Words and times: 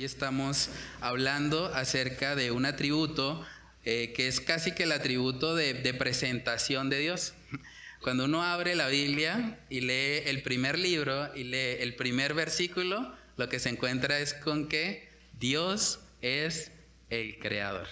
Hoy 0.00 0.06
estamos 0.06 0.70
hablando 1.02 1.66
acerca 1.74 2.34
de 2.34 2.52
un 2.52 2.64
atributo 2.64 3.44
eh, 3.84 4.14
que 4.16 4.28
es 4.28 4.40
casi 4.40 4.72
que 4.72 4.84
el 4.84 4.92
atributo 4.92 5.54
de, 5.54 5.74
de 5.74 5.92
presentación 5.92 6.88
de 6.88 7.00
Dios. 7.00 7.34
Cuando 8.02 8.24
uno 8.24 8.42
abre 8.42 8.74
la 8.76 8.88
Biblia 8.88 9.60
y 9.68 9.82
lee 9.82 10.22
el 10.24 10.42
primer 10.42 10.78
libro 10.78 11.36
y 11.36 11.44
lee 11.44 11.76
el 11.80 11.96
primer 11.96 12.32
versículo, 12.32 13.14
lo 13.36 13.50
que 13.50 13.58
se 13.58 13.68
encuentra 13.68 14.20
es 14.20 14.32
con 14.32 14.68
que 14.68 15.10
Dios 15.38 16.00
es 16.22 16.72
el 17.10 17.38
creador. 17.38 17.88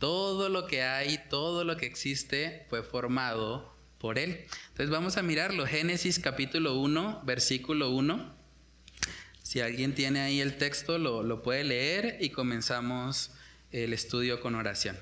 Todo 0.00 0.48
lo 0.48 0.66
que 0.66 0.82
hay, 0.82 1.20
todo 1.30 1.62
lo 1.62 1.76
que 1.76 1.86
existe 1.86 2.66
fue 2.68 2.82
formado 2.82 3.72
por 3.98 4.18
Él. 4.18 4.46
Entonces 4.70 4.90
vamos 4.90 5.16
a 5.16 5.22
mirarlo. 5.22 5.64
Génesis 5.64 6.18
capítulo 6.18 6.80
1, 6.80 7.22
versículo 7.24 7.90
1. 7.90 8.39
Si 9.50 9.60
alguien 9.60 9.96
tiene 9.96 10.20
ahí 10.20 10.40
el 10.40 10.58
texto, 10.58 10.96
lo, 10.96 11.24
lo 11.24 11.42
puede 11.42 11.64
leer 11.64 12.18
y 12.20 12.30
comenzamos 12.30 13.32
el 13.72 13.92
estudio 13.92 14.40
con 14.40 14.54
oración. 14.54 14.96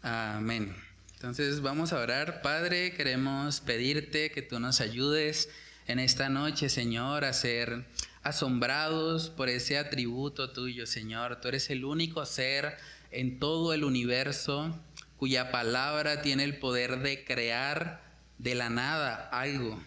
Amén. 0.00 0.72
Entonces 1.14 1.60
vamos 1.60 1.92
a 1.92 1.98
orar. 1.98 2.40
Padre, 2.40 2.94
queremos 2.94 3.60
pedirte 3.60 4.30
que 4.30 4.42
tú 4.42 4.60
nos 4.60 4.80
ayudes 4.80 5.48
en 5.88 5.98
esta 5.98 6.28
noche, 6.28 6.68
Señor, 6.68 7.24
a 7.24 7.32
ser 7.32 7.84
asombrados 8.22 9.28
por 9.28 9.48
ese 9.48 9.76
atributo 9.76 10.52
tuyo, 10.52 10.86
Señor. 10.86 11.40
Tú 11.40 11.48
eres 11.48 11.68
el 11.68 11.84
único 11.84 12.24
ser 12.26 12.76
en 13.10 13.40
todo 13.40 13.74
el 13.74 13.82
universo 13.82 14.78
cuya 15.16 15.50
palabra 15.50 16.22
tiene 16.22 16.44
el 16.44 16.60
poder 16.60 17.00
de 17.00 17.24
crear 17.24 18.00
de 18.38 18.54
la 18.54 18.70
nada 18.70 19.28
algo. 19.32 19.82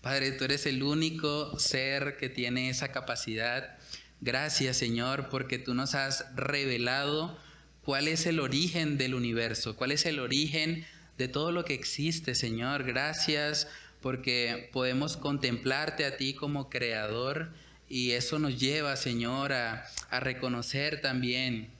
Padre, 0.00 0.30
tú 0.32 0.44
eres 0.44 0.64
el 0.66 0.82
único 0.82 1.58
ser 1.58 2.16
que 2.16 2.28
tiene 2.28 2.70
esa 2.70 2.92
capacidad. 2.92 3.76
Gracias, 4.20 4.76
Señor, 4.76 5.28
porque 5.28 5.58
tú 5.58 5.74
nos 5.74 5.94
has 5.94 6.24
revelado 6.36 7.36
cuál 7.82 8.06
es 8.06 8.26
el 8.26 8.38
origen 8.38 8.96
del 8.96 9.14
universo, 9.14 9.74
cuál 9.74 9.90
es 9.90 10.06
el 10.06 10.20
origen 10.20 10.86
de 11.18 11.26
todo 11.26 11.50
lo 11.50 11.64
que 11.64 11.74
existe, 11.74 12.36
Señor. 12.36 12.84
Gracias 12.84 13.66
porque 14.00 14.70
podemos 14.72 15.16
contemplarte 15.16 16.04
a 16.04 16.16
ti 16.16 16.32
como 16.32 16.70
creador 16.70 17.50
y 17.88 18.12
eso 18.12 18.38
nos 18.38 18.60
lleva, 18.60 18.94
Señor, 18.96 19.52
a, 19.52 19.84
a 20.10 20.20
reconocer 20.20 21.00
también 21.00 21.70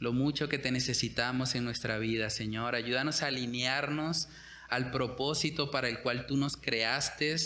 lo 0.00 0.14
mucho 0.14 0.48
que 0.48 0.58
te 0.58 0.70
necesitamos 0.70 1.54
en 1.54 1.64
nuestra 1.64 1.98
vida, 1.98 2.30
Señor. 2.30 2.74
Ayúdanos 2.74 3.22
a 3.22 3.26
alinearnos 3.26 4.28
al 4.68 4.90
propósito 4.90 5.70
para 5.70 5.88
el 5.88 6.00
cual 6.00 6.26
tú 6.26 6.36
nos 6.36 6.56
creaste 6.56 7.36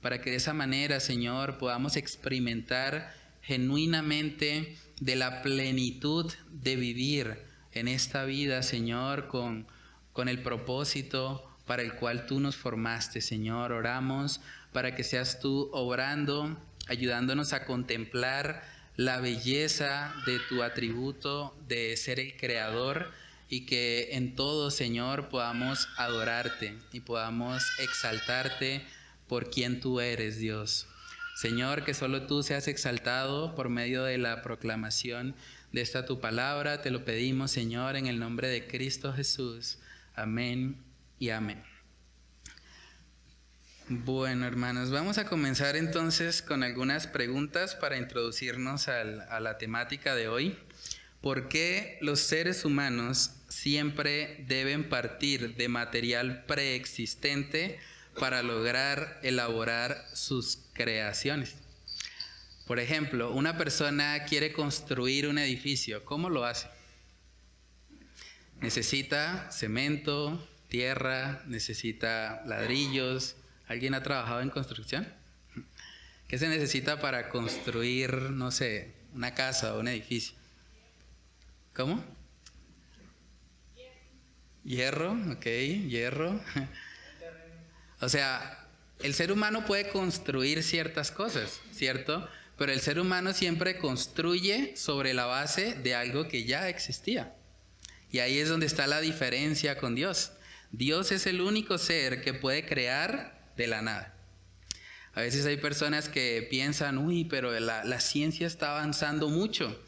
para 0.00 0.20
que 0.20 0.30
de 0.30 0.36
esa 0.36 0.52
manera, 0.52 1.00
Señor, 1.00 1.58
podamos 1.58 1.96
experimentar 1.96 3.14
genuinamente 3.40 4.76
de 5.00 5.16
la 5.16 5.42
plenitud 5.42 6.32
de 6.50 6.76
vivir 6.76 7.38
en 7.72 7.88
esta 7.88 8.24
vida, 8.24 8.62
Señor, 8.62 9.28
con, 9.28 9.66
con 10.12 10.28
el 10.28 10.42
propósito 10.42 11.48
para 11.66 11.82
el 11.82 11.94
cual 11.94 12.26
tú 12.26 12.40
nos 12.40 12.56
formaste, 12.56 13.20
Señor. 13.20 13.72
Oramos 13.72 14.40
para 14.72 14.94
que 14.94 15.04
seas 15.04 15.40
tú 15.40 15.70
obrando, 15.72 16.58
ayudándonos 16.88 17.52
a 17.52 17.64
contemplar 17.64 18.62
la 18.96 19.20
belleza 19.20 20.14
de 20.26 20.38
tu 20.48 20.62
atributo 20.62 21.56
de 21.66 21.96
ser 21.96 22.20
el 22.20 22.36
creador 22.36 23.10
y 23.52 23.66
que 23.66 24.08
en 24.12 24.34
todo, 24.34 24.70
Señor, 24.70 25.28
podamos 25.28 25.86
adorarte 25.98 26.74
y 26.90 27.00
podamos 27.00 27.62
exaltarte 27.80 28.82
por 29.28 29.50
quien 29.50 29.78
tú 29.78 30.00
eres, 30.00 30.38
Dios. 30.38 30.86
Señor, 31.36 31.84
que 31.84 31.92
solo 31.92 32.26
tú 32.26 32.42
seas 32.42 32.66
exaltado 32.66 33.54
por 33.54 33.68
medio 33.68 34.04
de 34.04 34.16
la 34.16 34.40
proclamación 34.40 35.34
de 35.70 35.82
esta 35.82 36.06
tu 36.06 36.18
palabra. 36.18 36.80
Te 36.80 36.90
lo 36.90 37.04
pedimos, 37.04 37.50
Señor, 37.50 37.96
en 37.96 38.06
el 38.06 38.18
nombre 38.18 38.48
de 38.48 38.66
Cristo 38.66 39.12
Jesús. 39.12 39.76
Amén 40.14 40.82
y 41.18 41.28
amén. 41.28 41.62
Bueno, 43.90 44.46
hermanos, 44.46 44.90
vamos 44.90 45.18
a 45.18 45.26
comenzar 45.26 45.76
entonces 45.76 46.40
con 46.40 46.62
algunas 46.62 47.06
preguntas 47.06 47.74
para 47.74 47.98
introducirnos 47.98 48.88
a 48.88 49.04
la 49.40 49.58
temática 49.58 50.14
de 50.14 50.28
hoy. 50.28 50.56
¿Por 51.20 51.48
qué 51.48 51.98
los 52.00 52.18
seres 52.18 52.64
humanos 52.64 53.32
siempre 53.52 54.44
deben 54.48 54.88
partir 54.88 55.54
de 55.54 55.68
material 55.68 56.44
preexistente 56.46 57.78
para 58.18 58.42
lograr 58.42 59.20
elaborar 59.22 60.04
sus 60.14 60.58
creaciones. 60.72 61.54
Por 62.66 62.78
ejemplo, 62.80 63.32
una 63.32 63.58
persona 63.58 64.24
quiere 64.24 64.52
construir 64.52 65.28
un 65.28 65.38
edificio, 65.38 66.04
¿cómo 66.04 66.30
lo 66.30 66.44
hace? 66.44 66.68
Necesita 68.60 69.50
cemento, 69.50 70.48
tierra, 70.68 71.42
necesita 71.46 72.42
ladrillos. 72.46 73.36
¿Alguien 73.66 73.94
ha 73.94 74.02
trabajado 74.02 74.40
en 74.40 74.50
construcción? 74.50 75.06
¿Qué 76.28 76.38
se 76.38 76.48
necesita 76.48 77.00
para 77.00 77.28
construir, 77.28 78.14
no 78.30 78.50
sé, 78.50 78.94
una 79.14 79.34
casa 79.34 79.74
o 79.74 79.80
un 79.80 79.88
edificio? 79.88 80.34
¿Cómo? 81.74 82.21
Hierro, 84.64 85.12
ok, 85.32 85.44
hierro. 85.88 86.40
O 88.00 88.08
sea, 88.08 88.68
el 89.02 89.14
ser 89.14 89.32
humano 89.32 89.64
puede 89.64 89.88
construir 89.88 90.62
ciertas 90.62 91.10
cosas, 91.10 91.60
¿cierto? 91.72 92.28
Pero 92.56 92.72
el 92.72 92.80
ser 92.80 93.00
humano 93.00 93.32
siempre 93.32 93.78
construye 93.78 94.76
sobre 94.76 95.14
la 95.14 95.26
base 95.26 95.74
de 95.74 95.94
algo 95.94 96.28
que 96.28 96.44
ya 96.44 96.68
existía. 96.68 97.34
Y 98.10 98.20
ahí 98.20 98.38
es 98.38 98.48
donde 98.48 98.66
está 98.66 98.86
la 98.86 99.00
diferencia 99.00 99.78
con 99.78 99.94
Dios. 99.94 100.32
Dios 100.70 101.12
es 101.12 101.26
el 101.26 101.40
único 101.40 101.78
ser 101.78 102.22
que 102.22 102.34
puede 102.34 102.64
crear 102.64 103.52
de 103.56 103.66
la 103.66 103.82
nada. 103.82 104.14
A 105.14 105.20
veces 105.20 105.44
hay 105.44 105.56
personas 105.56 106.08
que 106.08 106.46
piensan, 106.48 106.98
uy, 106.98 107.24
pero 107.24 107.58
la, 107.58 107.84
la, 107.84 108.00
ciencia 108.00 108.46
está 108.46 108.76
avanzando 108.76 109.28
mucho. 109.28 109.78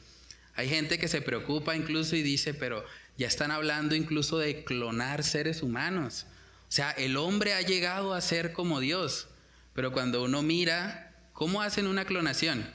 Hay 0.55 0.69
gente 0.69 0.99
que 0.99 1.09
se 1.09 1.23
preocupa 1.23 1.75
incluso 1.75 2.17
y 2.17 2.23
dice, 2.23 2.53
pero 2.53 2.85
ya 3.17 3.27
están 3.27 3.51
hablando 3.51 3.95
incluso 3.95 4.39
de 4.39 4.65
clonar 4.65 5.23
seres 5.23 5.63
humanos. 5.63 6.27
O 6.69 6.73
sea, 6.73 6.91
el 6.91 7.17
hombre 7.17 7.55
ha 7.55 7.63
llegado 7.63 8.15
a 8.15 8.21
ser 8.21 8.53
como 8.53 8.81
Dios, 8.81 9.29
pero 9.75 9.93
cuando 9.93 10.25
uno 10.25 10.43
mira 10.43 11.15
cómo 11.33 11.63
hacen 11.63 11.87
una 11.87 12.05
clonación, 12.05 12.69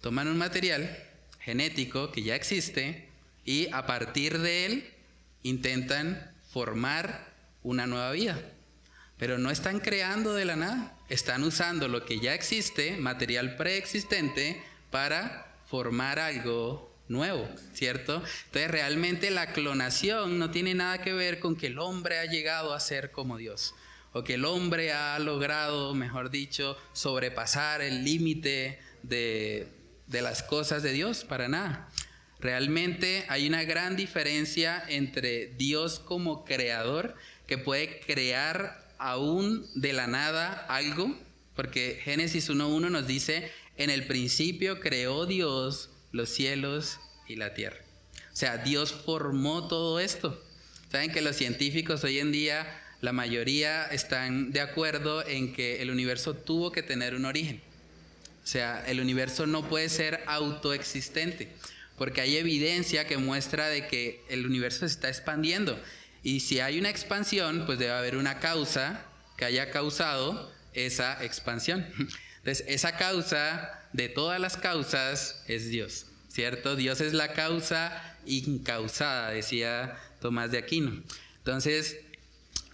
toman 0.00 0.28
un 0.28 0.38
material 0.38 0.98
genético 1.40 2.12
que 2.12 2.22
ya 2.22 2.34
existe 2.34 3.08
y 3.44 3.68
a 3.72 3.86
partir 3.86 4.38
de 4.38 4.66
él 4.66 4.90
intentan 5.42 6.30
formar 6.50 7.32
una 7.62 7.86
nueva 7.86 8.12
vida. 8.12 8.40
Pero 9.18 9.38
no 9.38 9.50
están 9.50 9.80
creando 9.80 10.34
de 10.34 10.44
la 10.44 10.56
nada, 10.56 10.98
están 11.08 11.44
usando 11.44 11.88
lo 11.88 12.04
que 12.04 12.18
ya 12.18 12.34
existe, 12.34 12.96
material 12.96 13.56
preexistente, 13.56 14.62
para 14.90 15.54
formar 15.66 16.18
algo 16.18 16.91
nuevo, 17.12 17.48
¿cierto? 17.74 18.22
Entonces 18.46 18.70
realmente 18.70 19.30
la 19.30 19.52
clonación 19.52 20.38
no 20.38 20.50
tiene 20.50 20.74
nada 20.74 21.02
que 21.02 21.12
ver 21.12 21.38
con 21.38 21.54
que 21.54 21.68
el 21.68 21.78
hombre 21.78 22.18
ha 22.18 22.24
llegado 22.24 22.74
a 22.74 22.80
ser 22.80 23.12
como 23.12 23.36
Dios 23.36 23.74
o 24.12 24.24
que 24.24 24.34
el 24.34 24.44
hombre 24.44 24.92
ha 24.92 25.18
logrado, 25.18 25.94
mejor 25.94 26.30
dicho, 26.30 26.76
sobrepasar 26.92 27.80
el 27.80 28.04
límite 28.04 28.78
de, 29.02 29.68
de 30.06 30.22
las 30.22 30.42
cosas 30.42 30.82
de 30.82 30.92
Dios, 30.92 31.24
para 31.24 31.48
nada. 31.48 31.88
Realmente 32.38 33.24
hay 33.28 33.46
una 33.46 33.64
gran 33.64 33.96
diferencia 33.96 34.82
entre 34.88 35.46
Dios 35.46 35.98
como 35.98 36.44
creador, 36.44 37.14
que 37.46 37.56
puede 37.56 38.00
crear 38.00 38.86
aún 38.98 39.66
de 39.74 39.92
la 39.92 40.06
nada 40.06 40.66
algo, 40.68 41.16
porque 41.54 42.00
Génesis 42.02 42.50
1.1 42.50 42.90
nos 42.90 43.06
dice, 43.06 43.50
en 43.76 43.90
el 43.90 44.06
principio 44.06 44.80
creó 44.80 45.26
Dios 45.26 45.90
los 46.12 46.28
cielos 46.28 47.00
y 47.26 47.36
la 47.36 47.54
tierra. 47.54 47.78
O 48.32 48.36
sea, 48.36 48.58
Dios 48.58 48.92
formó 48.92 49.68
todo 49.68 50.00
esto. 50.00 50.42
Saben 50.90 51.12
que 51.12 51.22
los 51.22 51.36
científicos 51.36 52.04
hoy 52.04 52.18
en 52.18 52.32
día, 52.32 52.80
la 53.00 53.12
mayoría 53.12 53.86
están 53.86 54.52
de 54.52 54.60
acuerdo 54.60 55.26
en 55.26 55.52
que 55.52 55.82
el 55.82 55.90
universo 55.90 56.34
tuvo 56.34 56.70
que 56.70 56.82
tener 56.82 57.14
un 57.14 57.24
origen. 57.24 57.60
O 58.44 58.46
sea, 58.46 58.84
el 58.86 59.00
universo 59.00 59.46
no 59.46 59.68
puede 59.68 59.88
ser 59.88 60.22
autoexistente, 60.26 61.48
porque 61.96 62.20
hay 62.20 62.36
evidencia 62.36 63.06
que 63.06 63.16
muestra 63.16 63.68
de 63.68 63.86
que 63.86 64.22
el 64.28 64.46
universo 64.46 64.80
se 64.80 64.86
está 64.86 65.08
expandiendo. 65.08 65.80
Y 66.22 66.40
si 66.40 66.60
hay 66.60 66.78
una 66.78 66.90
expansión, 66.90 67.64
pues 67.66 67.78
debe 67.78 67.92
haber 67.92 68.16
una 68.16 68.40
causa 68.40 69.04
que 69.36 69.44
haya 69.44 69.70
causado 69.70 70.52
esa 70.72 71.22
expansión. 71.24 71.86
Entonces, 72.38 72.64
esa 72.66 72.96
causa 72.96 73.81
de 73.92 74.08
todas 74.08 74.40
las 74.40 74.56
causas 74.56 75.42
es 75.46 75.68
Dios, 75.68 76.06
¿cierto? 76.28 76.76
Dios 76.76 77.00
es 77.00 77.12
la 77.12 77.32
causa 77.32 78.16
incausada, 78.26 79.30
decía 79.30 79.98
Tomás 80.20 80.50
de 80.50 80.58
Aquino. 80.58 81.02
Entonces, 81.38 81.98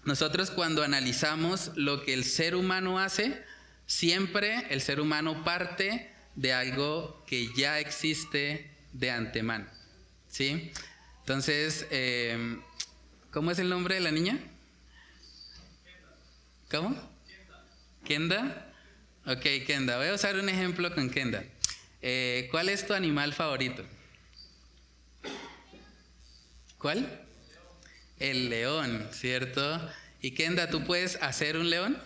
nosotros 0.05 0.51
cuando 0.51 0.83
analizamos 0.83 1.73
lo 1.75 2.05
que 2.05 2.15
el 2.15 2.25
ser 2.25 2.55
humano 2.55 2.99
hace, 2.99 3.43
siempre 3.87 4.67
el 4.71 4.81
ser 4.81 5.01
humano 5.01 5.45
parte 5.45 6.11
de 6.35 6.53
algo 6.53 7.25
que 7.27 7.49
ya 7.57 7.81
existe 7.81 8.71
de 8.93 9.11
antemano. 9.11 9.67
¿Sí? 10.29 10.71
Entonces, 11.21 11.87
em, 11.91 12.61
¿cómo 13.31 13.51
es 13.51 13.59
el 13.59 13.69
nombre 13.69 13.97
de 13.97 14.01
la 14.01 14.11
niña? 14.11 14.39
¿Cómo? 16.71 16.95
Kenda. 18.05 18.68
Ok, 19.31 19.45
Kenda. 19.67 19.99
Voy 19.99 20.09
a 20.09 20.15
usar 20.15 20.37
un 20.37 20.49
ejemplo 20.49 20.95
con 20.95 21.11
Kenda. 21.11 21.45
Eh, 22.01 22.49
¿Cuál 22.51 22.71
es 22.71 22.87
tu 22.87 22.95
animal 22.95 23.35
favorito? 23.35 23.85
¿Cuál? 26.79 27.27
El 28.19 28.49
león, 28.49 29.07
¿cierto? 29.13 29.87
Y 30.23 30.31
Kenda, 30.31 30.71
¿tú 30.71 30.83
puedes 30.83 31.17
hacer 31.17 31.59
un 31.59 31.69
león? 31.69 32.03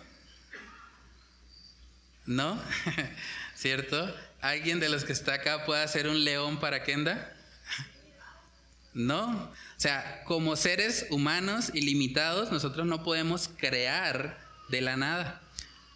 ¿No? 2.25 2.61
¿Cierto? 3.55 4.13
¿Alguien 4.41 4.81
de 4.81 4.89
los 4.89 5.05
que 5.05 5.13
está 5.13 5.35
acá 5.35 5.65
puede 5.65 5.81
hacer 5.81 6.09
un 6.09 6.25
león 6.25 6.59
para 6.59 6.83
Kenda? 6.83 7.33
No. 8.93 9.49
O 9.49 9.79
sea, 9.79 10.23
como 10.25 10.57
seres 10.57 11.07
humanos 11.09 11.71
ilimitados, 11.73 12.51
nosotros 12.51 12.85
no 12.85 13.01
podemos 13.01 13.49
crear 13.57 14.37
de 14.67 14.81
la 14.81 14.97
nada. 14.97 15.42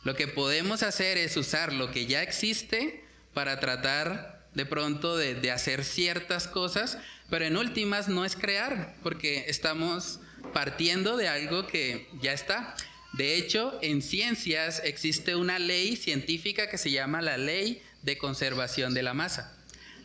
Lo 0.08 0.16
que 0.16 0.30
podemos 0.30 0.84
hacer 0.84 1.18
es 1.18 1.36
usar 1.36 1.74
lo 1.74 1.92
que 1.92 2.06
ya 2.06 2.24
existe 2.24 3.04
para 3.34 3.60
tratar 3.60 4.48
de 4.54 4.66
pronto 4.66 5.18
de, 5.18 5.52
hacer 5.52 5.84
ciertas 5.84 6.48
cosas, 6.48 6.98
pero 7.30 7.44
en 7.44 7.58
últimas 7.58 8.08
no 8.08 8.24
es 8.24 8.38
crear, 8.38 8.96
porque 9.04 9.44
estamos 9.50 10.22
partiendo 10.54 11.18
de 11.18 11.28
algo 11.28 11.68
que 11.68 12.08
ya 12.22 12.32
está. 12.32 12.74
De 13.18 13.36
hecho, 13.36 13.78
en 13.82 14.02
ciencias 14.02 14.82
existe 14.86 15.36
una 15.36 15.60
ley 15.60 15.98
científica 15.98 16.70
que 16.70 16.78
se 16.78 16.92
llama 16.92 17.22
la 17.22 17.38
ley 17.38 17.82
de 18.02 18.18
conservación 18.18 18.94
de 18.94 19.04
la 19.04 19.14
masa. 19.14 19.58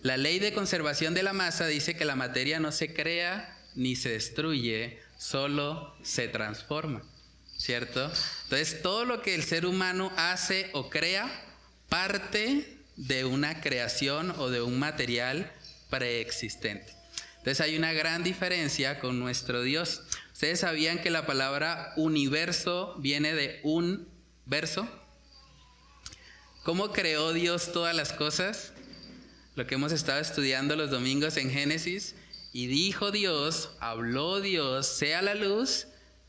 La 0.03 0.17
ley 0.17 0.41
de 0.41 0.53
conservación 0.53 1.15
de 1.15 1.23
la 1.23 1.33
masa 1.33 1.69
dice 1.69 1.95
que 1.95 2.05
la 2.05 2.17
materia 2.17 2.59
no 2.59 2.73
se 2.73 2.93
crea 2.93 3.57
ni 3.77 3.95
se 3.95 4.09
destruye, 4.09 4.99
solo 5.17 5.95
se 6.03 6.27
transforma, 6.27 7.05
¿cierto? 7.63 8.11
Entonces, 8.43 8.83
todo 8.83 9.05
lo 9.05 9.23
que 9.23 9.37
el 9.37 9.45
ser 9.45 9.67
humano 9.67 10.13
hace 10.17 10.69
o 10.73 10.91
crea 10.91 11.31
parte 11.89 12.77
de 12.97 13.25
una 13.25 13.61
creación 13.61 14.33
o 14.37 14.51
de 14.51 14.63
un 14.63 14.81
material 14.81 15.53
preexistente. 15.89 16.93
Entonces 17.39 17.61
hay 17.61 17.77
una 17.77 17.93
gran 17.93 18.25
diferencia 18.25 18.99
con 18.99 19.21
nuestro 19.21 19.63
Dios. 19.63 20.03
¿Ustedes 20.33 20.61
sabían 20.61 21.01
que 21.01 21.11
la 21.11 21.25
palabra 21.25 21.93
universo 21.97 22.97
viene 22.99 23.33
de 23.33 23.61
un 23.63 24.09
verso? 24.45 24.89
¿Cómo 26.65 26.93
creó 26.93 27.33
Dios 27.33 27.71
todas 27.73 27.95
las 27.95 28.13
cosas? 28.13 28.73
Lo 29.55 29.69
que 29.69 29.77
hemos 29.77 29.93
estado 29.93 30.21
estudiando 30.21 30.75
los 30.75 30.91
domingos 30.91 31.37
en 31.37 31.51
Génesis. 31.51 32.17
Y 32.53 32.67
dijo 32.67 33.13
Dios, 33.13 33.71
habló 33.79 34.41
Dios, 34.41 34.87
sea 34.87 35.23
la 35.23 35.35
luz, 35.35 35.87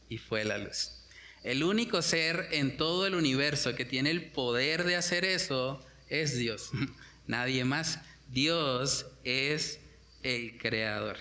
y 0.10 0.20
fue 0.20 0.46
la 0.46 0.58
luz. 0.58 1.03
El 1.44 1.64
único 1.64 2.02
ser 2.02 2.48
en 2.52 2.78
todo 2.78 3.06
el 3.06 3.16
universo 3.16 3.76
que 3.76 3.86
tiene 3.86 4.12
el 4.12 4.32
poder 4.32 4.86
de 4.86 4.96
hacer 4.96 5.26
eso 5.26 5.84
es 6.08 6.38
Dios, 6.38 6.72
nadie 7.28 7.66
más. 7.66 8.00
Dios 8.30 9.06
es 9.24 9.80
el 10.24 10.58
creador. 10.58 11.18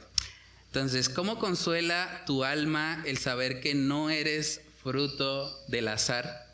Entonces, 0.66 1.08
¿cómo 1.08 1.38
consuela 1.38 2.22
tu 2.24 2.44
alma 2.44 3.02
el 3.04 3.18
saber 3.18 3.60
que 3.60 3.74
no 3.74 4.08
eres 4.08 4.62
fruto 4.82 5.54
del 5.68 5.88
azar? 5.88 6.46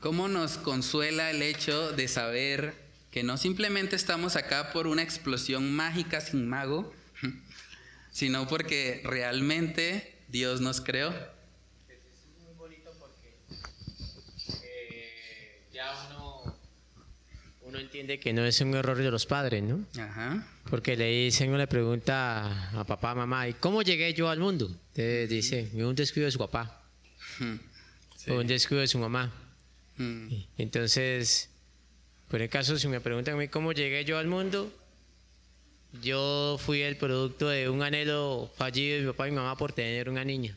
¿Cómo 0.00 0.26
nos 0.26 0.56
consuela 0.58 1.30
el 1.30 1.42
hecho 1.42 1.92
de 1.92 2.08
saber 2.08 2.74
que 3.12 3.22
no 3.22 3.36
simplemente 3.36 3.96
estamos 3.96 4.36
acá 4.36 4.72
por 4.72 4.86
una 4.86 5.02
explosión 5.02 5.72
mágica 5.72 6.20
sin 6.20 6.48
mago, 6.48 6.92
sino 8.12 8.46
porque 8.48 9.00
realmente 9.04 10.15
Dios 10.28 10.60
nos 10.60 10.80
creó? 10.80 11.14
entiende 17.86 18.18
que 18.18 18.32
no 18.32 18.44
es 18.44 18.60
un 18.60 18.74
error 18.74 18.98
de 18.98 19.10
los 19.10 19.26
padres, 19.26 19.62
¿no? 19.62 19.84
Ajá. 19.98 20.46
Porque 20.68 20.96
le 20.96 21.08
dicen 21.24 21.52
una 21.52 21.66
pregunta 21.66 22.70
a 22.78 22.84
papá, 22.84 23.14
mamá, 23.14 23.48
¿y 23.48 23.54
cómo 23.54 23.82
llegué 23.82 24.12
yo 24.12 24.28
al 24.28 24.38
mundo? 24.38 24.66
Entonces 24.94 25.28
dice, 25.28 25.70
un 25.74 25.94
descuido 25.94 26.26
de 26.26 26.32
su 26.32 26.38
papá. 26.38 26.82
O 28.28 28.34
un 28.34 28.46
descuido 28.46 28.80
de 28.80 28.88
su 28.88 28.98
mamá. 28.98 29.32
Entonces, 30.58 31.48
por 32.28 32.42
el 32.42 32.48
caso, 32.48 32.76
si 32.76 32.88
me 32.88 33.00
preguntan 33.00 33.34
a 33.34 33.36
mí 33.38 33.48
cómo 33.48 33.72
llegué 33.72 34.04
yo 34.04 34.18
al 34.18 34.26
mundo, 34.26 34.72
yo 36.02 36.58
fui 36.58 36.82
el 36.82 36.96
producto 36.96 37.48
de 37.48 37.68
un 37.68 37.82
anhelo 37.82 38.50
fallido 38.56 38.96
de 38.96 39.02
mi 39.02 39.06
papá 39.08 39.28
y 39.28 39.30
mi 39.30 39.36
mamá 39.36 39.56
por 39.56 39.72
tener 39.72 40.08
una 40.08 40.24
niña. 40.24 40.56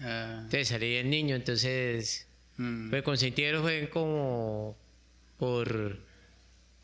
Ah. 0.00 0.40
Entonces 0.44 0.68
salí 0.68 0.96
el 0.96 1.10
niño, 1.10 1.36
entonces, 1.36 2.26
pues 2.90 3.02
consintieron 3.02 3.62
fue 3.62 3.88
como 3.90 4.76
por 5.38 5.98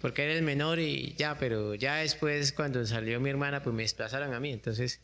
porque 0.01 0.23
era 0.23 0.33
el 0.35 0.43
menor 0.43 0.79
y 0.79 1.15
ya, 1.17 1.39
pero 1.39 1.75
ya 1.75 1.97
después 1.97 2.53
cuando 2.53 2.87
salió 2.87 3.21
mi 3.21 3.31
hermana, 3.31 3.63
pues 3.63 3.75
me 3.75 3.83
desplazaron 3.83 4.33
a 4.33 4.41
mí, 4.41 4.53
entonces 4.53 5.01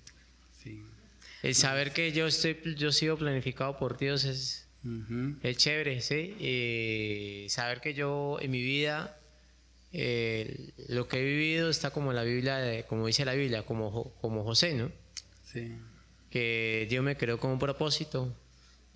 el 1.42 1.54
saber 1.54 1.92
que 1.92 2.12
yo 2.12 2.26
estoy, 2.26 2.56
yo 2.76 2.90
sigo 2.90 3.18
planificado 3.18 3.76
por 3.76 3.98
Dios 3.98 4.24
es, 4.24 4.66
es 5.42 5.56
chévere, 5.58 6.00
sí, 6.00 6.34
y 6.38 7.48
saber 7.50 7.80
que 7.80 7.92
yo 7.92 8.38
en 8.40 8.50
mi 8.50 8.62
vida 8.62 9.18
lo 10.88 11.08
que 11.08 11.20
he 11.20 11.24
vivido 11.24 11.70
está 11.70 11.90
como 11.90 12.12
la 12.12 12.24
Biblia, 12.24 12.84
como 12.86 13.06
dice 13.06 13.24
la 13.24 13.34
Biblia, 13.34 13.64
como, 13.64 14.12
como 14.20 14.42
José, 14.42 14.74
¿no? 14.74 14.90
Sí. 15.44 15.76
Que 16.30 16.86
Dios 16.90 17.04
me 17.04 17.16
creó 17.16 17.38
con 17.38 17.52
un 17.52 17.58
propósito 17.60 18.34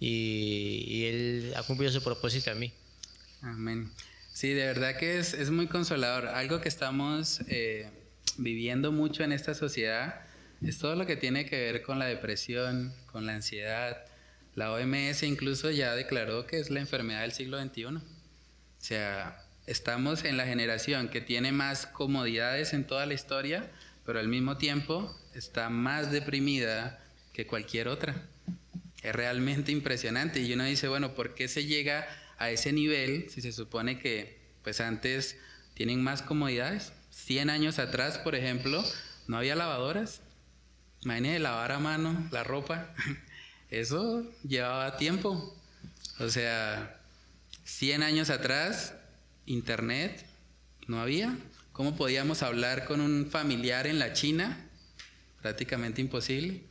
y, 0.01 0.85
y 0.89 1.05
Él 1.07 1.55
ha 1.57 1.63
cumplido 1.63 1.93
su 1.93 2.03
propósito 2.03 2.51
a 2.51 2.55
mí. 2.55 2.73
Amén. 3.43 3.91
Sí, 4.33 4.53
de 4.53 4.67
verdad 4.67 4.97
que 4.97 5.19
es, 5.19 5.35
es 5.35 5.51
muy 5.51 5.67
consolador. 5.67 6.29
Algo 6.29 6.61
que 6.61 6.69
estamos 6.69 7.41
eh, 7.49 7.91
viviendo 8.37 8.93
mucho 8.93 9.25
en 9.25 9.33
esta 9.33 9.55
sociedad 9.55 10.21
es 10.63 10.79
todo 10.79 10.97
lo 10.97 11.07
que 11.07 11.17
tiene 11.17 11.47
que 11.47 11.57
ver 11.57 11.83
con 11.83 11.99
la 11.99 12.07
depresión, 12.07 12.93
con 13.11 13.27
la 13.27 13.35
ansiedad. 13.35 14.05
La 14.55 14.73
OMS 14.73 15.23
incluso 15.23 15.71
ya 15.71 15.95
declaró 15.95 16.47
que 16.47 16.59
es 16.59 16.71
la 16.71 16.81
enfermedad 16.81 17.23
del 17.23 17.33
siglo 17.33 17.61
XXI. 17.61 17.85
O 17.85 18.01
sea, 18.79 19.45
estamos 19.69 20.25
en 20.25 20.39
la 20.39 20.47
generación 20.47 21.09
que 21.11 21.21
tiene 21.21 21.53
más 21.53 21.87
comodidades 21.87 22.73
en 22.73 22.87
toda 22.87 23.05
la 23.05 23.13
historia, 23.13 23.71
pero 24.07 24.19
al 24.19 24.27
mismo 24.27 24.57
tiempo 24.57 25.15
está 25.35 25.69
más 25.69 26.11
deprimida 26.11 27.05
que 27.35 27.47
cualquier 27.47 27.89
otra. 27.89 28.17
Es 29.03 29.15
realmente 29.15 29.71
impresionante. 29.71 30.41
Y 30.41 30.53
uno 30.55 30.65
dice, 30.65 30.89
bueno, 30.89 31.15
¿por 31.15 31.35
qué 31.35 31.49
se 31.49 31.67
llega 31.67 32.09
a 32.39 32.51
ese 32.51 32.73
nivel 32.73 33.29
si 33.29 33.43
se 33.43 33.53
supone 33.53 33.99
que 33.99 34.39
pues 34.63 34.81
antes 34.81 35.37
tienen 35.75 36.03
más 36.03 36.23
comodidades? 36.23 36.93
100 37.11 37.51
años 37.51 37.79
atrás, 37.79 38.17
por 38.19 38.35
ejemplo, 38.35 38.83
no 39.27 39.37
había 39.37 39.55
lavadoras. 39.55 40.23
Imagínense 41.03 41.41
lavar 41.41 41.73
a 41.73 41.79
mano 41.79 42.27
la 42.33 42.43
ropa. 42.43 42.95
Eso 43.71 44.25
llevaba 44.43 44.97
tiempo. 44.97 45.55
O 46.19 46.31
sea, 46.31 46.99
100 47.65 48.03
años 48.03 48.31
atrás, 48.31 48.95
internet 49.49 50.25
no 50.87 51.01
había. 51.01 51.37
¿Cómo 51.73 51.97
podíamos 51.97 52.43
hablar 52.43 52.85
con 52.85 53.01
un 53.01 53.27
familiar 53.31 53.87
en 53.87 53.99
la 53.99 54.13
China? 54.13 54.69
Prácticamente 55.43 56.01
imposible. 56.01 56.63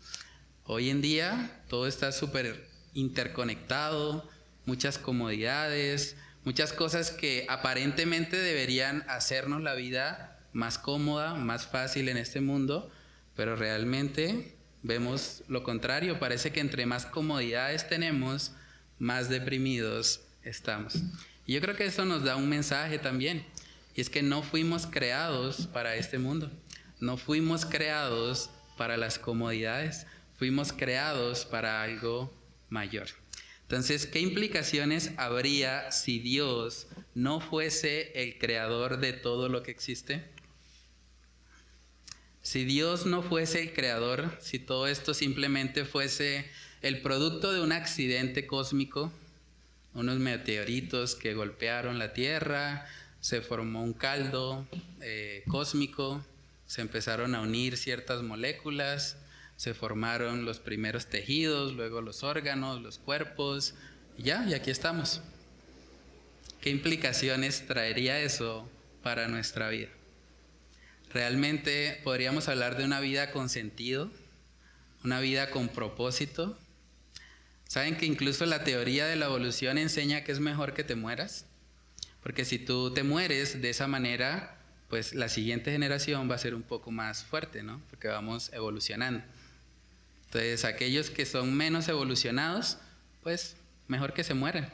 Hoy 0.64 0.90
en 0.90 1.02
día 1.02 1.62
todo 1.70 1.88
está 1.88 2.12
súper 2.12 2.68
interconectado, 2.94 4.30
muchas 4.66 4.98
comodidades, 4.98 6.18
muchas 6.44 6.74
cosas 6.74 7.12
que 7.12 7.46
aparentemente 7.50 8.38
deberían 8.38 9.04
hacernos 9.08 9.62
la 9.62 9.76
vida 9.76 10.40
más 10.54 10.78
cómoda, 10.78 11.36
más 11.36 11.68
fácil 11.68 12.10
en 12.10 12.18
este 12.18 12.42
mundo, 12.42 12.92
pero 13.36 13.56
realmente 13.56 14.56
vemos 14.84 15.44
lo 15.48 15.64
contrario, 15.64 16.20
parece 16.20 16.52
que 16.52 16.60
entre 16.60 16.86
más 16.86 17.06
comodidades 17.06 17.88
tenemos, 17.88 18.52
más 19.00 19.30
deprimidos 19.30 20.22
estamos. 20.44 20.96
Yo 21.48 21.62
creo 21.62 21.76
que 21.76 21.86
eso 21.86 22.04
nos 22.04 22.24
da 22.24 22.36
un 22.36 22.50
mensaje 22.50 23.00
también, 23.00 23.46
y 23.96 24.02
es 24.02 24.10
que 24.10 24.22
no 24.22 24.44
fuimos 24.44 24.86
creados 24.86 25.68
para 25.68 25.96
este 25.96 26.20
mundo, 26.20 26.52
no 27.00 27.16
fuimos 27.16 27.66
creados 27.66 28.50
para 28.78 28.98
las 28.98 29.18
comodidades, 29.18 30.06
fuimos 30.38 30.74
creados 30.74 31.46
para 31.46 31.82
algo 31.82 32.34
mayor. 32.70 33.08
Entonces, 33.62 34.06
¿qué 34.06 34.20
implicaciones 34.20 35.12
habría 35.18 35.92
si 35.92 36.20
Dios 36.20 36.88
no 37.16 37.40
fuese 37.40 38.12
el 38.22 38.38
creador 38.38 39.00
de 39.00 39.14
todo 39.14 39.50
lo 39.50 39.64
que 39.64 39.72
existe? 39.72 40.24
Si 42.42 42.66
Dios 42.66 43.06
no 43.06 43.24
fuese 43.24 43.62
el 43.62 43.74
creador, 43.74 44.38
si 44.40 44.60
todo 44.60 44.88
esto 44.88 45.14
simplemente 45.14 45.86
fuese 45.86 46.50
el 46.82 47.02
producto 47.02 47.52
de 47.52 47.62
un 47.62 47.72
accidente 47.72 48.48
cósmico, 48.48 49.12
unos 49.98 50.20
meteoritos 50.20 51.16
que 51.16 51.34
golpearon 51.34 51.98
la 51.98 52.14
Tierra, 52.14 52.86
se 53.20 53.42
formó 53.42 53.82
un 53.82 53.94
caldo 53.94 54.68
eh, 55.02 55.44
cósmico, 55.48 56.24
se 56.68 56.82
empezaron 56.82 57.34
a 57.34 57.42
unir 57.42 57.78
ciertas 57.78 58.22
moléculas, 58.22 59.18
se 59.56 59.74
formaron 59.74 60.46
los 60.46 60.60
primeros 60.60 61.08
tejidos, 61.08 61.74
luego 61.74 62.02
los 62.02 62.22
órganos, 62.22 62.80
los 62.80 63.00
cuerpos, 63.00 63.74
y 64.20 64.24
ya, 64.24 64.46
y 64.48 64.54
aquí 64.54 64.70
estamos. 64.70 65.22
¿Qué 66.62 66.70
implicaciones 66.70 67.66
traería 67.66 68.20
eso 68.20 68.70
para 69.02 69.28
nuestra 69.28 69.70
vida? 69.70 69.90
Realmente 71.12 72.00
podríamos 72.04 72.50
hablar 72.50 72.78
de 72.78 72.86
una 72.86 73.00
vida 73.00 73.32
con 73.32 73.50
sentido, 73.50 74.12
una 75.04 75.20
vida 75.22 75.50
con 75.50 75.70
propósito. 75.70 76.56
¿Saben 77.68 77.98
que 77.98 78.06
incluso 78.06 78.46
la 78.46 78.64
teoría 78.64 79.06
de 79.06 79.18
la 79.18 79.26
evolución 79.26 79.78
enseña 79.78 80.24
que 80.24 80.32
es 80.32 80.40
mejor 80.40 80.74
que 80.74 80.84
te 80.84 80.96
mueras? 80.96 81.46
Porque 82.24 82.46
si 82.46 82.60
tú 82.60 82.94
te 82.94 83.04
mueres 83.04 83.62
de 83.62 83.70
esa 83.70 83.88
manera, 83.88 84.58
pues 84.90 85.14
la 85.14 85.28
siguiente 85.30 85.72
generación 85.72 86.30
va 86.30 86.36
a 86.36 86.40
ser 86.40 86.56
un 86.56 86.64
poco 86.64 86.92
más 86.92 87.24
fuerte, 87.24 87.64
¿no? 87.64 87.82
Porque 87.90 88.08
vamos 88.08 88.52
evolucionando. 88.54 89.24
Entonces, 90.26 90.66
aquellos 90.66 91.10
que 91.10 91.26
son 91.26 91.56
menos 91.56 91.88
evolucionados, 91.88 92.78
pues 93.22 93.58
mejor 93.88 94.14
que 94.14 94.24
se 94.24 94.34
mueran. 94.34 94.72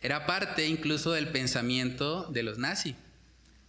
Era 0.00 0.26
parte 0.26 0.66
incluso 0.66 1.12
del 1.12 1.28
pensamiento 1.28 2.26
de 2.30 2.42
los 2.42 2.58
nazis. 2.58 2.94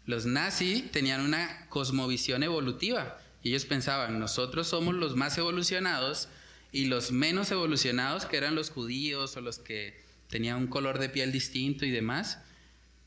Los 0.05 0.25
nazis 0.25 0.91
tenían 0.91 1.21
una 1.21 1.67
cosmovisión 1.69 2.43
evolutiva. 2.43 3.19
Ellos 3.43 3.65
pensaban, 3.65 4.19
nosotros 4.19 4.67
somos 4.67 4.95
los 4.95 5.15
más 5.15 5.37
evolucionados 5.37 6.27
y 6.71 6.85
los 6.85 7.11
menos 7.11 7.51
evolucionados, 7.51 8.25
que 8.25 8.37
eran 8.37 8.55
los 8.55 8.69
judíos 8.69 9.37
o 9.37 9.41
los 9.41 9.59
que 9.59 9.99
tenían 10.29 10.57
un 10.57 10.67
color 10.67 10.99
de 10.99 11.09
piel 11.09 11.31
distinto 11.31 11.85
y 11.85 11.91
demás, 11.91 12.39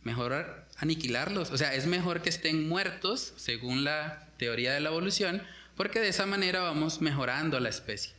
mejor 0.03 0.67
aniquilarlos. 0.77 1.51
O 1.51 1.59
sea, 1.59 1.75
es 1.75 1.87
mejor 1.87 2.23
que 2.23 2.31
estén 2.31 2.69
muertos, 2.69 3.35
según 3.37 3.85
la 3.85 4.29
teoría 4.39 4.73
de 4.73 4.81
la 4.81 4.89
evolución, 4.89 5.43
porque 5.77 6.01
de 6.01 6.09
esa 6.09 6.27
manera 6.27 6.61
vamos 6.61 7.01
mejorando 7.01 7.61
la 7.61 7.69
especie. 7.69 8.13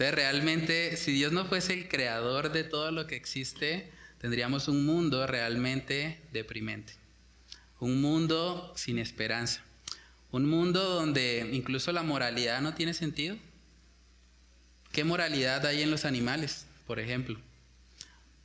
Entonces, 0.00 0.14
realmente, 0.14 0.96
si 0.96 1.12
Dios 1.12 1.32
no 1.32 1.44
fuese 1.44 1.74
el 1.74 1.88
creador 1.88 2.52
de 2.52 2.64
todo 2.64 2.90
lo 2.90 3.06
que 3.06 3.16
existe, 3.16 3.90
tendríamos 4.18 4.68
un 4.68 4.86
mundo 4.86 5.26
realmente 5.26 6.20
deprimente. 6.32 6.94
Un 7.80 8.00
mundo 8.00 8.72
sin 8.76 8.98
esperanza. 8.98 9.62
Un 10.30 10.48
mundo 10.48 10.82
donde 10.82 11.50
incluso 11.52 11.92
la 11.92 12.02
moralidad 12.02 12.60
no 12.60 12.74
tiene 12.74 12.94
sentido. 12.94 13.36
¿Qué 14.92 15.04
moralidad 15.04 15.64
hay 15.66 15.82
en 15.82 15.90
los 15.92 16.04
animales, 16.04 16.66
por 16.84 16.98
ejemplo? 16.98 17.38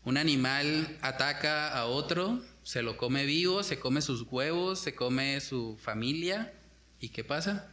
Un 0.03 0.17
animal 0.17 0.95
ataca 1.01 1.69
a 1.69 1.87
otro, 1.87 2.39
se 2.61 2.83
lo 2.83 2.97
come 2.97 3.25
vivo, 3.25 3.63
se 3.63 3.79
come 3.79 3.99
sus 4.03 4.21
huevos, 4.29 4.79
se 4.79 4.93
come 4.93 5.41
su 5.41 5.75
familia. 5.81 6.53
¿Y 6.99 7.09
qué 7.09 7.23
pasa? 7.23 7.67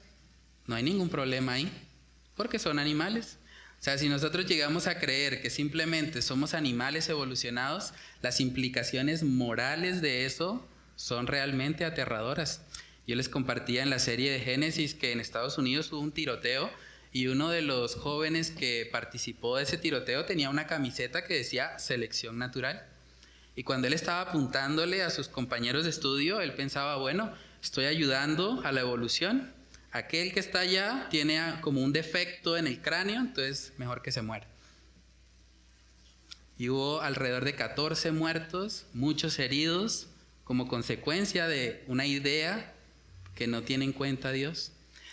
No 0.66 0.74
hay 0.74 0.82
ningún 0.82 1.10
problema 1.10 1.52
ahí, 1.52 1.70
porque 2.34 2.58
son 2.58 2.78
animales. 2.78 3.36
O 3.78 3.84
sea, 3.84 3.98
si 3.98 4.08
nosotros 4.08 4.46
llegamos 4.46 4.86
a 4.86 4.98
creer 4.98 5.42
que 5.42 5.50
simplemente 5.50 6.22
somos 6.22 6.54
animales 6.54 7.10
evolucionados, 7.10 7.92
las 8.22 8.40
implicaciones 8.40 9.22
morales 9.22 10.00
de 10.00 10.24
eso 10.24 10.66
son 10.96 11.26
realmente 11.26 11.84
aterradoras. 11.84 12.62
Yo 13.06 13.16
les 13.16 13.28
compartía 13.28 13.82
en 13.82 13.90
la 13.90 13.98
serie 13.98 14.30
de 14.30 14.40
Génesis 14.40 14.94
que 14.94 15.12
en 15.12 15.20
Estados 15.20 15.58
Unidos 15.58 15.92
hubo 15.92 16.00
un 16.00 16.12
tiroteo 16.12 16.70
y 17.12 17.26
uno 17.26 17.50
de 17.50 17.60
los 17.60 17.94
jóvenes 17.94 18.50
que 18.50 18.88
participó 18.90 19.56
de 19.56 19.64
ese 19.64 19.76
tiroteo 19.76 20.24
tenía 20.24 20.48
una 20.48 20.66
camiseta 20.66 21.24
que 21.24 21.34
decía 21.34 21.78
selección 21.78 22.38
natural. 22.38 22.86
Y 23.54 23.64
cuando 23.64 23.86
él 23.86 23.92
estaba 23.92 24.22
apuntándole 24.22 25.02
a 25.02 25.10
sus 25.10 25.28
compañeros 25.28 25.84
de 25.84 25.90
estudio, 25.90 26.40
él 26.40 26.54
pensaba, 26.54 26.96
bueno, 26.96 27.32
estoy 27.62 27.84
ayudando 27.84 28.62
a 28.64 28.72
la 28.72 28.80
evolución. 28.80 29.52
Aquel 29.90 30.32
que 30.32 30.40
está 30.40 30.60
allá 30.60 31.08
tiene 31.10 31.38
como 31.60 31.82
un 31.82 31.92
defecto 31.92 32.56
en 32.56 32.66
el 32.66 32.80
cráneo, 32.80 33.20
entonces 33.20 33.74
mejor 33.76 34.00
que 34.00 34.10
se 34.10 34.22
muera. 34.22 34.46
Y 36.56 36.70
hubo 36.70 37.02
alrededor 37.02 37.44
de 37.44 37.54
14 37.54 38.10
muertos, 38.12 38.86
muchos 38.94 39.38
heridos, 39.38 40.06
como 40.44 40.66
consecuencia 40.66 41.46
de 41.46 41.84
una 41.88 42.06
idea 42.06 42.72
que 43.34 43.46
no 43.46 43.62
tiene 43.62 43.84
en 43.84 43.92
cuenta 43.92 44.28
a 44.28 44.32
Dios. 44.32 44.71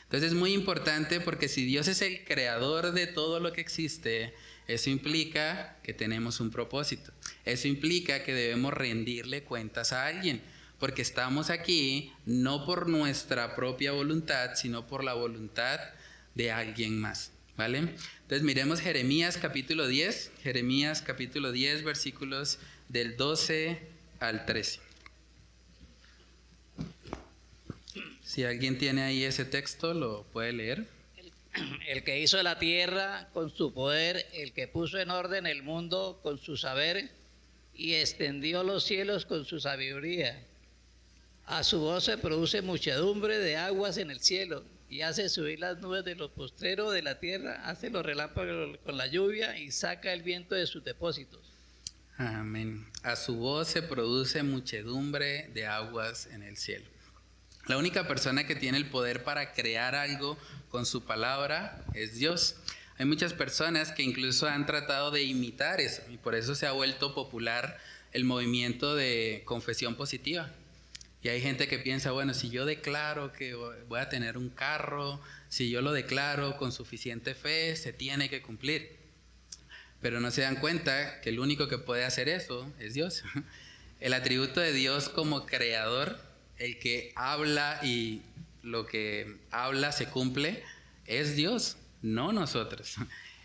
Entonces 0.10 0.32
es 0.32 0.36
muy 0.36 0.54
importante 0.54 1.20
porque 1.20 1.48
si 1.48 1.66
Dios 1.66 1.88
es 1.88 2.02
el 2.02 2.24
creador 2.24 2.94
de 2.94 3.06
todo 3.06 3.40
lo 3.40 3.54
que 3.54 3.62
existe, 3.62 4.34
eso 4.68 4.90
implica 4.90 5.78
que 5.84 5.94
tenemos 5.94 6.40
un 6.40 6.50
propósito. 6.50 7.12
Eso 7.46 7.68
implica 7.68 8.24
que 8.24 8.34
debemos 8.34 8.74
rendirle 8.74 9.44
cuentas 9.44 9.94
a 9.94 10.08
alguien, 10.08 10.42
porque 10.80 11.04
estamos 11.04 11.52
aquí 11.52 12.12
no 12.26 12.66
por 12.66 12.90
nuestra 12.90 13.56
propia 13.56 13.92
voluntad, 13.92 14.56
sino 14.56 14.88
por 14.88 15.04
la 15.04 15.14
voluntad 15.14 15.80
de 16.34 16.52
alguien 16.52 17.00
más. 17.00 17.32
¿Vale? 17.56 17.78
Entonces 17.78 18.42
miremos 18.42 18.80
Jeremías 18.80 19.38
capítulo 19.38 19.86
10, 19.88 20.32
Jeremías 20.42 21.04
capítulo 21.04 21.52
10 21.52 21.84
versículos 21.84 22.58
del 22.88 23.16
12 23.16 23.80
al 24.20 24.48
13. 24.48 24.89
Si 28.40 28.46
alguien 28.46 28.78
tiene 28.78 29.02
ahí 29.02 29.26
ese 29.26 29.44
texto, 29.44 29.94
lo 29.94 30.24
puede 30.32 30.54
leer. 30.54 30.88
El, 31.90 32.04
que 32.06 32.22
hizo 32.22 32.42
la 32.42 32.58
tierra 32.58 33.28
con 33.34 33.54
su 33.54 33.74
poder, 33.74 34.26
el 34.32 34.54
que 34.54 34.66
puso 34.66 34.98
en 34.98 35.10
orden 35.10 35.46
el 35.46 35.62
mundo 35.62 36.22
con 36.24 36.40
su 36.40 36.56
saber 36.56 37.10
y 37.74 37.96
extendió 37.96 38.64
los 38.64 38.86
cielos 38.86 39.26
con 39.26 39.44
su 39.44 39.60
sabiduría. 39.60 40.42
A 41.48 41.66
su 41.66 41.82
voz 41.82 42.06
se 42.06 42.18
produce 42.18 42.62
muchedumbre 42.62 43.40
de 43.40 43.58
aguas 43.58 43.98
en 43.98 44.10
el 44.10 44.22
cielo 44.22 44.64
y 44.90 45.02
hace 45.02 45.28
subir 45.28 45.60
las 45.60 45.80
nubes 45.80 46.06
de 46.06 46.16
los 46.16 46.32
postreros 46.32 46.94
de 46.94 47.02
la 47.02 47.20
tierra, 47.20 47.64
hace 47.66 47.90
los 47.90 48.06
relámpagos 48.06 48.78
con 48.86 48.96
la 48.96 49.08
lluvia 49.08 49.58
y 49.58 49.70
saca 49.72 50.14
el 50.14 50.24
viento 50.24 50.56
de 50.56 50.66
sus 50.66 50.82
depósitos. 50.82 51.42
Amén. 52.16 52.88
A 53.04 53.18
su 53.18 53.36
voz 53.36 53.68
se 53.68 53.82
produce 53.82 54.44
muchedumbre 54.44 55.50
de 55.54 55.66
aguas 55.66 56.28
en 56.28 56.44
el 56.44 56.56
cielo. 56.56 56.86
La 57.70 57.78
única 57.78 58.08
persona 58.08 58.48
que 58.48 58.56
tiene 58.56 58.80
el 58.80 58.88
poder 58.88 59.24
para 59.24 59.54
crear 59.54 59.94
algo 59.94 60.40
con 60.70 60.88
su 60.88 61.06
palabra 61.06 61.86
es 61.94 62.16
Dios. 62.16 62.56
Hay 62.98 63.06
muchas 63.06 63.34
personas 63.34 63.92
que 63.92 64.02
incluso 64.02 64.48
han 64.48 64.66
tratado 64.66 65.12
de 65.12 65.22
imitar 65.22 65.80
eso 65.80 66.02
y 66.10 66.18
por 66.18 66.34
eso 66.34 66.56
se 66.56 66.66
ha 66.66 66.72
vuelto 66.72 67.14
popular 67.14 67.78
el 68.12 68.24
movimiento 68.24 68.96
de 68.96 69.44
confesión 69.46 69.94
positiva. 69.94 70.50
Y 71.22 71.30
hay 71.30 71.42
gente 71.42 71.68
que 71.68 71.78
piensa, 71.78 72.10
bueno, 72.10 72.34
si 72.34 72.50
yo 72.50 72.66
declaro 72.66 73.34
que 73.34 73.54
voy 73.54 74.00
a 74.00 74.10
tener 74.10 74.36
un 74.36 74.50
carro, 74.50 75.22
si 75.48 75.70
yo 75.70 75.84
lo 75.84 75.94
declaro 75.94 76.58
con 76.58 76.72
suficiente 76.72 77.36
fe, 77.36 77.76
se 77.76 77.94
tiene 77.94 78.32
que 78.32 78.42
cumplir. 78.42 78.98
Pero 80.02 80.20
no 80.20 80.32
se 80.32 80.42
dan 80.42 80.56
cuenta 80.56 81.22
que 81.22 81.30
el 81.30 81.40
único 81.40 81.68
que 81.68 81.78
puede 81.78 82.04
hacer 82.04 82.30
eso 82.30 82.74
es 82.80 82.96
Dios. 82.96 83.22
El 84.00 84.14
atributo 84.14 84.60
de 84.60 84.72
Dios 84.72 85.10
como 85.10 85.46
creador 85.46 86.29
el 86.60 86.78
que 86.78 87.12
habla 87.16 87.80
y 87.84 88.22
lo 88.62 88.86
que 88.86 89.38
habla 89.52 89.92
se 89.92 90.08
cumple 90.08 90.64
es 91.06 91.36
Dios, 91.36 91.78
no 92.02 92.32
nosotros. 92.32 92.96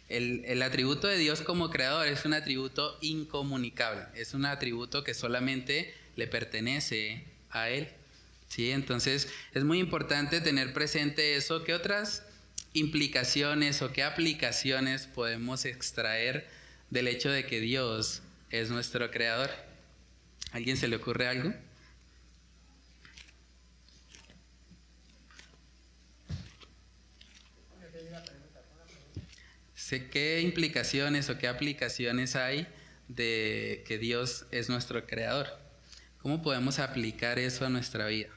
El, 0.09 0.63
atributo 0.63 1.07
de 1.09 1.17
Dios 1.17 1.41
como 1.41 1.71
creador 1.71 2.07
es 2.07 2.25
un 2.25 2.35
atributo 2.35 2.99
incomunicable, 3.01 4.05
es 4.15 4.35
un 4.35 4.45
atributo 4.45 5.03
que 5.03 5.15
solamente 5.15 5.95
le 6.15 6.27
pertenece 6.27 7.25
a 7.51 7.71
Él. 7.71 7.89
¿sí? 8.49 8.71
Entonces 8.71 9.29
es 9.55 9.65
muy 9.65 9.79
importante 9.79 10.41
tener 10.41 10.73
presente 10.73 11.37
eso. 11.37 11.65
¿Qué 11.65 11.75
otras 11.75 12.23
implicaciones 12.75 13.81
o 13.81 13.93
qué 13.93 14.03
aplicaciones 14.03 15.07
podemos 15.07 15.65
extraer 15.65 16.47
del 16.91 17.09
hecho 17.09 17.31
de 17.31 17.47
que 17.47 17.61
Dios 17.61 18.23
es 18.51 18.69
nuestro 18.69 19.11
creador? 19.11 19.51
alguien 20.53 20.77
se 20.77 20.87
le 20.87 20.97
ocurre 20.97 21.27
algo? 21.27 21.53
¿Qué 30.03 30.41
implicaciones 30.41 31.29
o 31.31 31.39
qué 31.39 31.49
aplicaciones 31.49 32.37
hay 32.37 32.67
de 33.09 33.85
que 33.87 33.99
Dios 33.99 34.47
es 34.51 34.69
nuestro 34.69 35.07
creador? 35.07 35.47
¿Cómo 36.19 36.43
podemos 36.43 36.79
aplicar 36.79 37.39
eso 37.39 37.67
a 37.67 37.71
nuestra 37.71 38.07
vida? 38.07 38.29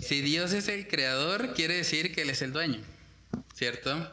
Si 0.00 0.20
Dios 0.22 0.52
es 0.52 0.68
el 0.68 0.88
creador, 0.88 1.54
quiere 1.54 1.76
decir 1.76 2.14
que 2.14 2.22
Él 2.22 2.30
es 2.30 2.42
el 2.42 2.52
dueño, 2.52 2.80
¿cierto? 3.54 4.12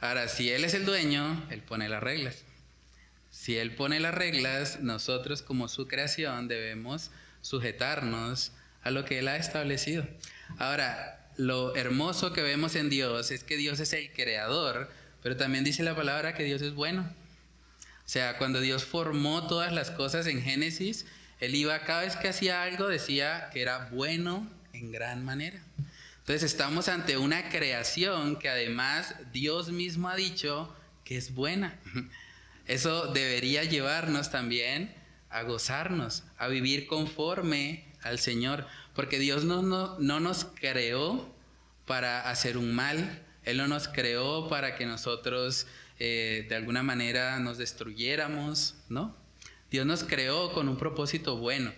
Ahora, 0.00 0.28
si 0.28 0.50
Él 0.50 0.64
es 0.64 0.74
el 0.74 0.84
dueño, 0.84 1.46
Él 1.50 1.62
pone 1.62 1.88
las 1.88 2.02
reglas. 2.02 2.44
Si 3.30 3.56
Él 3.56 3.74
pone 3.74 4.00
las 4.00 4.14
reglas, 4.14 4.80
nosotros 4.80 5.42
como 5.42 5.68
su 5.68 5.86
creación 5.86 6.48
debemos 6.48 7.10
sujetarnos 7.42 8.52
a 8.82 8.90
lo 8.90 9.04
que 9.04 9.18
Él 9.18 9.28
ha 9.28 9.36
establecido. 9.36 10.06
Ahora, 10.58 11.30
lo 11.36 11.76
hermoso 11.76 12.32
que 12.32 12.42
vemos 12.42 12.74
en 12.74 12.90
Dios 12.90 13.30
es 13.30 13.44
que 13.44 13.56
Dios 13.56 13.78
es 13.80 13.92
el 13.92 14.12
creador, 14.12 14.90
pero 15.28 15.36
también 15.36 15.62
dice 15.62 15.82
la 15.82 15.94
palabra 15.94 16.32
que 16.32 16.42
Dios 16.42 16.62
es 16.62 16.72
bueno. 16.72 17.02
O 17.02 18.08
sea, 18.08 18.38
cuando 18.38 18.62
Dios 18.62 18.86
formó 18.86 19.46
todas 19.46 19.74
las 19.74 19.90
cosas 19.90 20.26
en 20.26 20.40
Génesis, 20.40 21.04
Él 21.38 21.54
iba, 21.54 21.78
cada 21.80 22.00
vez 22.00 22.16
que 22.16 22.28
hacía 22.28 22.62
algo, 22.62 22.88
decía 22.88 23.50
que 23.52 23.60
era 23.60 23.90
bueno 23.92 24.48
en 24.72 24.90
gran 24.90 25.22
manera. 25.26 25.62
Entonces 26.20 26.44
estamos 26.44 26.88
ante 26.88 27.18
una 27.18 27.50
creación 27.50 28.38
que 28.38 28.48
además 28.48 29.16
Dios 29.30 29.70
mismo 29.70 30.08
ha 30.08 30.16
dicho 30.16 30.74
que 31.04 31.18
es 31.18 31.34
buena. 31.34 31.78
Eso 32.66 33.12
debería 33.12 33.64
llevarnos 33.64 34.30
también 34.30 34.94
a 35.28 35.42
gozarnos, 35.42 36.24
a 36.38 36.48
vivir 36.48 36.86
conforme 36.86 37.84
al 38.00 38.18
Señor, 38.18 38.66
porque 38.94 39.18
Dios 39.18 39.44
no, 39.44 39.60
no, 39.60 40.20
nos 40.20 40.46
creó 40.58 41.30
para 41.84 42.30
hacer 42.30 42.56
un 42.56 42.74
mal, 42.74 43.26
Él 43.48 43.56
no 43.56 43.66
nos 43.66 43.88
creó 43.88 44.46
para 44.46 44.76
que 44.76 44.84
nosotros 44.84 45.66
eh, 45.98 46.44
de 46.50 46.54
alguna 46.54 46.82
manera 46.82 47.40
nos 47.40 47.56
destruyéramos, 47.56 48.74
¿no? 48.90 49.16
Dios 49.70 49.86
nos 49.86 50.04
creó 50.04 50.52
con 50.52 50.68
un 50.68 50.76
propósito 50.76 51.38
bueno 51.38 51.72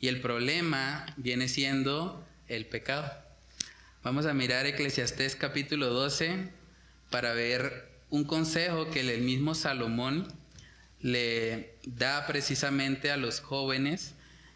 y 0.00 0.08
el 0.08 0.22
problema 0.22 1.04
viene 1.18 1.48
siendo 1.48 2.26
el 2.48 2.64
pecado. 2.64 3.12
Vamos 4.02 4.24
a 4.24 4.32
mirar 4.32 4.64
Eclesiastés 4.64 5.36
capítulo 5.36 5.90
12 5.90 6.48
para 7.10 7.34
ver 7.34 7.90
un 8.08 8.24
consejo 8.24 8.90
que 8.90 9.00
el 9.00 9.20
mismo 9.20 9.54
Salomón 9.54 10.26
le 11.02 11.74
da 11.84 12.26
precisamente 12.26 13.10
a 13.10 13.18
los 13.18 13.40
jóvenes. 13.40 14.14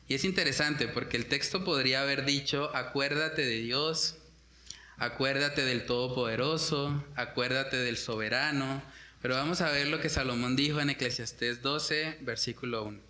Y 0.09 0.15
es 0.15 0.25
interesante 0.25 0.89
porque 0.89 1.19
el 1.19 1.27
texto 1.27 1.63
podría 1.63 2.01
haber 2.01 2.25
dicho, 2.25 2.75
acuérdate 2.75 3.45
de 3.45 3.59
Dios, 3.59 4.17
acuérdate 4.97 5.65
del 5.65 5.87
Todopoderoso, 5.87 7.05
acuérdate 7.17 7.77
del 7.77 7.97
Soberano. 7.97 8.83
Pero 9.23 9.37
vamos 9.37 9.61
a 9.61 9.71
ver 9.71 9.89
lo 9.89 10.01
que 10.01 10.09
Salomón 10.09 10.57
dijo 10.57 10.81
en 10.81 10.91
Eclesiastés 10.91 11.63
12, 11.63 12.19
versículo 12.21 12.85
1. 12.85 13.01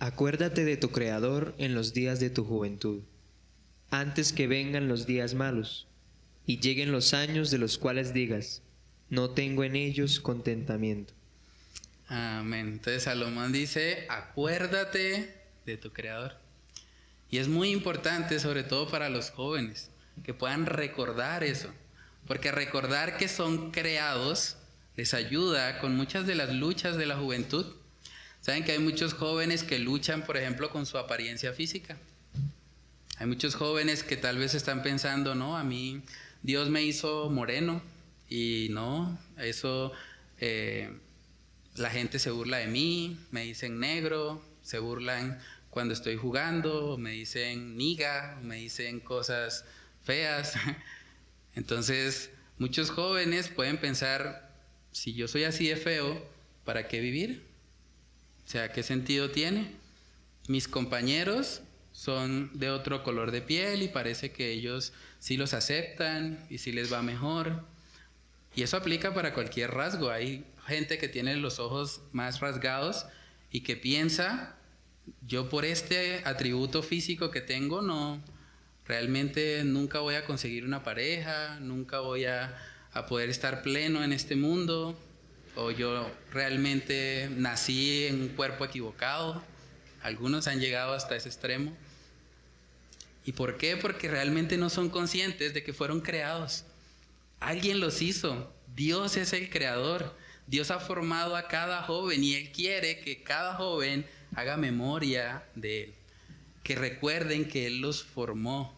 Acuérdate 0.00 0.64
de 0.64 0.76
tu 0.76 0.90
Creador 0.90 1.54
en 1.58 1.74
los 1.74 1.92
días 1.92 2.18
de 2.18 2.30
tu 2.30 2.44
juventud 2.44 3.02
antes 3.90 4.32
que 4.32 4.46
vengan 4.46 4.88
los 4.88 5.06
días 5.06 5.34
malos 5.34 5.86
y 6.46 6.60
lleguen 6.60 6.92
los 6.92 7.14
años 7.14 7.50
de 7.50 7.58
los 7.58 7.78
cuales 7.78 8.12
digas, 8.12 8.62
no 9.10 9.30
tengo 9.30 9.64
en 9.64 9.76
ellos 9.76 10.20
contentamiento. 10.20 11.14
Amén. 12.08 12.68
Entonces 12.68 13.02
Salomón 13.04 13.52
dice, 13.52 14.06
acuérdate 14.08 15.34
de 15.66 15.76
tu 15.76 15.92
Creador. 15.92 16.36
Y 17.30 17.38
es 17.38 17.48
muy 17.48 17.70
importante, 17.70 18.40
sobre 18.40 18.62
todo 18.62 18.88
para 18.88 19.08
los 19.08 19.30
jóvenes, 19.30 19.90
que 20.24 20.34
puedan 20.34 20.66
recordar 20.66 21.44
eso. 21.44 21.70
Porque 22.26 22.52
recordar 22.52 23.16
que 23.16 23.28
son 23.28 23.70
creados 23.70 24.56
les 24.96 25.14
ayuda 25.14 25.78
con 25.78 25.96
muchas 25.96 26.26
de 26.26 26.34
las 26.34 26.52
luchas 26.52 26.96
de 26.96 27.06
la 27.06 27.16
juventud. 27.16 27.64
Saben 28.40 28.64
que 28.64 28.72
hay 28.72 28.78
muchos 28.80 29.14
jóvenes 29.14 29.62
que 29.62 29.78
luchan, 29.78 30.24
por 30.26 30.36
ejemplo, 30.36 30.70
con 30.70 30.86
su 30.86 30.98
apariencia 30.98 31.52
física. 31.52 31.96
Hay 33.18 33.26
muchos 33.26 33.54
jóvenes 33.54 34.02
que 34.02 34.16
tal 34.16 34.38
vez 34.38 34.54
están 34.54 34.82
pensando, 34.82 35.34
no, 35.34 35.56
a 35.56 35.64
mí 35.64 36.02
Dios 36.42 36.68
me 36.68 36.82
hizo 36.82 37.30
moreno 37.30 37.82
y 38.28 38.68
no, 38.70 39.18
eso 39.38 39.92
eh, 40.40 40.90
la 41.76 41.90
gente 41.90 42.18
se 42.18 42.30
burla 42.30 42.58
de 42.58 42.66
mí, 42.66 43.18
me 43.30 43.42
dicen 43.42 43.80
negro, 43.80 44.42
se 44.62 44.78
burlan 44.78 45.40
cuando 45.70 45.94
estoy 45.94 46.16
jugando, 46.16 46.96
me 46.98 47.10
dicen 47.12 47.76
niga, 47.76 48.38
me 48.42 48.56
dicen 48.56 49.00
cosas 49.00 49.64
feas. 50.02 50.54
Entonces, 51.54 52.30
muchos 52.58 52.90
jóvenes 52.90 53.48
pueden 53.48 53.78
pensar, 53.78 54.52
si 54.92 55.14
yo 55.14 55.28
soy 55.28 55.44
así 55.44 55.68
de 55.68 55.76
feo, 55.76 56.24
¿para 56.64 56.88
qué 56.88 57.00
vivir? 57.00 57.46
O 58.46 58.50
sea, 58.50 58.72
¿qué 58.72 58.82
sentido 58.82 59.30
tiene? 59.30 59.76
Mis 60.48 60.68
compañeros 60.68 61.62
son 61.92 62.50
de 62.58 62.70
otro 62.70 63.02
color 63.02 63.30
de 63.30 63.42
piel 63.42 63.82
y 63.82 63.88
parece 63.88 64.30
que 64.30 64.52
ellos 64.52 64.92
sí 65.18 65.36
los 65.36 65.52
aceptan 65.52 66.46
y 66.48 66.58
sí 66.58 66.72
les 66.72 66.92
va 66.92 67.02
mejor. 67.02 67.64
Y 68.54 68.62
eso 68.62 68.76
aplica 68.76 69.12
para 69.14 69.34
cualquier 69.34 69.72
rasgo. 69.72 70.10
Hay 70.10 70.44
gente 70.66 70.98
que 70.98 71.08
tiene 71.08 71.36
los 71.36 71.58
ojos 71.58 72.00
más 72.12 72.40
rasgados 72.40 73.06
y 73.50 73.62
que 73.62 73.76
piensa, 73.76 74.56
yo 75.26 75.48
por 75.48 75.64
este 75.64 76.22
atributo 76.24 76.82
físico 76.82 77.30
que 77.30 77.40
tengo, 77.40 77.82
no, 77.82 78.22
realmente 78.86 79.62
nunca 79.64 80.00
voy 80.00 80.14
a 80.14 80.24
conseguir 80.24 80.64
una 80.64 80.82
pareja, 80.82 81.58
nunca 81.60 82.00
voy 82.00 82.24
a, 82.24 82.56
a 82.92 83.06
poder 83.06 83.28
estar 83.30 83.62
pleno 83.62 84.02
en 84.02 84.12
este 84.12 84.36
mundo, 84.36 84.98
o 85.54 85.70
yo 85.70 86.10
realmente 86.32 87.28
nací 87.36 88.06
en 88.06 88.22
un 88.22 88.28
cuerpo 88.28 88.64
equivocado. 88.64 89.42
Algunos 90.02 90.46
han 90.46 90.60
llegado 90.60 90.92
hasta 90.92 91.16
ese 91.16 91.28
extremo. 91.28 91.76
¿Y 93.24 93.32
por 93.32 93.58
qué? 93.58 93.76
Porque 93.76 94.08
realmente 94.08 94.56
no 94.56 94.70
son 94.70 94.88
conscientes 94.88 95.52
de 95.52 95.62
que 95.62 95.72
fueron 95.72 96.00
creados. 96.00 96.64
Alguien 97.40 97.80
los 97.80 98.00
hizo. 98.02 98.52
Dios 98.74 99.16
es 99.16 99.32
el 99.32 99.50
creador. 99.50 100.16
Dios 100.46 100.70
ha 100.70 100.80
formado 100.80 101.36
a 101.36 101.48
cada 101.48 101.82
joven 101.82 102.24
y 102.24 102.36
Él 102.36 102.52
quiere 102.52 103.00
que 103.00 103.22
cada 103.22 103.54
joven 103.54 104.06
haga 104.38 104.56
memoria 104.56 105.44
de 105.54 105.84
Él. 105.84 105.94
Que 106.62 106.74
recuerden 106.74 107.48
que 107.48 107.66
Él 107.66 107.80
los 107.80 108.04
formó. 108.04 108.76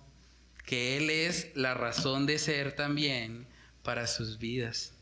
Que 0.64 0.96
Él 0.96 1.10
es 1.10 1.48
la 1.54 1.74
razón 1.74 2.26
de 2.26 2.38
ser 2.38 2.76
también 2.76 3.46
para 3.82 4.06
sus 4.06 4.38
vidas. 4.38 4.92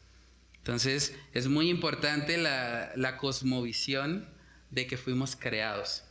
Entonces 0.56 1.14
es 1.32 1.48
muy 1.48 1.68
importante 1.68 2.36
la, 2.38 2.92
la 2.96 3.16
cosmovisión 3.16 4.28
de 4.70 4.86
que 4.86 4.96
fuimos 4.96 5.36
creados. 5.36 6.04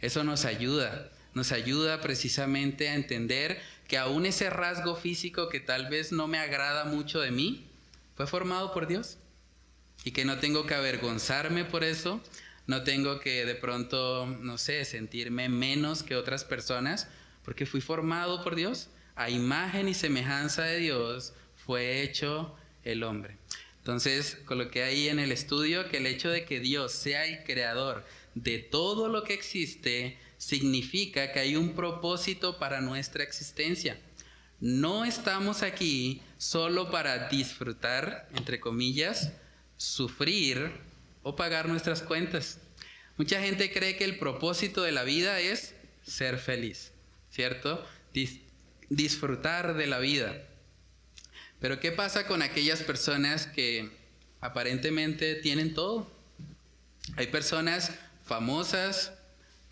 Eso 0.00 0.24
nos 0.24 0.44
ayuda 0.44 1.10
nos 1.34 1.50
ayuda 1.50 2.00
precisamente 2.00 2.88
a 2.88 2.94
entender 2.94 3.60
que 3.88 3.98
aún 3.98 4.24
ese 4.24 4.48
rasgo 4.50 4.96
físico 4.96 5.48
que 5.48 5.60
tal 5.60 5.88
vez 5.88 6.12
no 6.12 6.26
me 6.28 6.38
agrada 6.38 6.84
mucho 6.84 7.20
de 7.20 7.32
mí, 7.32 7.66
fue 8.14 8.26
formado 8.26 8.72
por 8.72 8.86
Dios. 8.86 9.18
Y 10.04 10.12
que 10.12 10.24
no 10.24 10.38
tengo 10.38 10.66
que 10.66 10.74
avergonzarme 10.74 11.64
por 11.64 11.82
eso, 11.82 12.20
no 12.66 12.82
tengo 12.82 13.20
que 13.20 13.44
de 13.44 13.54
pronto, 13.54 14.26
no 14.26 14.58
sé, 14.58 14.84
sentirme 14.84 15.48
menos 15.48 16.02
que 16.02 16.16
otras 16.16 16.44
personas, 16.44 17.08
porque 17.44 17.66
fui 17.66 17.80
formado 17.80 18.42
por 18.42 18.54
Dios. 18.54 18.88
A 19.16 19.30
imagen 19.30 19.88
y 19.88 19.94
semejanza 19.94 20.62
de 20.62 20.78
Dios 20.78 21.34
fue 21.54 22.02
hecho 22.02 22.56
el 22.82 23.02
hombre. 23.02 23.36
Entonces, 23.78 24.38
coloqué 24.46 24.82
ahí 24.82 25.08
en 25.08 25.18
el 25.18 25.30
estudio 25.30 25.88
que 25.90 25.98
el 25.98 26.06
hecho 26.06 26.30
de 26.30 26.46
que 26.46 26.58
Dios 26.58 26.92
sea 26.92 27.26
el 27.26 27.44
creador 27.44 28.04
de 28.34 28.58
todo 28.58 29.08
lo 29.08 29.24
que 29.24 29.34
existe 29.34 30.18
significa 30.38 31.32
que 31.32 31.40
hay 31.40 31.56
un 31.56 31.74
propósito 31.74 32.58
para 32.58 32.80
nuestra 32.80 33.22
existencia. 33.22 34.00
No 34.58 35.04
estamos 35.04 35.62
aquí 35.62 36.22
solo 36.38 36.90
para 36.90 37.28
disfrutar, 37.28 38.28
entre 38.34 38.58
comillas, 38.58 39.32
sufrir 39.76 40.72
o 41.24 41.34
pagar 41.34 41.68
nuestras 41.68 42.02
cuentas. 42.02 42.58
Mucha 43.16 43.40
gente 43.40 43.72
cree 43.72 43.96
que 43.96 44.04
el 44.04 44.18
propósito 44.18 44.82
de 44.82 44.92
la 44.92 45.02
vida 45.02 45.40
es 45.40 45.74
ser 46.06 46.38
feliz, 46.38 46.92
¿cierto? 47.30 47.84
disfrutar 48.90 49.74
de 49.74 49.88
la 49.88 49.98
vida. 49.98 50.40
Pero 51.58 51.80
¿qué 51.80 51.90
pasa 51.90 52.28
con 52.28 52.42
aquellas 52.42 52.84
personas 52.84 53.46
que 53.46 53.90
aparentemente 54.40 55.34
tienen 55.34 55.74
todo? 55.74 56.08
Hay 57.16 57.26
personas 57.26 57.92
famosas, 58.24 59.12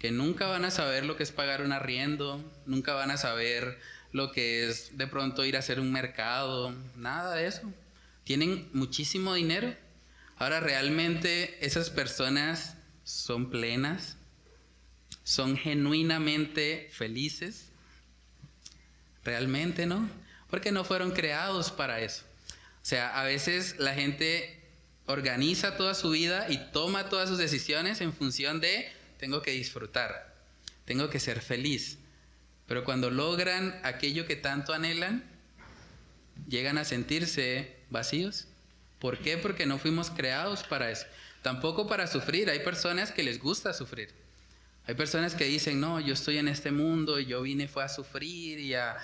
que 0.02 0.10
nunca 0.10 0.48
van 0.48 0.64
a 0.64 0.72
saber 0.72 1.04
lo 1.04 1.16
que 1.16 1.22
es 1.22 1.30
pagar 1.30 1.62
un 1.62 1.70
arriendo, 1.70 2.42
nunca 2.66 2.92
van 2.94 3.12
a 3.12 3.16
saber 3.16 3.78
lo 4.10 4.32
que 4.32 4.68
es 4.68 4.98
de 4.98 5.06
pronto 5.06 5.44
ir 5.44 5.54
a 5.54 5.60
hacer 5.60 5.78
un 5.78 5.92
mercado, 5.92 6.74
nada 6.96 7.36
de 7.36 7.46
eso. 7.46 7.72
Tienen 8.24 8.68
muchísimo 8.72 9.34
dinero. 9.34 9.72
Ahora 10.42 10.58
realmente 10.58 11.56
esas 11.64 11.88
personas 11.88 12.74
son 13.04 13.48
plenas, 13.48 14.16
son 15.22 15.56
genuinamente 15.56 16.90
felices. 16.90 17.66
Realmente 19.22 19.86
no, 19.86 20.10
porque 20.50 20.72
no 20.72 20.82
fueron 20.82 21.12
creados 21.12 21.70
para 21.70 22.00
eso. 22.00 22.24
O 22.48 22.84
sea, 22.84 23.20
a 23.20 23.22
veces 23.22 23.76
la 23.78 23.94
gente 23.94 24.60
organiza 25.06 25.76
toda 25.76 25.94
su 25.94 26.10
vida 26.10 26.46
y 26.50 26.58
toma 26.72 27.08
todas 27.08 27.28
sus 27.28 27.38
decisiones 27.38 28.00
en 28.00 28.12
función 28.12 28.60
de 28.60 28.90
tengo 29.18 29.42
que 29.42 29.52
disfrutar, 29.52 30.34
tengo 30.84 31.08
que 31.08 31.20
ser 31.20 31.40
feliz. 31.40 31.98
Pero 32.66 32.82
cuando 32.82 33.12
logran 33.12 33.78
aquello 33.84 34.26
que 34.26 34.34
tanto 34.34 34.72
anhelan, 34.72 35.22
llegan 36.48 36.78
a 36.78 36.84
sentirse 36.84 37.76
vacíos. 37.90 38.48
¿Por 39.02 39.18
qué? 39.18 39.36
Porque 39.36 39.66
no 39.66 39.80
fuimos 39.80 40.10
creados 40.10 40.62
para 40.62 40.88
eso. 40.88 41.06
Tampoco 41.42 41.88
para 41.88 42.06
sufrir. 42.06 42.48
Hay 42.48 42.60
personas 42.60 43.10
que 43.10 43.24
les 43.24 43.40
gusta 43.40 43.74
sufrir. 43.74 44.14
Hay 44.86 44.94
personas 44.94 45.34
que 45.34 45.44
dicen, 45.44 45.80
no, 45.80 45.98
yo 45.98 46.14
estoy 46.14 46.38
en 46.38 46.46
este 46.46 46.70
mundo 46.70 47.18
y 47.18 47.26
yo 47.26 47.42
vine 47.42 47.66
fue 47.66 47.82
a 47.82 47.88
sufrir 47.88 48.60
y 48.60 48.74
a, 48.74 48.96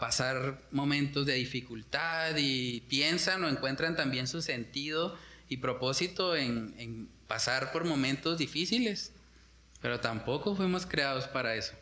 pasar 0.00 0.60
momentos 0.72 1.24
de 1.24 1.34
dificultad 1.34 2.34
y 2.36 2.80
piensan 2.88 3.44
o 3.44 3.48
encuentran 3.48 3.94
también 3.94 4.26
su 4.26 4.42
sentido 4.42 5.16
y 5.48 5.58
propósito 5.58 6.34
en 6.34 7.08
pasar 7.28 7.70
por 7.70 7.84
momentos 7.84 8.38
difíciles, 8.38 9.12
pero 9.80 10.00
tampoco 10.00 10.56
fuimos 10.56 10.84
creados 10.84 11.28
para 11.28 11.54
eso. 11.54 11.74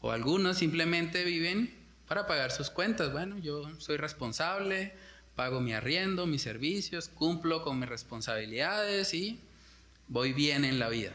O 0.00 0.10
algunos 0.10 0.56
simplemente 0.56 1.24
viven 1.24 1.74
para 2.08 2.26
pagar 2.26 2.50
sus 2.50 2.70
cuentas. 2.70 3.12
Bueno, 3.12 3.36
yo 3.38 3.68
soy 3.78 3.98
responsable, 3.98 4.94
pago 5.36 5.60
mi 5.60 5.72
arriendo, 5.72 6.26
mis 6.26 6.42
servicios, 6.42 7.08
cumplo 7.08 7.62
con 7.62 7.78
mis 7.78 7.88
responsabilidades 7.88 9.14
y 9.14 9.38
voy 10.08 10.32
bien 10.32 10.64
en 10.64 10.78
la 10.78 10.88
vida. 10.88 11.12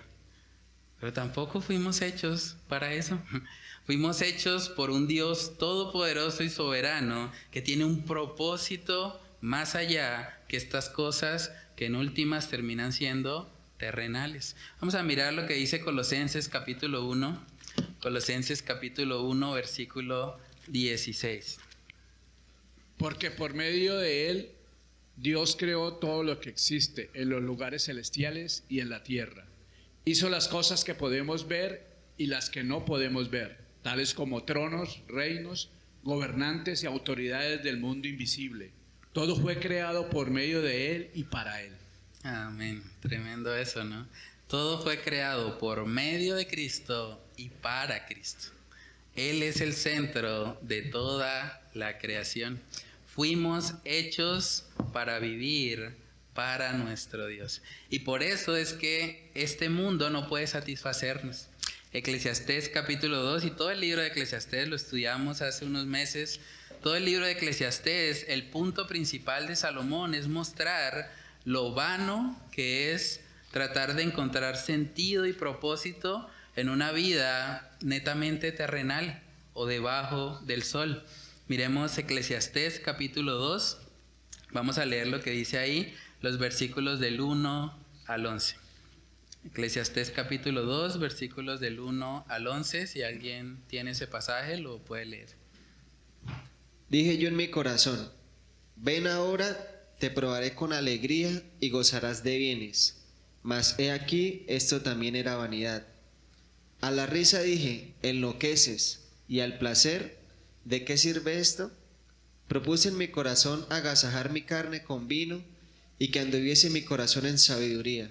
Pero 0.99 1.13
tampoco 1.13 1.61
fuimos 1.61 2.01
hechos 2.01 2.57
para 2.67 2.93
eso. 2.93 3.19
Fuimos 3.85 4.21
hechos 4.21 4.69
por 4.69 4.91
un 4.91 5.07
Dios 5.07 5.57
todopoderoso 5.57 6.43
y 6.43 6.49
soberano 6.49 7.31
que 7.49 7.63
tiene 7.63 7.85
un 7.85 8.05
propósito 8.05 9.19
más 9.41 9.73
allá 9.73 10.43
que 10.47 10.57
estas 10.57 10.89
cosas 10.89 11.51
que 11.75 11.87
en 11.87 11.95
últimas 11.95 12.49
terminan 12.49 12.93
siendo 12.93 13.51
terrenales. 13.79 14.55
Vamos 14.79 14.93
a 14.93 15.01
mirar 15.01 15.33
lo 15.33 15.47
que 15.47 15.55
dice 15.55 15.81
Colosenses 15.81 16.49
capítulo 16.49 17.05
1. 17.07 17.41
Colosenses 17.99 18.61
capítulo 18.61 19.23
1 19.23 19.53
versículo 19.53 20.37
16. 20.67 21.59
Porque 22.99 23.31
por 23.31 23.53
medio 23.53 23.97
de 23.97 24.29
él 24.29 24.51
Dios 25.15 25.55
creó 25.57 25.93
todo 25.93 26.21
lo 26.21 26.39
que 26.41 26.49
existe 26.49 27.09
en 27.13 27.29
los 27.29 27.41
lugares 27.41 27.85
celestiales 27.85 28.65
y 28.67 28.81
en 28.81 28.89
la 28.89 29.03
tierra. 29.03 29.47
Hizo 30.03 30.29
las 30.29 30.49
cosas 30.49 30.83
que 30.83 30.93
podemos 30.93 31.47
ver 31.47 31.87
y 32.17 32.27
las 32.27 32.49
que 32.49 32.63
no 32.63 32.83
podemos 32.83 33.31
ver, 33.31 33.57
tales 33.81 34.13
como 34.13 34.43
tronos, 34.43 35.01
reinos, 35.07 35.71
gobernantes 36.03 36.83
y 36.83 36.87
autoridades 36.87 37.63
del 37.63 37.79
mundo 37.79 38.07
invisible. 38.09 38.71
Todo 39.13 39.37
fue 39.37 39.59
creado 39.59 40.09
por 40.09 40.29
medio 40.29 40.61
de 40.61 40.95
Él 40.95 41.11
y 41.13 41.23
para 41.23 41.61
Él. 41.61 41.73
Amén. 42.23 42.83
Tremendo 42.99 43.55
eso, 43.55 43.85
¿no? 43.85 44.07
Todo 44.47 44.81
fue 44.83 44.99
creado 44.99 45.57
por 45.57 45.85
medio 45.85 46.35
de 46.35 46.47
Cristo 46.47 47.25
y 47.37 47.47
para 47.47 48.05
Cristo. 48.05 48.49
Él 49.15 49.41
es 49.43 49.61
el 49.61 49.73
centro 49.73 50.57
de 50.61 50.81
toda 50.81 51.61
la 51.73 51.97
creación. 51.97 52.61
Fuimos 53.19 53.73
hechos 53.83 54.63
para 54.93 55.19
vivir 55.19 55.97
para 56.33 56.71
nuestro 56.71 57.27
Dios. 57.27 57.61
Y 57.89 57.99
por 57.99 58.23
eso 58.23 58.55
es 58.55 58.71
que 58.71 59.29
este 59.35 59.67
mundo 59.67 60.09
no 60.09 60.29
puede 60.29 60.47
satisfacernos. 60.47 61.47
Eclesiastés 61.91 62.69
capítulo 62.69 63.17
2 63.17 63.43
y 63.43 63.51
todo 63.51 63.71
el 63.71 63.81
libro 63.81 64.01
de 64.01 64.07
Eclesiastés 64.07 64.69
lo 64.69 64.77
estudiamos 64.77 65.41
hace 65.41 65.65
unos 65.65 65.85
meses. 65.85 66.39
Todo 66.81 66.95
el 66.95 67.03
libro 67.03 67.25
de 67.25 67.33
Eclesiastés, 67.33 68.25
el 68.29 68.45
punto 68.45 68.87
principal 68.87 69.47
de 69.47 69.57
Salomón 69.57 70.15
es 70.15 70.29
mostrar 70.29 71.11
lo 71.43 71.73
vano 71.73 72.41
que 72.53 72.93
es 72.93 73.19
tratar 73.51 73.95
de 73.95 74.03
encontrar 74.03 74.55
sentido 74.55 75.25
y 75.25 75.33
propósito 75.33 76.29
en 76.55 76.69
una 76.69 76.93
vida 76.93 77.69
netamente 77.81 78.53
terrenal 78.53 79.21
o 79.53 79.65
debajo 79.65 80.39
del 80.45 80.63
sol. 80.63 81.03
Miremos 81.49 81.97
Eclesiastés 81.97 82.79
capítulo 82.79 83.33
2. 83.33 83.79
Vamos 84.51 84.77
a 84.77 84.85
leer 84.85 85.07
lo 85.07 85.19
que 85.19 85.31
dice 85.31 85.57
ahí, 85.57 85.91
los 86.21 86.37
versículos 86.37 86.99
del 86.99 87.21
1 87.21 87.75
al 88.05 88.25
11. 88.27 88.55
Eclesiastés 89.47 90.11
capítulo 90.11 90.61
2, 90.61 90.99
versículos 90.99 91.59
del 91.59 91.79
1 91.79 92.25
al 92.27 92.45
11. 92.45 92.85
Si 92.85 93.01
alguien 93.01 93.63
tiene 93.67 93.91
ese 93.91 94.05
pasaje, 94.05 94.57
lo 94.57 94.77
puede 94.77 95.07
leer. 95.07 95.29
Dije 96.87 97.17
yo 97.17 97.29
en 97.29 97.35
mi 97.35 97.47
corazón, 97.47 98.11
ven 98.75 99.07
ahora, 99.07 99.57
te 99.97 100.11
probaré 100.11 100.53
con 100.53 100.71
alegría 100.71 101.41
y 101.59 101.71
gozarás 101.71 102.23
de 102.23 102.37
bienes. 102.37 103.01
Mas 103.41 103.73
he 103.79 103.89
aquí, 103.89 104.45
esto 104.47 104.81
también 104.81 105.15
era 105.15 105.35
vanidad. 105.35 105.87
A 106.81 106.91
la 106.91 107.07
risa 107.07 107.41
dije, 107.41 107.95
enloqueces, 108.03 109.07
y 109.27 109.39
al 109.39 109.57
placer, 109.57 110.18
¿de 110.65 110.85
qué 110.85 110.97
sirve 110.97 111.39
esto? 111.39 111.71
Propuse 112.47 112.89
en 112.89 112.97
mi 112.97 113.09
corazón 113.09 113.65
agasajar 113.69 114.31
mi 114.31 114.41
carne 114.41 114.83
con 114.83 115.07
vino 115.07 115.43
y 115.99 116.09
que 116.09 116.19
anduviese 116.19 116.69
mi 116.69 116.81
corazón 116.81 117.25
en 117.25 117.37
sabiduría, 117.37 118.09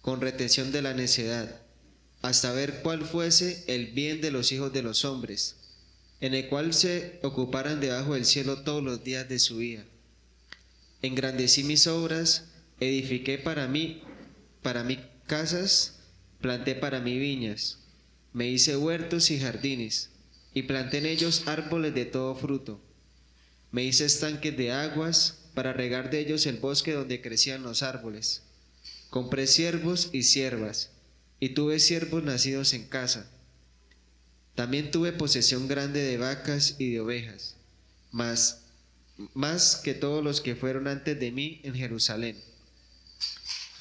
con 0.00 0.20
retención 0.20 0.70
de 0.70 0.82
la 0.82 0.94
necedad, 0.94 1.60
hasta 2.22 2.52
ver 2.52 2.82
cuál 2.82 3.04
fuese 3.04 3.64
el 3.66 3.88
bien 3.88 4.20
de 4.20 4.30
los 4.30 4.52
hijos 4.52 4.72
de 4.72 4.82
los 4.82 5.04
hombres, 5.04 5.56
en 6.20 6.34
el 6.34 6.48
cual 6.48 6.74
se 6.74 7.18
ocuparan 7.22 7.80
debajo 7.80 8.14
del 8.14 8.24
cielo 8.24 8.62
todos 8.62 8.82
los 8.82 9.02
días 9.04 9.28
de 9.28 9.38
su 9.38 9.56
vida. 9.56 9.84
Engrandecí 11.00 11.64
mis 11.64 11.86
obras, 11.86 12.44
edifiqué 12.80 13.38
para 13.38 13.68
mí, 13.68 14.02
para 14.62 14.84
mí 14.84 14.98
casas, 15.26 16.00
planté 16.40 16.74
para 16.74 17.00
mí 17.00 17.18
viñas, 17.18 17.78
me 18.32 18.48
hice 18.48 18.76
huertos 18.76 19.30
y 19.30 19.40
jardines, 19.40 20.10
y 20.54 20.62
planté 20.62 20.98
en 20.98 21.06
ellos 21.06 21.44
árboles 21.46 21.94
de 21.94 22.04
todo 22.04 22.34
fruto. 22.34 22.80
Me 23.70 23.84
hice 23.84 24.04
estanques 24.04 24.56
de 24.56 24.72
aguas 24.72 25.38
para 25.54 25.72
regar 25.72 26.10
de 26.10 26.20
ellos 26.20 26.46
el 26.46 26.56
bosque 26.56 26.92
donde 26.92 27.20
crecían 27.20 27.62
los 27.62 27.82
árboles. 27.82 28.42
Compré 29.10 29.46
siervos 29.46 30.10
y 30.12 30.22
siervas, 30.22 30.90
y 31.40 31.50
tuve 31.50 31.80
siervos 31.80 32.22
nacidos 32.22 32.72
en 32.74 32.84
casa. 32.86 33.30
También 34.54 34.90
tuve 34.90 35.12
posesión 35.12 35.68
grande 35.68 36.00
de 36.00 36.16
vacas 36.18 36.76
y 36.78 36.92
de 36.92 37.00
ovejas, 37.00 37.56
más, 38.10 38.62
más 39.34 39.76
que 39.76 39.94
todos 39.94 40.24
los 40.24 40.40
que 40.40 40.56
fueron 40.56 40.88
antes 40.88 41.18
de 41.18 41.30
mí 41.30 41.60
en 41.62 41.74
Jerusalén. 41.74 42.36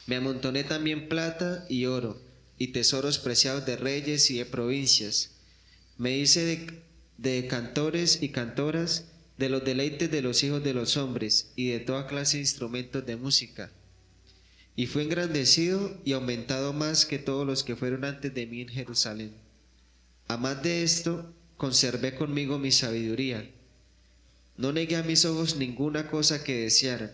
Me 0.05 0.15
amontoné 0.15 0.63
también 0.63 1.09
plata 1.09 1.65
y 1.69 1.85
oro, 1.85 2.21
y 2.57 2.67
tesoros 2.67 3.19
preciados 3.19 3.65
de 3.65 3.75
reyes 3.75 4.31
y 4.31 4.37
de 4.37 4.45
provincias. 4.45 5.31
Me 5.97 6.17
hice 6.17 6.83
de, 7.17 7.47
cantores 7.47 8.21
y 8.21 8.29
cantoras, 8.29 9.05
de 9.37 9.49
los 9.49 9.63
deleites 9.63 10.09
de 10.09 10.21
los 10.21 10.43
hijos 10.43 10.63
de 10.63 10.73
los 10.73 10.97
hombres, 10.97 11.51
y 11.55 11.69
de 11.69 11.79
toda 11.79 12.07
clase 12.07 12.37
de 12.37 12.43
instrumentos 12.43 13.05
de 13.05 13.15
música. 13.15 13.71
Y 14.75 14.87
fue 14.87 15.03
engrandecido 15.03 15.97
y 16.05 16.13
aumentado 16.13 16.73
más 16.73 17.05
que 17.05 17.17
todos 17.17 17.45
los 17.45 17.63
que 17.63 17.75
fueron 17.75 18.05
antes 18.05 18.33
de 18.33 18.45
mí 18.45 18.61
en 18.61 18.69
Jerusalén. 18.69 19.33
A 20.27 20.37
más 20.37 20.61
de 20.61 20.83
esto, 20.83 21.33
conservé 21.57 22.15
conmigo 22.15 22.59
mi 22.59 22.71
sabiduría. 22.71 23.49
No 24.55 24.71
negué 24.71 24.95
a 24.95 25.03
mis 25.03 25.25
ojos 25.25 25.57
ninguna 25.57 26.09
cosa 26.09 26.43
que 26.43 26.61
deseara, 26.61 27.11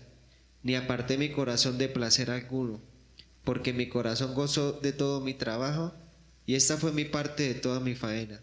ni 0.62 0.76
aparté 0.76 1.17
mi 1.17 1.30
corazón 1.30 1.78
de 1.78 1.88
placer 1.88 2.32
alguno 2.32 2.82
porque 3.43 3.74
mi 3.74 3.88
corazón 3.89 4.34
gozó 4.34 4.74
de 4.74 4.93
todo 4.93 5.22
mi 5.22 5.34
trabajo, 5.34 5.93
y 6.46 6.56
esta 6.56 6.78
fue 6.78 6.91
mi 6.91 7.06
parte 7.06 7.43
de 7.43 7.56
toda 7.56 7.80
mi 7.80 7.96
faena. 7.96 8.39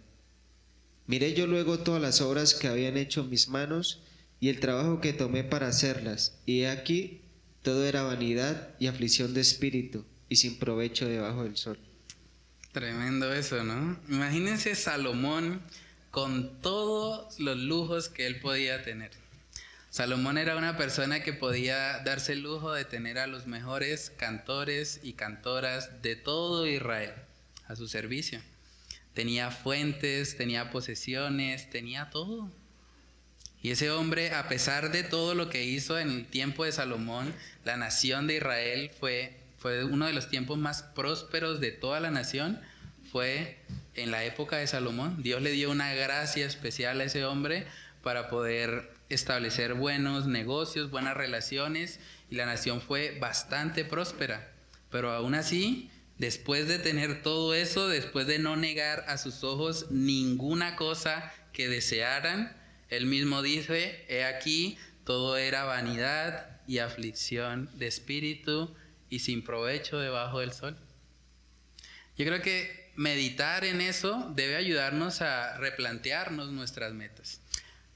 Miré 1.11 1.35
yo 1.35 1.49
luego 1.49 1.81
todas 1.81 2.01
las 2.01 2.21
obras 2.21 2.55
que 2.55 2.69
habían 2.69 2.97
hecho 2.97 3.25
mis 3.25 3.49
manos, 3.49 3.99
y 4.39 4.49
el 4.49 4.61
trabajo 4.61 5.01
que 5.01 5.13
tomé 5.13 5.43
para 5.43 5.67
hacerlas, 5.67 6.39
y 6.47 6.61
he 6.61 6.69
aquí, 6.69 7.21
todo 7.63 7.85
era 7.85 8.05
vanidad 8.05 8.77
y 8.79 8.87
aflicción 8.87 9.35
de 9.35 9.41
espíritu, 9.41 10.05
y 10.29 10.37
sin 10.37 10.61
provecho 10.61 11.09
debajo 11.09 11.43
del 11.43 11.57
sol. 11.57 11.81
Tremendo 12.71 13.35
eso, 13.35 13.65
¿no? 13.65 13.99
Imagínense 14.09 14.77
Salomón 14.77 15.61
con 16.13 16.61
todos 16.61 17.41
los 17.41 17.59
lujos 17.59 18.09
que 18.09 18.29
él 18.29 18.39
podía 18.39 18.85
tener. 18.85 19.11
Salomón 19.91 20.39
era 20.39 20.57
una 20.57 20.77
persona 20.77 21.25
que 21.25 21.33
podía 21.33 21.99
darse 22.05 22.35
el 22.35 22.43
lujo 22.43 22.73
de 22.73 22.85
tener 22.85 23.19
a 23.19 23.27
los 23.27 23.49
mejores 23.49 24.13
cantores 24.17 25.01
y 25.03 25.15
cantoras 25.15 26.03
de 26.03 26.15
todo 26.15 26.69
Israel 26.69 27.15
a 27.67 27.75
su 27.75 27.89
servicio. 27.89 28.41
Tenía 29.15 29.51
fuentes, 29.51 30.37
tenía 30.37 30.71
posesiones, 30.71 31.69
tenía 31.71 32.11
todo. 32.11 32.51
Y 33.63 33.71
ese 33.71 33.91
hombre, 33.91 34.33
a 34.35 34.49
pesar 34.49 34.91
de 34.91 35.03
todo 35.03 35.35
lo 35.35 35.51
que 35.51 35.65
hizo 35.65 35.99
en 35.99 36.11
el 36.11 36.27
tiempo 36.27 36.65
de 36.65 36.73
Salomón, 36.73 37.35
la 37.65 37.77
nación 37.77 38.27
de 38.27 38.37
Israel 38.37 38.91
fue, 38.99 39.37
fue 39.59 39.85
uno 39.85 40.07
de 40.07 40.15
los 40.15 40.29
tiempos 40.29 40.59
más 40.59 40.83
prósperos 40.83 41.61
de 41.61 41.71
toda 41.71 42.01
la 42.01 42.11
nación, 42.11 42.61
fue 43.13 43.59
en 43.95 44.11
la 44.11 44.25
época 44.25 44.57
de 44.57 44.67
Salomón. 44.67 45.23
Dios 45.23 45.43
le 45.43 45.51
dio 45.51 45.71
una 45.71 45.93
gracia 45.93 46.47
especial 46.47 47.01
a 47.01 47.05
ese 47.05 47.25
hombre 47.25 47.67
para 48.03 48.29
poder 48.29 48.91
establecer 49.11 49.75
buenos 49.75 50.27
negocios, 50.27 50.91
buenas 50.91 51.17
relaciones, 51.17 52.01
y 52.31 52.37
la 52.37 52.47
nación 52.47 52.81
fue 52.81 53.19
bastante 53.21 53.85
próspera. 53.85 54.53
Pero 54.91 55.13
aún 55.13 55.35
así, 55.35 55.91
después 56.21 56.69
de 56.69 56.79
tener 56.79 57.23
todo 57.23 57.55
eso, 57.55 57.89
después 57.89 58.27
de 58.27 58.39
no 58.39 58.55
negar 58.55 59.07
a 59.09 59.17
sus 59.17 59.43
ojos 59.43 59.87
ninguna 59.91 60.77
cosa 60.77 61.33
que 61.55 61.67
desearan, 61.67 62.55
él 62.91 63.07
mismo 63.07 63.41
dice, 63.41 64.05
he 64.07 64.25
aquí, 64.25 64.77
todo 65.05 65.39
era 65.39 65.65
vanidad 65.65 66.61
y 66.67 66.79
aflicción 66.79 67.71
de 67.79 67.87
espíritu 67.87 68.77
y 69.09 69.21
sin 69.21 69.43
provecho 69.43 69.99
debajo 69.99 70.41
del 70.41 70.53
sol. 70.53 70.77
Yo 72.19 72.27
creo 72.27 72.43
que 72.43 72.93
meditar 72.97 73.65
en 73.65 73.81
eso 73.81 74.31
debe 74.37 74.57
ayudarnos 74.57 75.23
a 75.23 75.57
replantearnos 75.57 76.53
nuestras 76.53 76.93
metas. 76.93 77.41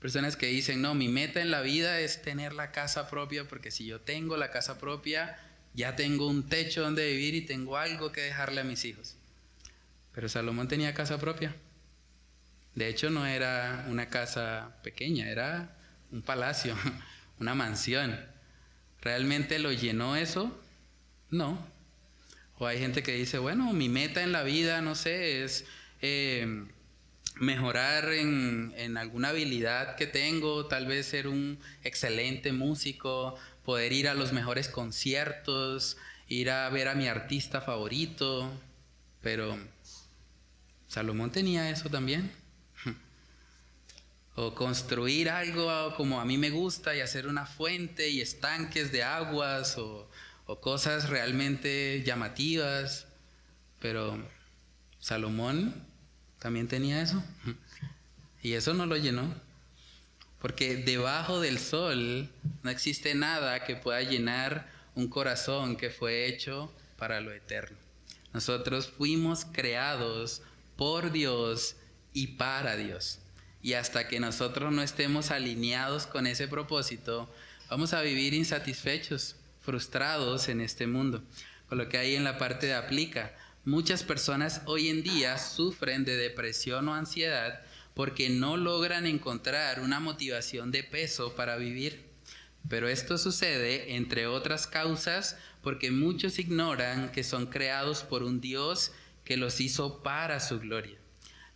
Personas 0.01 0.37
que 0.37 0.47
dicen, 0.47 0.81
no, 0.81 0.95
mi 0.95 1.09
meta 1.09 1.43
en 1.43 1.51
la 1.51 1.61
vida 1.61 2.01
es 2.01 2.23
tener 2.23 2.55
la 2.55 2.73
casa 2.73 3.11
propia, 3.11 3.45
porque 3.45 3.71
si 3.71 3.85
yo 3.85 4.01
tengo 4.01 4.39
la 4.39 4.51
casa 4.51 4.79
propia, 4.79 5.39
ya 5.75 5.97
tengo 5.97 6.29
un 6.29 6.49
techo 6.49 6.83
donde 6.83 7.11
vivir 7.11 7.35
y 7.35 7.43
tengo 7.43 7.77
algo 7.77 8.13
que 8.13 8.23
dejarle 8.23 8.61
a 8.61 8.65
mis 8.65 8.85
hijos. 8.85 9.17
Pero 10.15 10.29
Salomón 10.29 10.69
tenía 10.69 10.95
casa 10.95 11.19
propia. 11.19 11.55
De 12.75 12.89
hecho, 12.89 13.11
no 13.11 13.27
era 13.27 13.85
una 13.89 14.09
casa 14.09 14.77
pequeña, 14.83 15.29
era 15.29 15.77
un 16.13 16.23
palacio, 16.23 16.77
una 17.41 17.55
mansión. 17.55 18.19
¿Realmente 19.01 19.59
lo 19.59 19.73
llenó 19.73 20.17
eso? 20.17 20.57
No. 21.31 21.59
O 22.59 22.67
hay 22.67 22.79
gente 22.79 23.03
que 23.03 23.13
dice, 23.13 23.39
bueno, 23.39 23.73
mi 23.73 23.89
meta 23.89 24.23
en 24.23 24.31
la 24.31 24.45
vida, 24.45 24.81
no 24.81 24.95
sé, 24.95 25.43
es 25.43 25.67
eh, 26.01 26.65
mejorar 27.41 28.13
en, 28.13 28.73
en, 28.77 28.97
alguna 28.97 29.31
habilidad 29.31 29.97
que 29.97 30.07
tengo, 30.07 30.67
tal 30.67 30.87
vez 30.87 31.07
ser 31.07 31.27
un 31.27 31.59
excelente 31.83 32.53
músico, 32.53 33.37
poder 33.65 33.93
ir 33.93 34.09
a 34.09 34.15
los 34.15 34.33
mejores 34.33 34.69
conciertos, 34.69 35.97
ir 36.29 36.51
a 36.51 36.69
ver 36.71 36.89
a 36.89 36.95
mi 36.95 37.09
artista 37.09 37.61
favorito, 37.61 38.51
pero 39.23 39.59
Salomón 40.89 41.31
tenía 41.33 41.71
eso 41.71 41.89
también. 41.91 42.31
O 44.37 44.53
construir 44.53 45.31
algo 45.31 45.95
como 45.95 46.21
a 46.21 46.25
mí 46.25 46.39
me 46.39 46.51
gusta 46.51 46.97
y 46.97 47.01
hacer 47.01 47.29
una 47.29 47.47
fuente 47.47 48.09
y 48.09 48.21
estanques 48.21 48.91
de 48.91 49.05
aguas 49.05 49.79
o, 49.79 50.11
cosas 50.61 51.09
realmente 51.09 52.03
llamativas. 52.05 53.07
Pero 53.81 54.19
Salomón 54.99 55.73
también 56.41 56.67
tenía 56.69 57.01
eso. 57.01 57.23
Y 58.43 58.53
eso 58.53 58.75
no 58.75 58.85
lo 58.85 58.99
llenó. 58.99 59.33
Porque 60.45 60.77
debajo 60.77 61.41
del 61.41 61.59
sol 61.59 62.29
no 62.63 62.69
existe 62.69 63.15
nada 63.15 63.65
que 63.65 63.77
pueda 63.77 64.03
llenar 64.03 64.71
un 64.95 65.09
corazón 65.09 65.75
que 65.75 65.89
fue 65.89 66.27
hecho 66.27 66.71
para 66.99 67.23
lo 67.23 67.33
eterno. 67.33 67.79
Nosotros 68.35 68.93
fuimos 68.95 69.47
creados 69.47 70.43
por 70.77 71.13
Dios 71.13 71.77
y 72.13 72.27
para 72.27 72.77
Dios. 72.77 73.21
Y 73.63 73.73
hasta 73.73 74.07
que 74.07 74.21
nosotros 74.21 74.71
no 74.71 74.83
estemos 74.83 75.31
alineados 75.31 76.07
con 76.07 76.27
ese 76.27 76.47
propósito, 76.47 77.33
vamos 77.71 77.95
a 77.95 78.03
vivir 78.03 78.35
insatisfechos, 78.35 79.37
frustrados 79.63 80.51
en 80.51 80.61
este 80.61 80.87
mundo. 80.87 81.23
Con 81.71 81.79
lo 81.79 81.89
que 81.89 81.97
hay 81.97 82.17
en 82.17 82.25
la 82.25 82.37
parte 82.37 82.67
de 82.67 82.75
aplica, 82.75 83.35
muchas 83.65 84.03
personas 84.03 84.61
hoy 84.67 84.91
en 84.91 85.03
día 85.03 85.39
sufren 85.39 86.05
de 86.05 86.19
depresión 86.19 86.87
o 86.89 86.95
ansiedad 86.95 87.63
porque 87.95 88.29
no 88.29 88.57
logran 88.57 89.07
encontrar 89.07 89.81
una 89.81 90.01
motivación 90.01 90.71
de 90.71 90.83
peso 90.83 91.35
para 91.35 91.57
vivir. 91.57 92.05
Pero 92.69 92.89
esto 92.89 93.19
sucede, 93.19 93.95
entre 93.95 94.27
otras 94.27 94.67
causas, 94.67 95.37
porque 95.63 95.91
muchos 95.91 96.39
ignoran 96.39 97.13
que 97.13 97.25
son 97.25 97.47
creados 97.47 98.03
por 98.03 98.23
un 98.23 98.41
Dios 98.41 98.93
que 99.25 99.37
los 99.37 99.61
hizo 99.61 100.03
para 100.03 100.41
su 100.41 100.59
gloria. 100.61 100.99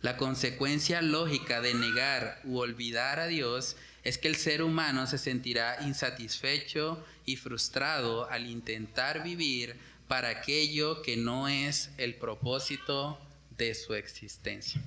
La 0.01 0.15
consecuencia 0.15 1.01
lógica 1.01 1.59
de 1.61 1.73
negar 1.73 2.39
u 2.45 2.59
olvidar 2.59 3.19
a 3.19 3.27
Dios 3.27 3.75
es 4.03 4.17
que 4.17 4.29
el 4.29 4.37
ser 4.37 4.63
humano 4.63 5.07
se 5.07 5.17
sentirá 5.17 5.77
insatisfecho 5.81 7.03
y 7.25 7.35
frustrado 7.35 8.29
al 8.29 8.47
intentar 8.47 9.23
vivir 9.23 9.75
para 10.07 10.29
aquello 10.29 11.01
que 11.01 11.17
no 11.17 11.49
es 11.49 11.91
el 11.97 12.15
propósito 12.15 13.19
de 13.57 13.75
su 13.75 13.93
existencia. 13.93 14.81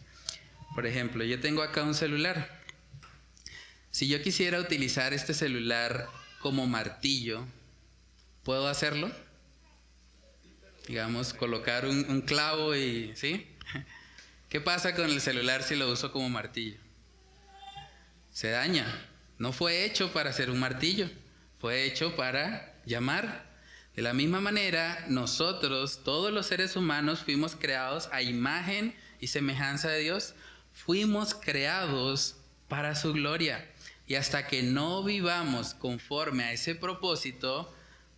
Por 0.75 0.87
ejemplo, 0.87 1.23
yo 1.23 1.39
tengo 1.39 1.63
acá 1.63 1.83
un 1.83 1.95
celular. 1.95 2.61
Si 3.91 4.09
yo 4.09 4.23
quisiera 4.23 4.59
utilizar 4.59 5.13
este 5.13 5.35
celular 5.35 6.09
como 6.41 6.67
martillo, 6.67 7.45
¿puedo 8.43 8.67
hacerlo? 8.69 9.13
Digamos, 10.89 11.35
colocar 11.35 11.87
un, 11.87 12.23
clavo 12.23 12.75
y... 12.75 13.13
¿Sí? 13.17 13.47
¿Qué 14.49 14.61
pasa 14.61 14.95
con 14.95 15.11
el 15.11 15.21
celular 15.21 15.63
si 15.63 15.77
lo 15.77 15.91
uso 15.91 16.11
como 16.11 16.29
martillo? 16.31 16.79
Se 18.31 18.49
daña. 18.49 18.87
No 19.39 19.53
fue 19.53 19.85
hecho 19.85 20.13
para 20.13 20.33
ser 20.33 20.51
un 20.51 20.59
martillo, 20.59 21.11
fue 21.59 21.85
hecho 21.85 22.17
para 22.17 22.81
llamar. 22.87 23.45
De 23.95 24.01
la 24.01 24.15
misma 24.15 24.41
manera, 24.41 25.05
nosotros, 25.09 26.03
todos 26.03 26.33
los 26.33 26.47
seres 26.47 26.77
humanos, 26.77 27.25
fuimos 27.25 27.57
creados 27.57 28.09
a 28.11 28.23
imagen 28.23 28.97
y 29.21 29.27
semejanza 29.27 29.91
de 29.91 30.01
Dios 30.01 30.35
fuimos 30.73 31.35
creados 31.35 32.37
para 32.69 32.95
su 32.95 33.13
gloria. 33.13 33.69
Y 34.07 34.15
hasta 34.17 34.47
que 34.47 34.63
no 34.63 35.03
vivamos 35.05 35.75
conforme 35.75 36.45
a 36.45 36.53
ese 36.53 36.75
propósito, 36.75 37.73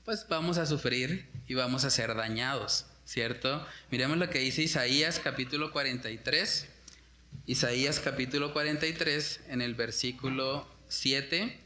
pues 0.05 0.27
vamos 0.29 0.59
a 0.59 0.67
sufrir 0.67 1.29
y 1.47 1.55
vamos 1.55 1.85
a 1.85 1.91
ser 1.91 2.15
dañados, 2.15 2.87
¿cierto? 3.05 3.67
Miremos 3.91 4.19
lo 4.19 4.31
que 4.31 4.39
dice 4.39 4.63
Isaías 4.63 5.21
capítulo 5.23 5.73
43. 5.73 6.69
Isaías 7.47 8.01
capítulo 8.01 8.53
43 8.53 9.41
en 9.49 9.61
el 9.61 9.75
versículo 9.75 10.67
7. 10.89 11.59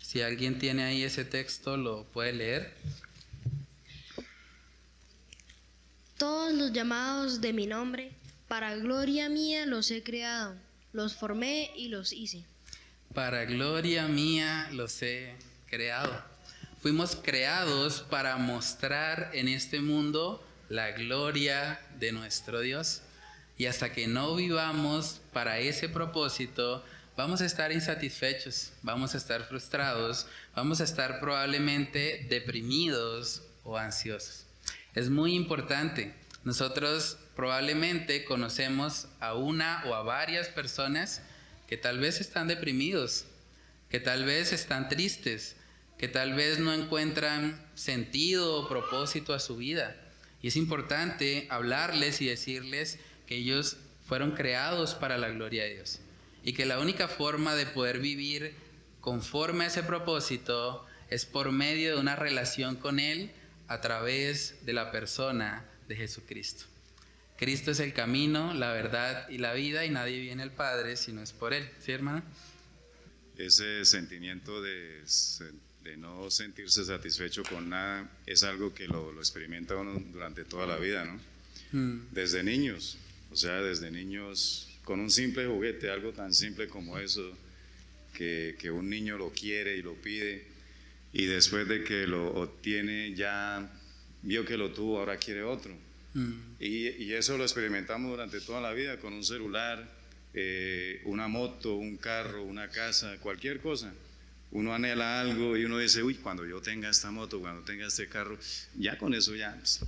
Si 0.00 0.22
alguien 0.22 0.58
tiene 0.58 0.84
ahí 0.84 1.02
ese 1.02 1.24
texto, 1.24 1.76
lo 1.76 2.04
puede 2.04 2.32
leer. 2.32 2.74
Todos 6.16 6.52
los 6.52 6.72
llamados 6.72 7.40
de 7.40 7.52
mi 7.52 7.66
nombre 7.66 8.17
para 8.48 8.74
gloria 8.76 9.28
mía 9.28 9.66
los 9.66 9.90
he 9.90 10.02
creado, 10.02 10.56
los 10.92 11.14
formé 11.14 11.70
y 11.76 11.88
los 11.88 12.12
hice. 12.12 12.44
Para 13.14 13.44
gloria 13.44 14.08
mía 14.08 14.68
los 14.72 15.02
he 15.02 15.36
creado. 15.68 16.24
Fuimos 16.80 17.16
creados 17.16 18.00
para 18.08 18.36
mostrar 18.38 19.30
en 19.34 19.48
este 19.48 19.80
mundo 19.80 20.42
la 20.70 20.92
gloria 20.92 21.78
de 21.98 22.12
nuestro 22.12 22.60
Dios. 22.60 23.02
Y 23.58 23.66
hasta 23.66 23.92
que 23.92 24.06
no 24.06 24.34
vivamos 24.36 25.20
para 25.32 25.58
ese 25.58 25.88
propósito, 25.88 26.84
vamos 27.16 27.40
a 27.40 27.46
estar 27.46 27.72
insatisfechos, 27.72 28.72
vamos 28.82 29.14
a 29.14 29.18
estar 29.18 29.42
frustrados, 29.44 30.26
vamos 30.54 30.80
a 30.80 30.84
estar 30.84 31.20
probablemente 31.20 32.26
deprimidos 32.30 33.42
o 33.64 33.76
ansiosos. 33.76 34.46
Es 34.94 35.10
muy 35.10 35.34
importante. 35.34 36.14
Nosotros 36.44 37.18
probablemente 37.38 38.24
conocemos 38.24 39.06
a 39.20 39.34
una 39.34 39.84
o 39.86 39.94
a 39.94 40.02
varias 40.02 40.48
personas 40.48 41.22
que 41.68 41.76
tal 41.76 42.00
vez 42.00 42.20
están 42.20 42.48
deprimidos, 42.48 43.26
que 43.88 44.00
tal 44.00 44.24
vez 44.24 44.52
están 44.52 44.88
tristes, 44.88 45.54
que 45.98 46.08
tal 46.08 46.34
vez 46.34 46.58
no 46.58 46.74
encuentran 46.74 47.64
sentido 47.76 48.56
o 48.56 48.68
propósito 48.68 49.34
a 49.34 49.38
su 49.38 49.56
vida. 49.56 49.94
Y 50.42 50.48
es 50.48 50.56
importante 50.56 51.46
hablarles 51.48 52.20
y 52.20 52.26
decirles 52.26 52.98
que 53.28 53.36
ellos 53.36 53.76
fueron 54.08 54.32
creados 54.32 54.96
para 54.96 55.16
la 55.16 55.28
gloria 55.28 55.62
de 55.62 55.74
Dios 55.74 56.00
y 56.42 56.54
que 56.54 56.66
la 56.66 56.80
única 56.80 57.06
forma 57.06 57.54
de 57.54 57.66
poder 57.66 58.00
vivir 58.00 58.52
conforme 59.00 59.62
a 59.62 59.68
ese 59.68 59.84
propósito 59.84 60.84
es 61.08 61.24
por 61.24 61.52
medio 61.52 61.94
de 61.94 62.00
una 62.00 62.16
relación 62.16 62.74
con 62.74 62.98
Él 62.98 63.30
a 63.68 63.80
través 63.80 64.66
de 64.66 64.72
la 64.72 64.90
persona 64.90 65.64
de 65.86 65.94
Jesucristo. 65.94 66.64
Cristo 67.38 67.70
es 67.70 67.78
el 67.78 67.92
camino, 67.92 68.52
la 68.52 68.72
verdad 68.72 69.28
y 69.28 69.38
la 69.38 69.54
vida 69.54 69.84
y 69.84 69.90
nadie 69.90 70.18
viene 70.18 70.42
al 70.42 70.50
Padre 70.50 70.96
si 70.96 71.12
no 71.12 71.22
es 71.22 71.32
por 71.32 71.54
Él. 71.54 71.68
¿Sí, 71.78 71.92
hermano? 71.92 72.24
Ese 73.36 73.84
sentimiento 73.84 74.60
de, 74.60 75.04
de 75.84 75.96
no 75.96 76.32
sentirse 76.32 76.84
satisfecho 76.84 77.44
con 77.44 77.68
nada 77.68 78.10
es 78.26 78.42
algo 78.42 78.74
que 78.74 78.88
lo, 78.88 79.12
lo 79.12 79.20
experimenta 79.20 79.76
uno 79.76 80.02
durante 80.12 80.44
toda 80.44 80.66
la 80.66 80.78
vida, 80.78 81.04
¿no? 81.04 81.20
Mm. 81.70 82.08
Desde 82.10 82.42
niños, 82.42 82.98
o 83.30 83.36
sea, 83.36 83.62
desde 83.62 83.92
niños 83.92 84.68
con 84.82 84.98
un 84.98 85.10
simple 85.10 85.46
juguete, 85.46 85.90
algo 85.90 86.12
tan 86.12 86.34
simple 86.34 86.66
como 86.66 86.98
eso, 86.98 87.22
que, 88.14 88.56
que 88.58 88.72
un 88.72 88.90
niño 88.90 89.16
lo 89.16 89.30
quiere 89.30 89.76
y 89.76 89.82
lo 89.82 89.94
pide, 89.94 90.44
y 91.12 91.26
después 91.26 91.68
de 91.68 91.84
que 91.84 92.08
lo 92.08 92.34
obtiene 92.34 93.14
ya 93.14 93.70
vio 94.22 94.44
que 94.44 94.56
lo 94.56 94.72
tuvo, 94.72 94.98
ahora 94.98 95.18
quiere 95.18 95.44
otro 95.44 95.87
Mm. 96.18 96.56
Y, 96.60 97.12
eso 97.12 97.38
lo 97.38 97.44
experimentamos 97.44 98.10
durante 98.10 98.40
toda 98.40 98.60
la 98.60 98.72
vida 98.72 98.98
con 98.98 99.12
un 99.12 99.24
celular, 99.24 99.88
eh, 100.34 101.00
una 101.04 101.28
moto, 101.28 101.76
un 101.76 101.96
carro, 101.96 102.42
una 102.42 102.68
casa, 102.68 103.16
cualquier 103.20 103.60
cosa. 103.60 103.92
Uno 104.50 104.74
anhela 104.74 105.20
algo 105.20 105.56
y 105.56 105.64
uno 105.64 105.78
dice, 105.78 106.02
uy, 106.02 106.14
cuando 106.14 106.46
yo 106.46 106.60
tenga 106.60 106.88
esta 106.88 107.10
moto, 107.10 107.40
cuando 107.40 107.62
tenga 107.62 107.86
este 107.86 108.08
carro, 108.08 108.38
ya 108.76 108.96
con 108.96 109.14
eso 109.14 109.36
ya, 109.36 109.54
pues, 109.56 109.80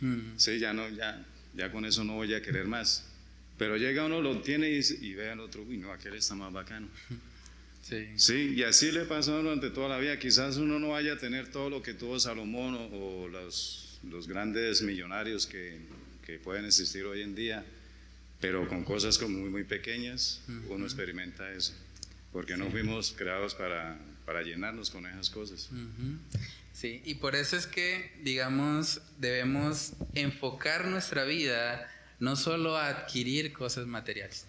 mm. 0.00 0.36
sí, 0.36 0.58
ya 0.58 0.72
no, 0.72 0.88
ya, 0.88 1.24
ya 1.54 1.70
con 1.70 1.84
eso 1.84 2.04
no 2.04 2.14
voy 2.14 2.34
a 2.34 2.42
querer 2.42 2.66
más. 2.66 3.04
Pero 3.56 3.76
llega 3.76 4.06
uno, 4.06 4.20
lo 4.20 4.40
tiene 4.40 4.70
y, 4.70 4.80
y 5.00 5.14
ve 5.14 5.30
al 5.30 5.40
otro, 5.40 5.62
uy, 5.62 5.78
no, 5.78 5.92
aquel 5.92 6.14
está 6.14 6.34
más 6.34 6.52
bacano. 6.52 6.88
Sí. 7.80 8.06
sí. 8.16 8.54
y 8.54 8.64
así 8.64 8.92
le 8.92 9.06
pasa 9.06 9.32
durante 9.32 9.70
toda 9.70 9.88
la 9.88 9.98
vida. 9.98 10.18
Quizás 10.18 10.58
uno 10.58 10.78
no 10.78 10.90
vaya 10.90 11.14
a 11.14 11.16
tener 11.16 11.50
todo 11.50 11.70
lo 11.70 11.82
que 11.82 11.94
tuvo 11.94 12.20
Salomón 12.20 12.76
o 12.92 13.28
los 13.28 13.87
los 14.02 14.28
grandes 14.28 14.82
millonarios 14.82 15.46
que, 15.46 15.78
que, 16.24 16.38
pueden 16.38 16.64
existir 16.64 17.04
hoy 17.04 17.22
en 17.22 17.34
día, 17.34 17.64
pero 18.40 18.68
con 18.68 18.84
cosas 18.84 19.18
como 19.18 19.38
muy, 19.38 19.50
muy 19.50 19.64
pequeñas, 19.64 20.42
uno 20.68 20.84
experimenta 20.84 21.50
eso. 21.52 21.74
porque 22.32 22.56
no 22.56 22.70
fuimos 22.70 23.14
creados 23.16 23.54
para, 23.54 23.98
para 24.24 24.42
llenarnos 24.42 24.90
con 24.90 25.06
esas 25.06 25.30
cosas. 25.30 25.70
Sí, 26.72 27.02
y 27.04 27.14
por 27.16 27.34
eso 27.34 27.56
es 27.56 27.66
que, 27.66 28.12
digamos, 28.22 29.00
debemos 29.18 29.94
enfocar 30.14 30.86
nuestra 30.86 31.24
vida 31.24 31.90
no 32.20 32.36
solo 32.36 32.76
a 32.76 32.88
adquirir 32.88 33.52
cosas 33.52 33.86
materiales, 33.86 34.46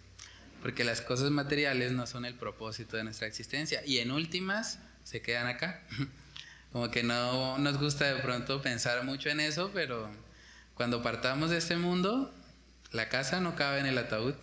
porque 0.61 0.83
las 0.83 1.01
cosas 1.01 1.31
materiales 1.31 1.91
no 1.91 2.05
son 2.05 2.25
el 2.25 2.35
propósito 2.35 2.97
de 2.97 3.03
nuestra 3.03 3.27
existencia 3.27 3.81
y 3.85 3.99
en 3.99 4.11
últimas 4.11 4.79
se 5.03 5.21
quedan 5.21 5.47
acá. 5.47 5.83
Como 6.71 6.91
que 6.91 7.03
no 7.03 7.57
nos 7.57 7.77
gusta 7.79 8.13
de 8.13 8.21
pronto 8.21 8.61
pensar 8.61 9.03
mucho 9.03 9.29
en 9.29 9.39
eso, 9.39 9.71
pero 9.73 10.09
cuando 10.75 11.01
partamos 11.01 11.49
de 11.49 11.57
este 11.57 11.77
mundo, 11.77 12.31
la 12.91 13.09
casa 13.09 13.39
no 13.39 13.55
cabe 13.55 13.79
en 13.79 13.85
el 13.87 13.97
ataúd, 13.97 14.35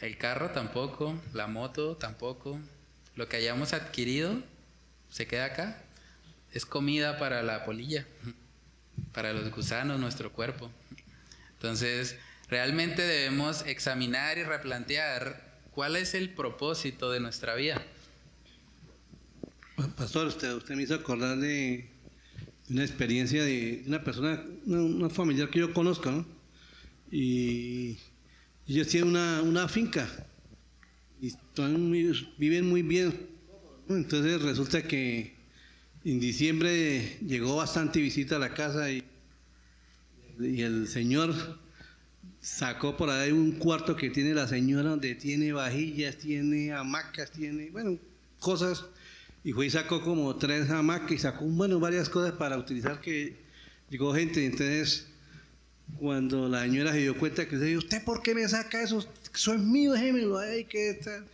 el 0.00 0.16
carro 0.18 0.50
tampoco, 0.50 1.20
la 1.32 1.46
moto 1.46 1.96
tampoco, 1.96 2.58
lo 3.16 3.28
que 3.28 3.36
hayamos 3.36 3.72
adquirido 3.72 4.40
se 5.10 5.26
queda 5.26 5.46
acá. 5.46 5.82
Es 6.52 6.66
comida 6.66 7.18
para 7.18 7.42
la 7.42 7.64
polilla, 7.64 8.06
para 9.12 9.32
los 9.32 9.50
gusanos, 9.50 10.00
nuestro 10.00 10.32
cuerpo. 10.32 10.70
Entonces, 11.54 12.16
realmente 12.48 13.02
debemos 13.02 13.64
examinar 13.66 14.38
y 14.38 14.44
replantear 14.44 15.60
cuál 15.70 15.96
es 15.96 16.14
el 16.14 16.30
propósito 16.30 17.10
de 17.10 17.20
nuestra 17.20 17.54
vida. 17.54 17.82
Pastor, 19.96 20.26
usted, 20.26 20.60
me 20.74 20.82
hizo 20.82 20.94
acordar 20.94 21.38
de 21.38 21.88
una 22.68 22.82
experiencia 22.82 23.44
de 23.44 23.84
una 23.86 24.02
persona, 24.02 24.44
una, 24.66 25.08
familiar 25.08 25.50
que 25.50 25.60
yo 25.60 25.72
conozco, 25.72 26.10
¿no? 26.10 26.26
Y 27.10 27.98
ellos 28.66 28.88
tienen 28.88 29.16
una, 29.16 29.68
finca 29.68 30.08
y 31.20 31.32
viven 32.38 32.68
muy 32.68 32.82
bien. 32.82 33.28
Entonces 33.88 34.40
resulta 34.42 34.82
que 34.82 35.34
en 36.04 36.20
diciembre 36.20 37.18
llegó 37.26 37.56
bastante 37.56 38.00
visita 38.00 38.36
a 38.36 38.38
la 38.38 38.54
casa 38.54 38.90
y 38.90 39.02
el 40.38 40.88
señor 40.88 41.34
sacó 42.42 42.96
por 42.96 43.08
ahí 43.08 43.30
un 43.30 43.52
cuarto 43.52 43.94
que 43.94 44.10
tiene 44.10 44.34
la 44.34 44.48
señora 44.48 44.90
donde 44.90 45.14
tiene 45.14 45.52
vajillas, 45.52 46.18
tiene 46.18 46.72
hamacas, 46.72 47.30
tiene, 47.30 47.70
bueno, 47.70 47.98
cosas. 48.40 48.84
Y 49.44 49.52
fue 49.52 49.66
y 49.66 49.70
sacó 49.70 50.02
como 50.02 50.36
tres 50.36 50.70
hamacas 50.70 51.12
y 51.12 51.18
sacó, 51.18 51.44
bueno, 51.46 51.80
varias 51.80 52.08
cosas 52.08 52.32
para 52.32 52.56
utilizar 52.56 53.00
que 53.00 53.36
llegó 53.90 54.14
gente. 54.14 54.44
Entonces, 54.44 55.08
cuando 55.98 56.48
la 56.48 56.62
señora 56.62 56.92
se 56.92 56.98
dio 56.98 57.16
cuenta 57.16 57.48
que 57.48 57.58
se 57.58 57.64
dijo, 57.64 57.78
¿usted 57.78 58.04
por 58.04 58.22
qué 58.22 58.34
me 58.34 58.48
saca 58.48 58.82
eso? 58.82 59.04
Eso 59.34 59.54
es 59.54 59.60
mío, 59.60 59.92
déjemelo 59.92 60.38
ahí, 60.38 60.64
que 60.64 60.90
está. 60.90 61.24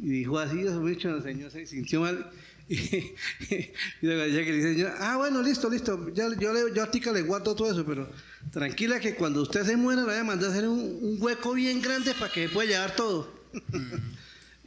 Y 0.00 0.10
dijo 0.10 0.38
así, 0.38 0.60
eso 0.60 0.86
hecho, 0.88 1.16
el 1.16 1.22
señor 1.22 1.50
se 1.50 1.66
sintió 1.66 2.00
mal. 2.00 2.30
Y, 2.70 2.76
y, 2.76 4.06
que 4.06 4.52
le 4.52 4.74
dice, 4.74 4.92
ah, 5.00 5.16
bueno, 5.16 5.42
listo, 5.42 5.68
listo, 5.68 6.08
ya, 6.14 6.28
yo, 6.38 6.52
le, 6.52 6.72
yo 6.72 6.84
a 6.84 6.88
Tica 6.88 7.10
le 7.10 7.22
guardo 7.22 7.52
todo 7.56 7.68
eso, 7.68 7.84
pero 7.84 8.08
tranquila 8.52 9.00
que 9.00 9.16
cuando 9.16 9.42
usted 9.42 9.64
se 9.64 9.76
muera 9.76 10.02
le 10.02 10.06
voy 10.06 10.16
a 10.16 10.22
mandar 10.22 10.50
a 10.50 10.52
hacer 10.52 10.68
un, 10.68 11.16
hueco 11.18 11.52
bien 11.54 11.82
grande 11.82 12.14
para 12.14 12.30
que 12.30 12.48
pueda 12.48 12.70
llevar 12.70 12.94
todo. 12.94 13.28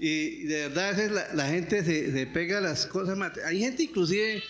Y, 0.05 0.43
de 0.43 0.67
verdad 0.67 1.31
la, 1.33 1.47
gente 1.47 1.81
se, 1.85 2.27
pega 2.27 2.59
las 2.59 2.85
cosas. 2.85 3.17
Hay 3.45 3.59
gente 3.59 3.83
inclusive 3.83 4.43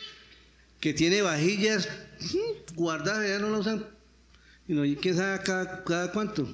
que 0.79 0.95
tiene 0.95 1.21
vajillas 1.21 1.87
guardadas, 2.73 3.27
ya 3.27 3.37
no 3.37 3.51
la 3.51 3.59
usan. 3.59 3.85
Y 4.67 4.73
no, 4.73 4.81
¿Quién 4.99 5.15
sabe 5.15 5.43
cada, 5.43 5.83
cada 5.83 6.11
cuánto? 6.11 6.51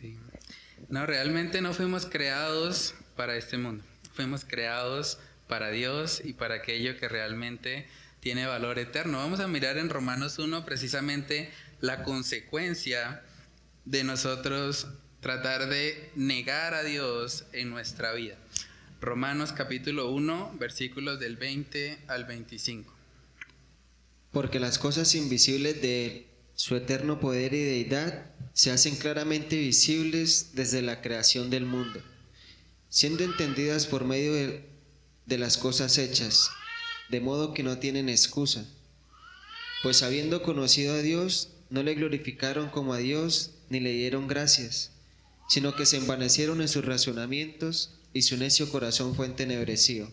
Sí. 0.00 0.18
No, 0.88 1.06
realmente 1.06 1.62
no 1.62 1.72
fuimos 1.74 2.06
creados 2.06 2.94
para 3.14 3.36
este 3.36 3.56
mundo. 3.56 3.84
Fuimos 4.14 4.44
creados 4.44 5.20
para 5.46 5.70
Dios 5.70 6.20
y 6.24 6.32
para 6.32 6.56
aquello 6.56 6.96
que 6.96 7.08
realmente 7.08 7.86
tiene 8.18 8.46
valor 8.46 8.80
eterno. 8.80 9.18
Vamos 9.18 9.38
a 9.38 9.46
mirar 9.46 9.78
en 9.78 9.90
Romanos 9.90 10.40
1 10.40 10.64
precisamente 10.64 11.52
la 11.80 12.02
consecuencia 12.02 13.22
de 13.84 14.02
nosotros 14.02 14.88
tratar 15.24 15.70
de 15.70 16.10
negar 16.16 16.74
a 16.74 16.84
Dios 16.84 17.44
en 17.54 17.70
nuestra 17.70 18.12
vida. 18.12 18.36
Romanos 19.00 19.52
capítulo 19.52 20.10
1, 20.10 20.56
versículos 20.60 21.18
del 21.18 21.36
20 21.38 21.96
al 22.08 22.26
25. 22.26 22.92
Porque 24.32 24.60
las 24.60 24.78
cosas 24.78 25.14
invisibles 25.14 25.80
de 25.80 26.26
su 26.54 26.76
eterno 26.76 27.20
poder 27.20 27.54
y 27.54 27.62
deidad 27.62 28.26
se 28.52 28.70
hacen 28.70 28.96
claramente 28.96 29.56
visibles 29.56 30.50
desde 30.52 30.82
la 30.82 31.00
creación 31.00 31.48
del 31.48 31.64
mundo, 31.64 32.02
siendo 32.90 33.24
entendidas 33.24 33.86
por 33.86 34.04
medio 34.04 34.34
de, 34.34 34.68
de 35.24 35.38
las 35.38 35.56
cosas 35.56 35.96
hechas, 35.96 36.50
de 37.08 37.22
modo 37.22 37.54
que 37.54 37.62
no 37.62 37.78
tienen 37.78 38.10
excusa. 38.10 38.68
Pues 39.82 40.02
habiendo 40.02 40.42
conocido 40.42 40.92
a 40.92 40.98
Dios, 40.98 41.48
no 41.70 41.82
le 41.82 41.94
glorificaron 41.94 42.68
como 42.68 42.92
a 42.92 42.98
Dios 42.98 43.52
ni 43.70 43.80
le 43.80 43.94
dieron 43.94 44.28
gracias, 44.28 44.90
sino 45.48 45.74
que 45.74 45.86
se 45.86 45.96
envanecieron 45.96 46.60
en 46.60 46.68
sus 46.68 46.84
razonamientos 46.84 47.90
y 48.12 48.22
su 48.22 48.36
necio 48.36 48.70
corazón 48.70 49.14
fue 49.14 49.26
entenebrecido. 49.26 50.10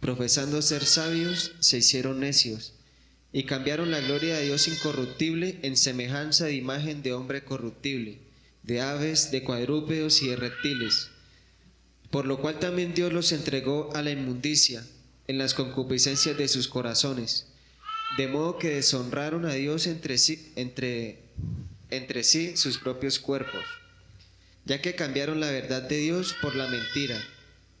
Profesando 0.00 0.62
ser 0.62 0.84
sabios, 0.84 1.52
se 1.60 1.78
hicieron 1.78 2.20
necios 2.20 2.74
y 3.32 3.44
cambiaron 3.44 3.90
la 3.90 4.00
gloria 4.00 4.36
de 4.36 4.44
Dios 4.44 4.68
incorruptible 4.68 5.58
en 5.62 5.76
semejanza 5.76 6.46
de 6.46 6.54
imagen 6.54 7.02
de 7.02 7.12
hombre 7.12 7.44
corruptible, 7.44 8.18
de 8.62 8.80
aves, 8.80 9.30
de 9.30 9.42
cuadrúpedos 9.42 10.22
y 10.22 10.28
de 10.28 10.36
reptiles. 10.36 11.08
Por 12.10 12.26
lo 12.26 12.40
cual 12.40 12.58
también 12.58 12.94
Dios 12.94 13.12
los 13.12 13.32
entregó 13.32 13.90
a 13.94 14.02
la 14.02 14.10
inmundicia 14.10 14.86
en 15.26 15.38
las 15.38 15.54
concupiscencias 15.54 16.36
de 16.36 16.48
sus 16.48 16.68
corazones 16.68 17.46
de 18.16 18.28
modo 18.28 18.58
que 18.58 18.70
deshonraron 18.70 19.44
a 19.44 19.52
Dios 19.52 19.86
entre 19.86 20.16
sí, 20.16 20.52
entre, 20.56 21.18
entre 21.90 22.24
sí 22.24 22.56
sus 22.56 22.78
propios 22.78 23.18
cuerpos, 23.18 23.62
ya 24.66 24.82
que 24.82 24.94
cambiaron 24.94 25.40
la 25.40 25.50
verdad 25.50 25.82
de 25.82 25.96
Dios 25.96 26.36
por 26.42 26.54
la 26.54 26.66
mentira, 26.66 27.18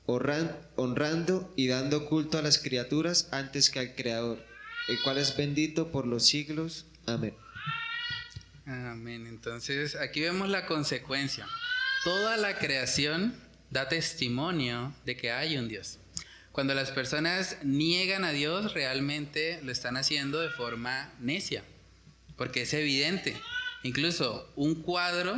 honrando 0.06 1.52
y 1.56 1.66
dando 1.66 2.06
culto 2.06 2.38
a 2.38 2.42
las 2.42 2.58
criaturas 2.58 3.28
antes 3.32 3.70
que 3.70 3.80
al 3.80 3.94
Creador, 3.94 4.42
el 4.88 5.00
cual 5.02 5.18
es 5.18 5.36
bendito 5.36 5.90
por 5.90 6.06
los 6.06 6.26
siglos. 6.26 6.86
Amén. 7.04 7.34
Amén. 8.66 9.26
Entonces 9.26 9.96
aquí 9.96 10.20
vemos 10.20 10.48
la 10.48 10.66
consecuencia. 10.66 11.46
Toda 12.04 12.36
la 12.36 12.58
creación 12.58 13.34
da 13.70 13.88
testimonio 13.88 14.94
de 15.04 15.16
que 15.16 15.32
hay 15.32 15.56
un 15.56 15.68
Dios. 15.68 15.98
Cuando 16.52 16.72
las 16.72 16.92
personas 16.92 17.58
niegan 17.64 18.24
a 18.24 18.30
Dios, 18.30 18.74
realmente 18.74 19.60
lo 19.62 19.72
están 19.72 19.96
haciendo 19.96 20.40
de 20.40 20.50
forma 20.50 21.12
necia, 21.18 21.64
porque 22.36 22.62
es 22.62 22.72
evidente. 22.72 23.36
Incluso 23.82 24.50
un 24.56 24.82
cuadro, 24.82 25.36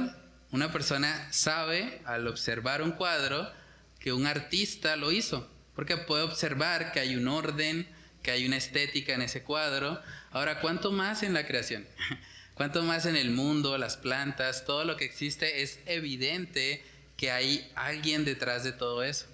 una 0.50 0.72
persona 0.72 1.28
sabe 1.30 2.00
al 2.04 2.26
observar 2.26 2.82
un 2.82 2.92
cuadro 2.92 3.50
que 3.98 4.12
un 4.12 4.26
artista 4.26 4.96
lo 4.96 5.12
hizo, 5.12 5.48
porque 5.74 5.96
puede 5.96 6.22
observar 6.22 6.92
que 6.92 7.00
hay 7.00 7.16
un 7.16 7.28
orden, 7.28 7.86
que 8.22 8.30
hay 8.30 8.46
una 8.46 8.56
estética 8.56 9.14
en 9.14 9.22
ese 9.22 9.42
cuadro. 9.42 10.00
Ahora, 10.30 10.60
¿cuánto 10.60 10.90
más 10.90 11.22
en 11.22 11.34
la 11.34 11.46
creación? 11.46 11.86
¿Cuánto 12.54 12.82
más 12.82 13.06
en 13.06 13.16
el 13.16 13.30
mundo, 13.30 13.78
las 13.78 13.96
plantas, 13.96 14.64
todo 14.64 14.84
lo 14.84 14.96
que 14.96 15.04
existe? 15.04 15.62
Es 15.62 15.80
evidente 15.86 16.82
que 17.16 17.30
hay 17.30 17.70
alguien 17.74 18.24
detrás 18.24 18.64
de 18.64 18.72
todo 18.72 19.04
eso. 19.04 19.26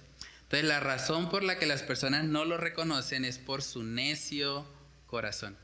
Entonces 0.43 0.67
la 0.67 0.79
razón 0.79 1.29
por 1.29 1.43
la 1.43 1.57
que 1.57 1.65
las 1.65 1.81
personas 1.81 2.25
no 2.25 2.45
lo 2.45 2.57
reconocen 2.57 3.25
es 3.25 3.39
por 3.39 3.63
su 3.63 3.83
necio 3.83 4.65
corazón. 5.07 5.57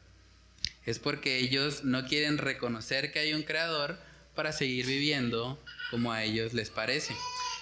Es 0.86 0.97
porque 0.97 1.38
ellos 1.38 1.84
no 1.84 2.08
quieren 2.08 2.39
reconocer 2.39 3.12
que 3.12 3.20
hay 3.20 3.34
un 3.34 3.43
creador 3.43 3.99
para 4.36 4.52
seguir 4.52 4.86
viviendo 4.86 5.60
como 5.90 6.12
a 6.12 6.24
ellos 6.24 6.54
les 6.54 6.70
parece. 6.70 7.16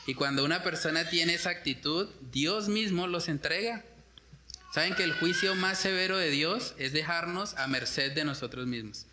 Y 0.05 0.13
cuando 0.13 0.43
una 0.43 0.63
persona 0.63 1.09
tiene 1.09 1.35
esa 1.35 1.49
actitud, 1.49 2.09
Dios 2.31 2.67
mismo 2.67 3.07
los 3.07 3.27
entrega. 3.27 3.83
Saben 4.73 4.95
que 4.95 5.03
el 5.03 5.13
juicio 5.13 5.55
más 5.55 5.79
severo 5.79 6.17
de 6.17 6.29
Dios 6.29 6.75
es 6.77 6.93
dejarnos 6.93 7.55
a 7.55 7.67
merced 7.67 8.13
de 8.13 8.23
nosotros 8.23 8.67
mismos. 8.67 9.05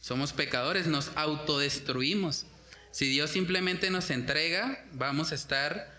Somos 0.00 0.32
pecadores, 0.32 0.86
nos 0.86 1.10
autodestruimos. 1.16 2.44
Si 2.90 3.08
Dios 3.08 3.30
simplemente 3.30 3.90
nos 3.90 4.10
entrega, 4.10 4.84
vamos 4.92 5.32
a 5.32 5.34
estar 5.34 5.90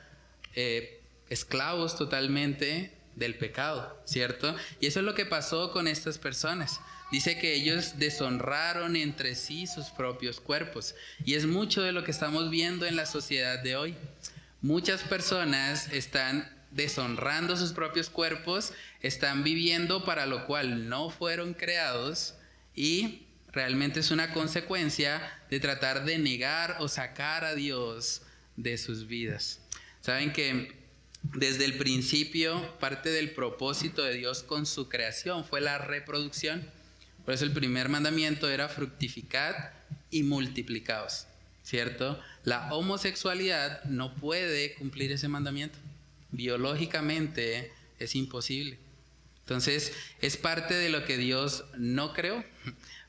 eh, 0.53 1.01
esclavos 1.29 1.97
totalmente 1.97 2.91
del 3.15 3.35
pecado, 3.35 3.99
¿cierto? 4.05 4.55
Y 4.79 4.87
eso 4.87 4.99
es 4.99 5.05
lo 5.05 5.15
que 5.15 5.25
pasó 5.25 5.71
con 5.71 5.87
estas 5.87 6.17
personas. 6.17 6.79
Dice 7.11 7.37
que 7.37 7.53
ellos 7.53 7.97
deshonraron 7.97 8.95
entre 8.95 9.35
sí 9.35 9.67
sus 9.67 9.87
propios 9.87 10.39
cuerpos. 10.39 10.95
Y 11.23 11.35
es 11.35 11.45
mucho 11.45 11.81
de 11.81 11.91
lo 11.91 12.03
que 12.03 12.11
estamos 12.11 12.49
viendo 12.49 12.85
en 12.85 12.95
la 12.95 13.05
sociedad 13.05 13.59
de 13.59 13.75
hoy. 13.75 13.95
Muchas 14.61 15.01
personas 15.03 15.91
están 15.93 16.49
deshonrando 16.71 17.55
sus 17.55 17.71
propios 17.71 18.09
cuerpos, 18.09 18.73
están 19.01 19.43
viviendo 19.43 20.03
para 20.03 20.25
lo 20.25 20.45
cual 20.45 20.89
no 20.89 21.09
fueron 21.09 21.53
creados 21.53 22.35
y 22.73 23.27
realmente 23.51 24.01
es 24.01 24.11
una 24.11 24.33
consecuencia 24.33 25.21
de 25.49 25.59
tratar 25.59 26.03
de 26.03 26.17
negar 26.17 26.77
o 26.79 26.89
sacar 26.89 27.45
a 27.45 27.55
Dios 27.55 28.23
de 28.57 28.77
sus 28.77 29.07
vidas. 29.07 29.61
Saben 30.01 30.33
que 30.33 30.75
desde 31.33 31.65
el 31.65 31.77
principio 31.77 32.77
parte 32.79 33.09
del 33.09 33.31
propósito 33.31 34.03
de 34.03 34.15
Dios 34.15 34.43
con 34.43 34.65
su 34.65 34.89
creación 34.89 35.45
fue 35.45 35.61
la 35.61 35.77
reproducción. 35.77 36.69
Por 37.25 37.33
eso 37.33 37.43
el 37.43 37.51
primer 37.51 37.89
mandamiento 37.89 38.49
era 38.49 38.69
fructificad 38.69 39.55
y 40.11 40.23
multiplicaos, 40.23 41.25
¿cierto? 41.63 42.21
La 42.43 42.71
homosexualidad 42.73 43.83
no 43.85 44.15
puede 44.15 44.75
cumplir 44.75 45.11
ese 45.11 45.27
mandamiento. 45.27 45.79
Biológicamente 46.31 47.71
es 47.97 48.15
imposible. 48.15 48.77
Entonces, 49.39 49.93
es 50.21 50.37
parte 50.37 50.73
de 50.75 50.89
lo 50.89 51.03
que 51.05 51.17
Dios 51.17 51.65
no 51.77 52.13
creó, 52.13 52.43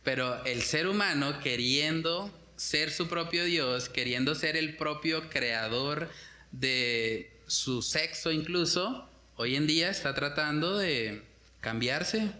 pero 0.03 0.45
el 0.45 0.63
ser 0.63 0.87
humano 0.87 1.41
queriendo 1.41 2.31
ser 2.57 2.91
su 2.91 3.09
propio 3.09 3.45
Dios, 3.45 3.89
queriendo 3.89 4.35
ser 4.35 4.57
el 4.57 4.77
propio 4.77 5.29
creador 5.29 6.11
de 6.53 7.31
su 7.47 7.83
sexo 7.83 8.33
incluso, 8.33 9.09
hoy 9.37 9.57
en 9.57 9.67
día 9.67 9.91
está 9.91 10.15
tratando 10.15 10.79
de 10.79 11.23
cambiarse. 11.61 12.31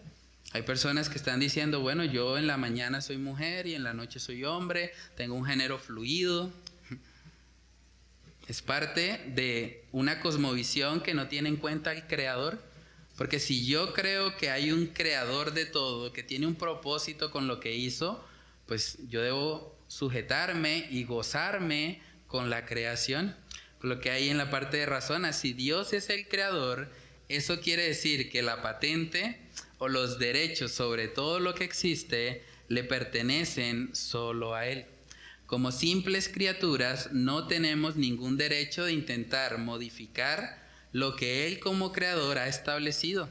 Hay 0.57 0.63
personas 0.63 1.11
que 1.11 1.19
están 1.19 1.39
diciendo, 1.39 1.81
bueno, 1.81 2.03
yo 2.03 2.39
en 2.39 2.47
la 2.47 2.57
mañana 2.57 3.03
soy 3.03 3.19
mujer 3.19 3.67
y 3.67 3.75
en 3.75 3.83
la 3.83 3.93
noche 3.93 4.19
soy 4.19 4.43
hombre, 4.45 4.91
tengo 5.15 5.35
un 5.35 5.45
género 5.45 5.79
fluido. 5.79 6.51
Es 8.49 8.63
parte 8.63 9.21
de 9.35 9.85
una 9.93 10.19
cosmovisión 10.21 11.03
que 11.03 11.13
no 11.13 11.29
tiene 11.29 11.51
en 11.51 11.57
cuenta 11.57 11.91
al 11.91 12.07
creador. 12.07 12.59
Porque 13.19 13.39
si 13.39 13.67
yo 13.67 13.93
creo 13.93 14.35
que 14.39 14.49
hay 14.49 14.73
un 14.73 14.87
creador 14.87 15.53
de 15.53 15.67
todo, 15.67 16.15
que 16.15 16.23
tiene 16.23 16.47
un 16.47 16.55
propósito 16.55 17.31
con 17.31 17.49
lo 17.49 17.61
que 17.61 17.77
hizo, 17.77 18.27
pues 18.65 18.97
yo 19.11 19.21
debo 19.21 19.79
sujetarme 19.89 20.87
y 20.91 21.05
gozarme 21.05 22.01
con 22.27 22.49
la 22.49 22.65
creación, 22.65 23.37
lo 23.83 24.01
que 24.01 24.11
hay 24.11 24.31
en 24.31 24.39
la 24.39 24.49
parte 24.49 24.79
de 24.79 24.87
razón. 24.87 25.31
Si 25.35 25.53
Dios 25.53 25.93
es 25.93 26.09
el 26.09 26.27
creador, 26.29 26.91
eso 27.29 27.61
quiere 27.61 27.83
decir 27.83 28.31
que 28.31 28.41
la 28.41 28.63
patente 28.63 29.45
o 29.79 29.89
los 29.89 30.19
derechos 30.19 30.73
sobre 30.73 31.09
todo 31.09 31.41
lo 31.41 31.55
que 31.55 31.65
existe 31.65 32.45
le 32.69 32.85
pertenecen 32.85 33.95
solo 33.95 34.55
a 34.55 34.67
Él. 34.67 34.87
Como 35.47 35.71
simples 35.71 36.29
criaturas 36.29 37.11
no 37.13 37.47
tenemos 37.47 37.97
ningún 37.97 38.37
derecho 38.37 38.85
de 38.85 38.93
intentar 38.93 39.59
modificar 39.59 40.67
lo 40.93 41.15
que 41.15 41.47
Él 41.47 41.61
como 41.61 41.93
creador 41.93 42.39
ha 42.39 42.49
establecido. 42.49 43.29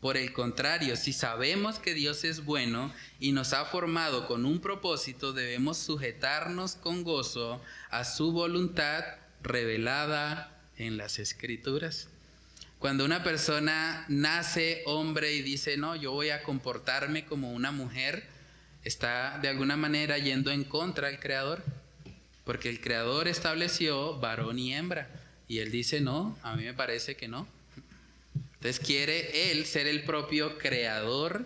Por 0.00 0.18
el 0.18 0.32
contrario, 0.32 0.96
si 0.96 1.12
sabemos 1.12 1.78
que 1.78 1.94
Dios 1.94 2.24
es 2.24 2.44
bueno 2.44 2.92
y 3.18 3.32
nos 3.32 3.54
ha 3.54 3.64
formado 3.64 4.26
con 4.26 4.44
un 4.44 4.60
propósito, 4.60 5.32
debemos 5.32 5.78
sujetarnos 5.78 6.76
con 6.76 7.02
gozo 7.02 7.62
a 7.90 8.04
su 8.04 8.32
voluntad 8.32 9.04
revelada 9.42 10.60
en 10.76 10.98
las 10.98 11.18
escrituras. 11.18 12.08
Cuando 12.86 13.04
una 13.04 13.24
persona 13.24 14.04
nace 14.06 14.82
hombre 14.86 15.32
y 15.32 15.42
dice, 15.42 15.76
no, 15.76 15.96
yo 15.96 16.12
voy 16.12 16.30
a 16.30 16.44
comportarme 16.44 17.26
como 17.26 17.52
una 17.52 17.72
mujer, 17.72 18.22
está 18.84 19.40
de 19.42 19.48
alguna 19.48 19.76
manera 19.76 20.18
yendo 20.18 20.52
en 20.52 20.62
contra 20.62 21.08
del 21.08 21.18
Creador, 21.18 21.64
porque 22.44 22.68
el 22.68 22.80
Creador 22.80 23.26
estableció 23.26 24.20
varón 24.20 24.60
y 24.60 24.72
hembra, 24.72 25.10
y 25.48 25.58
él 25.58 25.72
dice, 25.72 26.00
no, 26.00 26.38
a 26.44 26.54
mí 26.54 26.62
me 26.62 26.74
parece 26.74 27.16
que 27.16 27.26
no. 27.26 27.48
Entonces 28.54 28.78
quiere 28.78 29.50
él 29.50 29.66
ser 29.66 29.88
el 29.88 30.04
propio 30.04 30.56
creador 30.56 31.44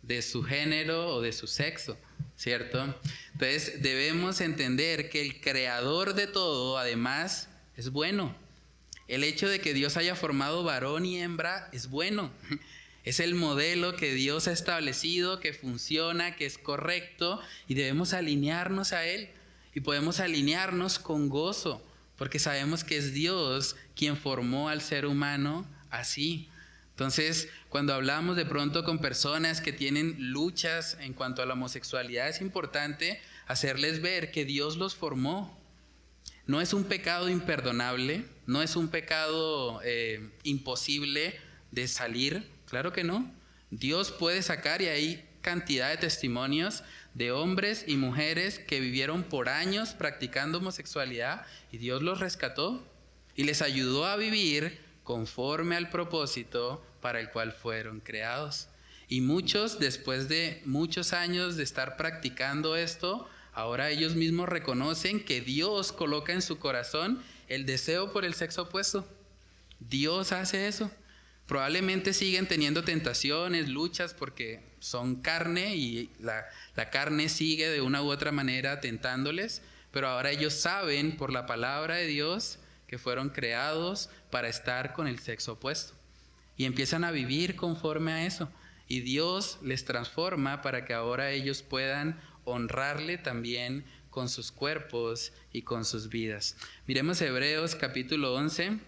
de 0.00 0.22
su 0.22 0.42
género 0.42 1.08
o 1.08 1.20
de 1.20 1.34
su 1.34 1.46
sexo, 1.46 1.98
¿cierto? 2.38 2.98
Entonces 3.34 3.82
debemos 3.82 4.40
entender 4.40 5.10
que 5.10 5.20
el 5.20 5.42
creador 5.42 6.14
de 6.14 6.26
todo 6.26 6.78
además 6.78 7.50
es 7.76 7.90
bueno. 7.90 8.34
El 9.10 9.24
hecho 9.24 9.48
de 9.48 9.60
que 9.60 9.74
Dios 9.74 9.96
haya 9.96 10.14
formado 10.14 10.62
varón 10.62 11.04
y 11.04 11.20
hembra 11.20 11.68
es 11.72 11.90
bueno. 11.90 12.30
Es 13.02 13.18
el 13.18 13.34
modelo 13.34 13.96
que 13.96 14.12
Dios 14.12 14.46
ha 14.46 14.52
establecido, 14.52 15.40
que 15.40 15.54
funciona, 15.54 16.36
que 16.36 16.44
es 16.44 16.58
correcto 16.58 17.40
y 17.66 17.72
debemos 17.72 18.12
alinearnos 18.12 18.92
a 18.92 19.06
Él. 19.06 19.30
Y 19.74 19.80
podemos 19.80 20.20
alinearnos 20.20 20.98
con 20.98 21.30
gozo, 21.30 21.82
porque 22.18 22.38
sabemos 22.38 22.84
que 22.84 22.98
es 22.98 23.14
Dios 23.14 23.74
quien 23.96 24.18
formó 24.18 24.68
al 24.68 24.82
ser 24.82 25.06
humano 25.06 25.66
así. 25.88 26.50
Entonces, 26.90 27.48
cuando 27.70 27.94
hablamos 27.94 28.36
de 28.36 28.44
pronto 28.44 28.84
con 28.84 28.98
personas 28.98 29.62
que 29.62 29.72
tienen 29.72 30.16
luchas 30.30 30.98
en 31.00 31.14
cuanto 31.14 31.40
a 31.40 31.46
la 31.46 31.54
homosexualidad, 31.54 32.28
es 32.28 32.42
importante 32.42 33.18
hacerles 33.46 34.02
ver 34.02 34.30
que 34.30 34.44
Dios 34.44 34.76
los 34.76 34.94
formó. 34.94 35.59
No 36.50 36.60
es 36.60 36.72
un 36.72 36.82
pecado 36.82 37.28
imperdonable, 37.28 38.24
no 38.46 38.60
es 38.60 38.74
un 38.74 38.88
pecado 38.88 39.80
eh, 39.84 40.30
imposible 40.42 41.38
de 41.70 41.86
salir, 41.86 42.44
claro 42.66 42.92
que 42.92 43.04
no. 43.04 43.32
Dios 43.70 44.10
puede 44.10 44.42
sacar 44.42 44.82
y 44.82 44.88
hay 44.88 45.28
cantidad 45.42 45.90
de 45.90 45.98
testimonios 45.98 46.82
de 47.14 47.30
hombres 47.30 47.84
y 47.86 47.96
mujeres 47.96 48.58
que 48.58 48.80
vivieron 48.80 49.22
por 49.22 49.48
años 49.48 49.90
practicando 49.90 50.58
homosexualidad 50.58 51.46
y 51.70 51.78
Dios 51.78 52.02
los 52.02 52.18
rescató 52.18 52.84
y 53.36 53.44
les 53.44 53.62
ayudó 53.62 54.06
a 54.06 54.16
vivir 54.16 54.80
conforme 55.04 55.76
al 55.76 55.88
propósito 55.88 56.84
para 57.00 57.20
el 57.20 57.30
cual 57.30 57.52
fueron 57.52 58.00
creados. 58.00 58.66
Y 59.06 59.20
muchos, 59.20 59.78
después 59.78 60.28
de 60.28 60.62
muchos 60.64 61.12
años 61.12 61.54
de 61.54 61.62
estar 61.62 61.96
practicando 61.96 62.74
esto, 62.74 63.28
ahora 63.52 63.90
ellos 63.90 64.14
mismos 64.14 64.48
reconocen 64.48 65.24
que 65.24 65.40
Dios 65.40 65.92
coloca 65.92 66.32
en 66.32 66.42
su 66.42 66.58
corazón 66.58 67.22
el 67.48 67.66
deseo 67.66 68.12
por 68.12 68.24
el 68.24 68.34
sexo 68.34 68.62
opuesto. 68.62 69.06
Dios 69.80 70.32
hace 70.32 70.68
eso. 70.68 70.90
Probablemente 71.46 72.12
siguen 72.12 72.46
teniendo 72.46 72.84
tentaciones, 72.84 73.68
luchas, 73.68 74.14
porque 74.14 74.62
son 74.78 75.16
carne 75.16 75.74
y 75.74 76.10
la, 76.20 76.46
carne 76.92 77.28
sigue 77.28 77.68
de 77.68 77.80
una 77.80 78.02
u 78.02 78.10
otra 78.10 78.30
manera 78.30 78.80
tentándoles, 78.80 79.60
pero 79.90 80.08
ahora 80.08 80.30
ellos 80.30 80.54
saben 80.54 81.16
por 81.16 81.32
la 81.32 81.46
palabra 81.46 81.96
de 81.96 82.06
Dios 82.06 82.60
que 82.86 82.98
fueron 82.98 83.30
creados 83.30 84.10
para 84.30 84.48
estar 84.48 84.92
con 84.92 85.08
el 85.08 85.18
sexo 85.18 85.54
opuesto. 85.54 85.94
Y 86.56 86.66
empiezan 86.66 87.02
a 87.02 87.10
vivir 87.10 87.56
conforme 87.56 88.12
a 88.12 88.26
eso. 88.26 88.48
Y 88.86 89.00
Dios 89.00 89.58
les 89.62 89.84
transforma 89.84 90.62
para 90.62 90.84
que 90.84 90.94
ahora 90.94 91.30
ellos 91.30 91.62
puedan 91.62 92.20
honrarle 92.44 93.18
también 93.18 93.84
con 94.10 94.28
sus 94.28 94.50
cuerpos 94.52 95.32
y 95.52 95.62
con 95.62 95.84
sus 95.84 96.08
vidas. 96.08 96.56
Miremos 96.86 97.20
Hebreos 97.20 97.74
capítulo 97.74 98.34
11. 98.34 98.78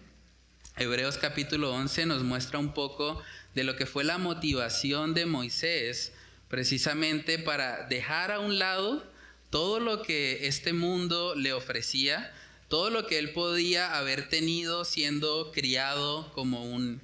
Hebreos 0.77 1.17
capítulo 1.17 1.73
11 1.73 2.05
nos 2.05 2.23
muestra 2.23 2.59
un 2.59 2.73
poco 2.73 3.21
de 3.55 3.63
lo 3.63 3.75
que 3.75 3.85
fue 3.85 4.03
la 4.03 4.17
motivación 4.17 5.13
de 5.13 5.25
Moisés 5.25 6.13
precisamente 6.47 7.39
para 7.39 7.87
dejar 7.87 8.31
a 8.31 8.39
un 8.39 8.59
lado 8.59 9.05
todo 9.49 9.79
lo 9.79 10.01
que 10.01 10.47
este 10.47 10.73
mundo 10.73 11.35
le 11.35 11.53
ofrecía 11.53 12.33
todo 12.73 12.89
lo 12.89 13.05
que 13.05 13.19
él 13.19 13.33
podía 13.33 13.95
haber 13.95 14.29
tenido 14.29 14.83
siendo 14.83 15.51
criado 15.53 16.31
como 16.33 16.65
un 16.65 17.01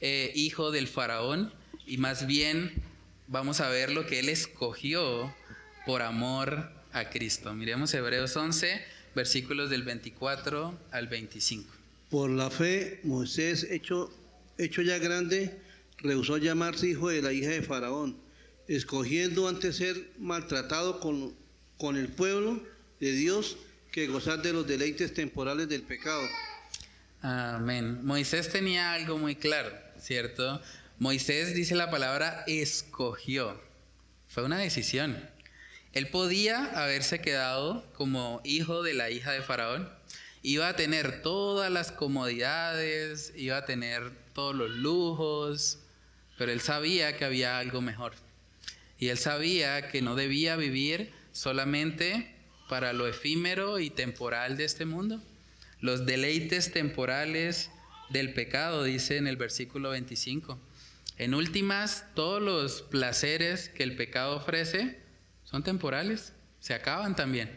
eh, 0.00 0.32
hijo 0.34 0.72
del 0.72 0.88
faraón 0.88 1.54
y 1.86 1.98
más 1.98 2.26
bien 2.26 2.82
vamos 3.28 3.60
a 3.60 3.68
ver 3.68 3.92
lo 3.92 4.04
que 4.04 4.18
él 4.18 4.28
escogió 4.28 5.32
por 5.86 6.02
amor 6.02 6.70
a 6.92 7.08
Cristo. 7.10 7.54
Miremos 7.54 7.92
Hebreos 7.94 8.36
11, 8.36 8.82
versículos 9.14 9.70
del 9.70 9.82
24 9.82 10.78
al 10.90 11.08
25. 11.08 11.68
Por 12.10 12.30
la 12.30 12.50
fe, 12.50 13.00
Moisés, 13.04 13.66
hecho, 13.70 14.12
hecho 14.58 14.82
ya 14.82 14.98
grande, 14.98 15.58
rehusó 15.98 16.36
llamarse 16.36 16.88
hijo 16.88 17.08
de 17.08 17.22
la 17.22 17.32
hija 17.32 17.50
de 17.50 17.62
Faraón, 17.62 18.16
escogiendo 18.68 19.48
antes 19.48 19.76
ser 19.76 20.10
maltratado 20.18 21.00
con, 21.00 21.34
con 21.78 21.96
el 21.96 22.08
pueblo 22.08 22.62
de 23.00 23.12
Dios 23.12 23.56
que 23.90 24.06
gozar 24.06 24.42
de 24.42 24.52
los 24.52 24.66
deleites 24.66 25.14
temporales 25.14 25.68
del 25.68 25.82
pecado. 25.82 26.22
Amén. 27.20 28.04
Moisés 28.04 28.50
tenía 28.50 28.92
algo 28.92 29.16
muy 29.18 29.36
claro, 29.36 29.70
¿cierto? 29.98 30.60
Moisés, 30.98 31.54
dice 31.54 31.74
la 31.74 31.90
palabra, 31.90 32.44
escogió. 32.46 33.60
Fue 34.28 34.42
una 34.44 34.58
decisión. 34.58 35.18
Él 35.92 36.08
podía 36.08 36.64
haberse 36.82 37.20
quedado 37.20 37.84
como 37.92 38.40
hijo 38.44 38.82
de 38.82 38.94
la 38.94 39.10
hija 39.10 39.32
de 39.32 39.42
Faraón. 39.42 39.88
Iba 40.42 40.68
a 40.68 40.76
tener 40.76 41.22
todas 41.22 41.70
las 41.70 41.92
comodidades, 41.92 43.32
iba 43.36 43.58
a 43.58 43.66
tener 43.66 44.10
todos 44.32 44.54
los 44.54 44.70
lujos, 44.70 45.80
pero 46.38 46.50
él 46.50 46.60
sabía 46.60 47.16
que 47.16 47.26
había 47.26 47.58
algo 47.58 47.82
mejor. 47.82 48.14
Y 48.98 49.08
él 49.08 49.18
sabía 49.18 49.88
que 49.88 50.00
no 50.00 50.14
debía 50.14 50.56
vivir 50.56 51.12
solamente 51.32 52.34
para 52.68 52.94
lo 52.94 53.06
efímero 53.06 53.78
y 53.78 53.90
temporal 53.90 54.56
de 54.56 54.64
este 54.64 54.86
mundo. 54.86 55.22
Los 55.80 56.06
deleites 56.06 56.72
temporales 56.72 57.70
del 58.08 58.32
pecado, 58.32 58.82
dice 58.84 59.18
en 59.18 59.26
el 59.26 59.36
versículo 59.36 59.90
25. 59.90 60.58
En 61.18 61.34
últimas, 61.34 62.06
todos 62.14 62.40
los 62.40 62.82
placeres 62.82 63.68
que 63.68 63.82
el 63.82 63.94
pecado 63.94 64.36
ofrece 64.36 65.01
son 65.52 65.62
temporales, 65.62 66.32
se 66.60 66.72
acaban 66.72 67.14
también. 67.14 67.50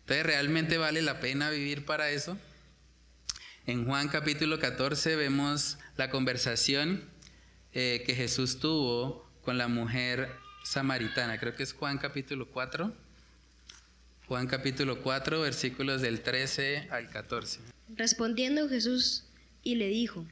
Entonces, 0.00 0.26
¿realmente 0.26 0.76
vale 0.76 1.00
la 1.00 1.20
pena 1.20 1.48
vivir 1.48 1.86
para 1.86 2.10
eso? 2.10 2.36
En 3.66 3.86
Juan 3.86 4.08
capítulo 4.08 4.60
14 4.60 5.16
vemos 5.16 5.78
la 5.96 6.10
conversación 6.10 7.02
eh, 7.72 8.04
que 8.06 8.14
Jesús 8.14 8.60
tuvo 8.60 9.26
con 9.40 9.56
la 9.56 9.68
mujer 9.68 10.30
samaritana. 10.64 11.38
Creo 11.38 11.56
que 11.56 11.62
es 11.62 11.72
Juan 11.72 11.96
capítulo 11.96 12.46
4. 12.50 12.92
Juan 14.28 14.46
capítulo 14.46 15.00
4, 15.00 15.40
versículos 15.40 16.02
del 16.02 16.20
13 16.20 16.88
al 16.90 17.08
14. 17.08 17.60
Respondiendo 17.96 18.68
Jesús 18.68 19.24
y 19.62 19.76
le 19.76 19.88
dijo, 19.88 20.26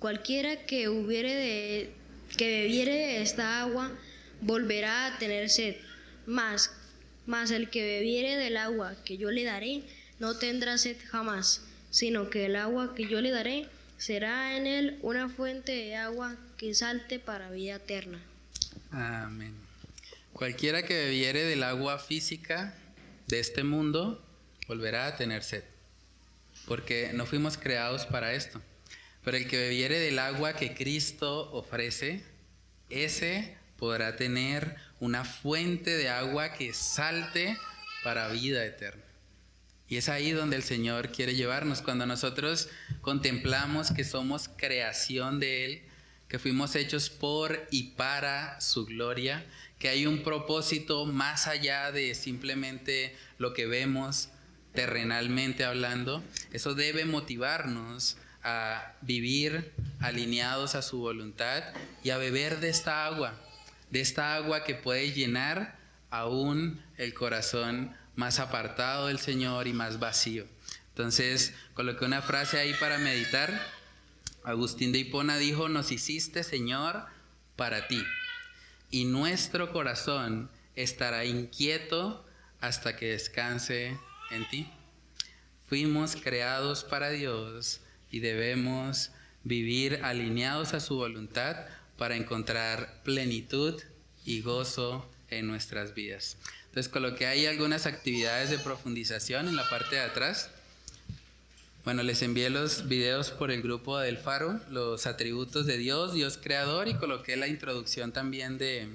cualquiera 0.00 0.66
que 0.66 0.88
hubiere 0.88 1.32
de 1.32 1.94
que 2.36 2.62
bebiere 2.62 2.92
de 2.92 3.22
esta 3.22 3.60
agua 3.60 3.92
volverá 4.40 5.06
a 5.06 5.18
tener 5.18 5.48
sed, 5.50 5.76
mas, 6.26 6.70
mas 7.26 7.50
el 7.50 7.70
que 7.70 7.82
bebiere 7.82 8.36
del 8.36 8.56
agua 8.56 8.96
que 9.04 9.16
yo 9.16 9.30
le 9.30 9.44
daré 9.44 9.82
no 10.18 10.38
tendrá 10.38 10.78
sed 10.78 10.96
jamás, 11.10 11.62
sino 11.90 12.30
que 12.30 12.46
el 12.46 12.56
agua 12.56 12.94
que 12.94 13.06
yo 13.06 13.20
le 13.20 13.30
daré 13.30 13.68
será 13.98 14.56
en 14.56 14.66
él 14.66 14.98
una 15.02 15.28
fuente 15.28 15.72
de 15.72 15.96
agua 15.96 16.36
que 16.56 16.74
salte 16.74 17.18
para 17.18 17.50
vida 17.50 17.76
eterna. 17.76 18.20
Amén. 18.90 19.54
Cualquiera 20.32 20.82
que 20.82 20.94
bebiere 20.94 21.44
del 21.44 21.62
agua 21.62 21.98
física 21.98 22.74
de 23.26 23.40
este 23.40 23.64
mundo 23.64 24.22
volverá 24.68 25.06
a 25.06 25.16
tener 25.16 25.42
sed, 25.42 25.64
porque 26.66 27.10
no 27.14 27.24
fuimos 27.26 27.56
creados 27.56 28.04
para 28.06 28.34
esto. 28.34 28.60
Pero 29.24 29.38
el 29.38 29.48
que 29.48 29.56
bebiere 29.56 29.98
del 29.98 30.18
agua 30.18 30.54
que 30.54 30.74
Cristo 30.74 31.50
ofrece, 31.52 32.22
ese 32.90 33.56
podrá 33.78 34.16
tener 34.16 34.76
una 35.00 35.24
fuente 35.24 35.96
de 35.96 36.08
agua 36.08 36.52
que 36.52 36.72
salte 36.72 37.58
para 38.02 38.28
vida 38.28 38.64
eterna. 38.64 39.02
Y 39.88 39.96
es 39.96 40.08
ahí 40.08 40.32
donde 40.32 40.56
el 40.56 40.62
Señor 40.62 41.12
quiere 41.12 41.34
llevarnos, 41.34 41.82
cuando 41.82 42.06
nosotros 42.06 42.68
contemplamos 43.02 43.92
que 43.92 44.04
somos 44.04 44.48
creación 44.48 45.38
de 45.38 45.64
Él, 45.64 45.82
que 46.28 46.40
fuimos 46.40 46.74
hechos 46.74 47.08
por 47.08 47.66
y 47.70 47.90
para 47.90 48.60
su 48.60 48.84
gloria, 48.84 49.44
que 49.78 49.88
hay 49.88 50.06
un 50.06 50.24
propósito 50.24 51.06
más 51.06 51.46
allá 51.46 51.92
de 51.92 52.14
simplemente 52.14 53.16
lo 53.38 53.54
que 53.54 53.66
vemos 53.66 54.30
terrenalmente 54.74 55.64
hablando, 55.64 56.22
eso 56.52 56.74
debe 56.74 57.04
motivarnos 57.04 58.16
a 58.42 58.94
vivir 59.02 59.72
alineados 60.00 60.74
a 60.74 60.82
su 60.82 60.98
voluntad 60.98 61.62
y 62.02 62.10
a 62.10 62.18
beber 62.18 62.60
de 62.60 62.68
esta 62.68 63.06
agua, 63.06 63.34
de 63.90 64.00
esta 64.00 64.34
agua 64.34 64.64
que 64.64 64.74
puede 64.74 65.12
llenar 65.12 65.78
aún 66.10 66.82
el 66.96 67.14
corazón 67.14 67.96
más 68.14 68.38
apartado 68.38 69.08
del 69.08 69.18
Señor 69.18 69.66
y 69.66 69.72
más 69.72 69.98
vacío. 69.98 70.46
Entonces, 70.88 71.54
coloqué 71.74 72.04
una 72.04 72.22
frase 72.22 72.58
ahí 72.58 72.74
para 72.80 72.98
meditar. 72.98 73.60
Agustín 74.44 74.92
de 74.92 75.00
Hipona 75.00 75.36
dijo, 75.36 75.68
nos 75.68 75.92
hiciste 75.92 76.42
Señor 76.42 77.04
para 77.56 77.86
ti, 77.88 78.02
y 78.90 79.04
nuestro 79.04 79.72
corazón 79.72 80.50
estará 80.74 81.24
inquieto 81.24 82.24
hasta 82.60 82.96
que 82.96 83.08
descanse 83.08 83.98
en 84.30 84.48
ti. 84.48 84.70
Fuimos 85.66 86.16
creados 86.16 86.84
para 86.84 87.10
Dios 87.10 87.80
y 88.10 88.20
debemos 88.20 89.10
vivir 89.42 90.00
alineados 90.04 90.74
a 90.74 90.80
su 90.80 90.96
voluntad 90.96 91.56
para 91.96 92.16
encontrar 92.16 93.02
plenitud 93.04 93.80
y 94.24 94.42
gozo 94.42 95.08
en 95.30 95.46
nuestras 95.46 95.94
vidas. 95.94 96.36
Entonces 96.66 96.92
coloqué 96.92 97.26
ahí 97.26 97.46
algunas 97.46 97.86
actividades 97.86 98.50
de 98.50 98.58
profundización 98.58 99.48
en 99.48 99.56
la 99.56 99.68
parte 99.68 99.96
de 99.96 100.02
atrás. 100.02 100.50
Bueno, 101.84 102.02
les 102.02 102.22
envié 102.22 102.50
los 102.50 102.88
videos 102.88 103.30
por 103.30 103.50
el 103.50 103.62
grupo 103.62 103.98
del 103.98 104.18
Faro, 104.18 104.60
los 104.70 105.06
atributos 105.06 105.66
de 105.66 105.78
Dios, 105.78 106.12
Dios 106.12 106.36
creador, 106.36 106.88
y 106.88 106.94
coloqué 106.94 107.36
la 107.36 107.46
introducción 107.46 108.12
también 108.12 108.58
de, 108.58 108.88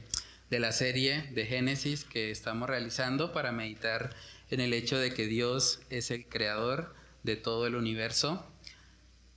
de 0.50 0.60
la 0.60 0.74
serie 0.74 1.24
de 1.34 1.46
Génesis 1.46 2.04
que 2.04 2.32
estamos 2.32 2.70
realizando 2.70 3.32
para 3.32 3.52
meditar 3.52 4.14
en 4.50 4.60
el 4.60 4.74
hecho 4.74 4.98
de 4.98 5.14
que 5.14 5.26
Dios 5.26 5.80
es 5.90 6.12
el 6.12 6.26
creador 6.26 6.94
de 7.24 7.38
todo 7.38 7.66
el 7.66 7.76
universo 7.76 8.46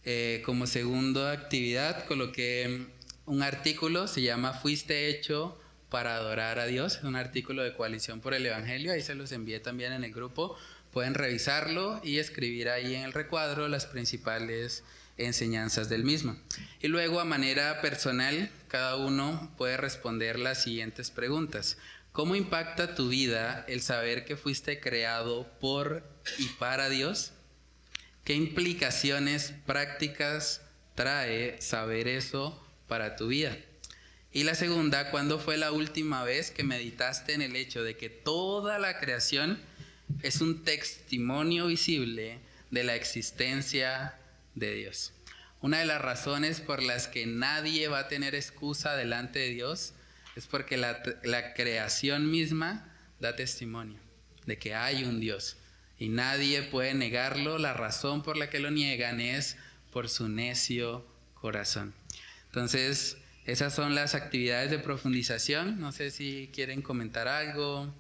eh, 0.07 0.43
como 0.45 0.67
segunda 0.67 1.33
actividad 1.33 2.05
coloqué 2.05 2.89
un 3.27 3.43
artículo, 3.43 4.07
se 4.07 4.22
llama 4.22 4.53
Fuiste 4.53 5.09
hecho 5.09 5.59
para 5.89 6.16
adorar 6.16 6.59
a 6.59 6.66
Dios, 6.66 6.97
es 6.97 7.05
un 7.05 7.16
artículo 7.16 7.62
de 7.62 7.75
coalición 7.75 8.20
por 8.20 8.35
el 8.35 8.45
Evangelio, 8.45 8.93
ahí 8.93 9.03
se 9.03 9.14
los 9.14 9.33
envié 9.33 9.61
también 9.61 9.93
en 9.93 10.05
el 10.05 10.12
grupo, 10.12 10.57
pueden 10.93 11.14
revisarlo 11.14 12.01
y 12.05 12.18
escribir 12.18 12.68
ahí 12.68 12.95
en 12.95 13.03
el 13.03 13.12
recuadro 13.12 13.68
las 13.68 13.87
principales 13.87 14.85
enseñanzas 15.16 15.89
del 15.89 16.05
mismo. 16.05 16.37
Y 16.81 16.89
luego 16.89 17.20
a 17.20 17.25
manera 17.25 17.81
personal, 17.81 18.51
cada 18.68 18.97
uno 18.97 19.53
puede 19.57 19.77
responder 19.77 20.39
las 20.39 20.62
siguientes 20.62 21.11
preguntas. 21.11 21.79
¿Cómo 22.12 22.37
impacta 22.37 22.95
tu 22.95 23.09
vida 23.09 23.64
el 23.68 23.81
saber 23.81 24.25
que 24.25 24.37
fuiste 24.37 24.81
creado 24.81 25.49
por 25.61 26.05
y 26.39 26.47
para 26.59 26.89
Dios? 26.89 27.33
¿Qué 28.25 28.35
implicaciones 28.35 29.53
prácticas 29.66 30.62
trae 30.95 31.61
saber 31.61 32.09
eso 32.09 32.64
para 32.89 33.16
tu 33.16 33.28
vida? 33.28 33.57
Y 34.32 34.43
la 34.43 34.55
segunda, 34.55 35.11
¿cuándo 35.11 35.39
fue 35.39 35.57
la 35.57 35.70
última 35.70 36.24
vez 36.24 36.51
que 36.51 36.64
meditaste 36.64 37.35
en 37.35 37.43
el 37.43 37.55
hecho 37.55 37.85
de 37.85 37.97
que 37.97 38.11
toda 38.11 38.78
la 38.80 38.99
creación 38.99 39.61
es 40.22 40.41
un 40.41 40.64
testimonio 40.64 41.68
visible 41.68 42.41
de 42.70 42.85
la 42.85 42.97
existencia 42.97 44.16
de 44.57 44.74
Dios? 44.74 45.12
Una 45.61 45.78
de 45.78 45.87
las 45.87 46.03
razones 46.03 46.61
por 46.61 46.82
las 46.82 47.07
que 47.07 47.26
nadie 47.26 47.89
va 47.89 48.01
a 48.01 48.09
tener 48.09 48.35
excusa 48.35 48.97
delante 48.97 49.39
de 49.39 49.51
Dios 49.51 49.95
es 50.37 50.47
porque 50.47 50.76
la, 50.76 51.01
la 51.22 51.55
creación 51.55 52.30
misma 52.30 52.93
da 53.20 53.37
testimonio 53.37 54.01
de 54.47 54.59
que 54.59 54.74
hay 54.74 55.05
un 55.05 55.20
Dios 55.20 55.57
y 55.99 56.09
nadie 56.09 56.62
puede 56.62 56.95
negarlo. 56.95 57.59
La 57.59 57.72
razón 57.72 58.22
por 58.22 58.37
la 58.37 58.51
que 58.51 58.59
lo 58.59 58.70
niegan 58.70 59.20
es 59.20 59.57
por 59.93 60.09
su 60.09 60.28
necio 60.28 61.07
corazón. 61.35 61.95
Entonces, 62.55 63.16
esas 63.46 63.74
son 63.74 63.96
las 63.96 64.14
actividades 64.14 64.70
de 64.70 64.78
profundización. 64.78 65.80
No 65.80 65.90
sé 65.90 66.12
si 66.12 66.50
quieren 66.55 66.82
comentar 66.82 67.26
algo 67.26 67.92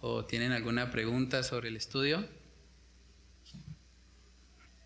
o 0.00 0.24
tienen 0.24 0.52
alguna 0.52 0.90
pregunta 0.90 1.42
sobre 1.42 1.68
el 1.68 1.76
estudio. 1.76 2.26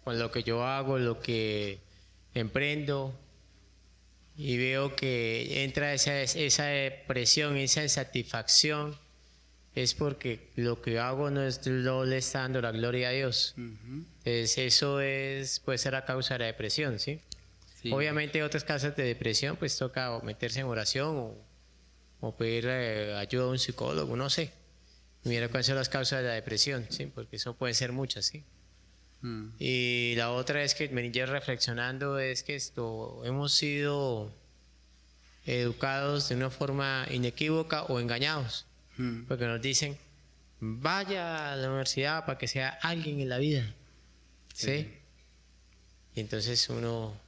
Con 0.02 0.18
lo 0.18 0.32
que 0.32 0.42
yo 0.42 0.64
hago, 0.64 0.98
lo 0.98 1.20
que 1.20 1.78
emprendo, 2.34 3.16
y 4.36 4.56
veo 4.56 4.96
que 4.96 5.62
entra 5.62 5.94
esa, 5.94 6.20
esa 6.20 6.66
presión, 7.06 7.56
esa 7.56 7.84
insatisfacción 7.84 8.98
es 9.76 9.94
porque 9.94 10.48
lo 10.56 10.82
que 10.82 10.98
hago 10.98 11.30
no 11.30 11.44
es 11.44 11.64
lo 11.64 12.04
le 12.04 12.18
está 12.18 12.40
dando 12.40 12.60
la 12.60 12.72
gloria 12.72 13.10
a 13.10 13.12
Dios. 13.12 13.54
Entonces 13.56 14.58
eso 14.58 15.00
es, 15.00 15.60
puede 15.60 15.78
ser 15.78 15.94
a 15.94 16.04
causa 16.04 16.34
de 16.34 16.40
la 16.40 16.46
depresión, 16.46 16.98
¿sí? 16.98 17.20
Obviamente 17.90 18.42
otras 18.42 18.64
causas 18.64 18.96
de 18.96 19.02
depresión 19.04 19.56
pues 19.56 19.76
toca 19.76 20.20
meterse 20.22 20.60
en 20.60 20.66
oración 20.66 21.34
o, 22.20 22.36
pedir 22.36 22.66
eh, 22.68 23.14
ayuda 23.16 23.44
a 23.44 23.48
un 23.48 23.58
psicólogo, 23.58 24.16
no 24.16 24.30
sé. 24.30 24.52
Mira 25.24 25.48
cuáles 25.48 25.66
son 25.66 25.76
las 25.76 25.88
causas 25.88 26.22
de 26.22 26.28
la 26.28 26.34
depresión, 26.34 26.86
¿sí? 26.90 27.06
Porque 27.06 27.36
eso 27.36 27.54
puede 27.56 27.74
ser 27.74 27.92
muchas, 27.92 28.26
¿sí? 28.26 28.44
Mm. 29.20 29.48
Y 29.58 30.14
la 30.16 30.30
otra 30.30 30.62
es 30.62 30.74
que 30.74 30.88
me 30.88 31.10
llevo 31.10 31.32
reflexionando 31.32 32.18
es 32.18 32.42
que 32.42 32.54
esto 32.54 33.22
hemos 33.24 33.52
sido 33.54 34.30
educados 35.46 36.28
de 36.28 36.36
una 36.36 36.50
forma 36.50 37.06
inequívoca 37.10 37.84
o 37.84 38.00
engañados. 38.00 38.66
Mm. 38.96 39.24
Porque 39.24 39.46
nos 39.46 39.60
dicen, 39.60 39.98
vaya 40.60 41.52
a 41.52 41.56
la 41.56 41.68
universidad 41.68 42.24
para 42.26 42.38
que 42.38 42.48
sea 42.48 42.68
alguien 42.82 43.20
en 43.20 43.28
la 43.28 43.38
vida. 43.38 43.74
¿Sí? 44.54 44.94
Y 46.14 46.20
entonces 46.20 46.68
uno, 46.68 47.18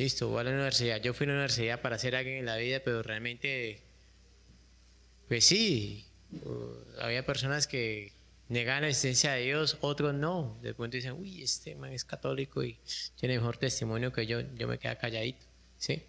listo, 0.00 0.32
va 0.32 0.40
a 0.40 0.44
la 0.44 0.50
universidad. 0.50 1.00
Yo 1.00 1.12
fui 1.12 1.24
a 1.24 1.28
la 1.28 1.34
universidad 1.34 1.80
para 1.80 1.98
ser 1.98 2.16
alguien 2.16 2.38
en 2.38 2.46
la 2.46 2.56
vida, 2.56 2.80
pero 2.84 3.02
realmente, 3.02 3.80
pues 5.28 5.44
sí, 5.44 6.06
uh, 6.44 7.02
había 7.02 7.24
personas 7.26 7.66
que 7.66 8.12
negaban 8.48 8.82
la 8.82 8.88
existencia 8.88 9.32
de 9.32 9.42
Dios, 9.42 9.76
otros 9.82 10.14
no. 10.14 10.58
De 10.62 10.74
pronto 10.74 10.96
dicen, 10.96 11.12
uy, 11.12 11.42
este 11.42 11.74
man 11.76 11.92
es 11.92 12.04
católico 12.04 12.62
y 12.62 12.78
tiene 13.18 13.36
mejor 13.36 13.58
testimonio 13.58 14.12
que 14.12 14.26
yo, 14.26 14.40
yo 14.56 14.66
me 14.66 14.78
quedo 14.78 14.96
calladito. 14.98 15.44
¿Sí? 15.78 16.02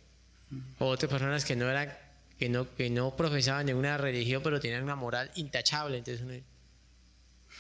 Mm. 0.50 0.60
otras 0.80 1.10
personas 1.10 1.46
que 1.46 1.56
no 1.56 1.70
eran 1.70 1.94
que 2.38 2.50
no, 2.50 2.76
que 2.76 2.90
no 2.90 3.16
profesaban 3.16 3.68
ninguna 3.68 3.98
religión, 3.98 4.42
pero 4.44 4.60
tenían 4.60 4.84
una 4.84 4.96
moral 4.96 5.32
intachable. 5.36 5.98
Entonces 5.98 6.24
uno 6.24 6.34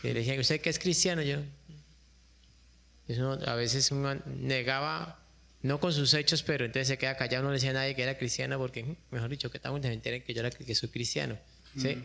le 0.03 0.13
decía, 0.13 0.39
¿usted 0.39 0.59
qué 0.59 0.69
es 0.71 0.79
cristiano? 0.79 1.21
Yo. 1.21 1.37
a 3.45 3.55
veces 3.55 3.91
uno 3.91 4.15
negaba, 4.25 5.20
no 5.63 5.79
con 5.79 5.93
sus 5.93 6.13
hechos, 6.13 6.43
pero 6.43 6.65
entonces 6.65 6.87
se 6.87 6.97
queda 6.97 7.15
callado, 7.15 7.43
no 7.43 7.49
le 7.49 7.55
decía 7.55 7.71
a 7.71 7.73
nadie 7.73 7.95
que 7.95 8.03
era 8.03 8.17
cristiano, 8.17 8.57
porque, 8.57 8.95
mejor 9.11 9.29
dicho, 9.29 9.51
que 9.51 9.59
tan 9.59 9.81
se 9.81 9.93
enteren 9.93 10.23
que 10.23 10.33
yo 10.33 10.41
era, 10.41 10.49
que 10.49 10.75
soy 10.75 10.89
cristiano. 10.89 11.37
¿sí? 11.77 12.03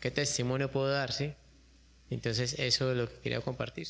¿Qué 0.00 0.10
testimonio 0.10 0.70
puedo 0.70 0.88
dar? 0.88 1.12
¿sí? 1.12 1.32
Entonces, 2.10 2.54
eso 2.58 2.90
es 2.90 2.96
lo 2.96 3.08
que 3.08 3.20
quería 3.20 3.40
compartir. 3.40 3.86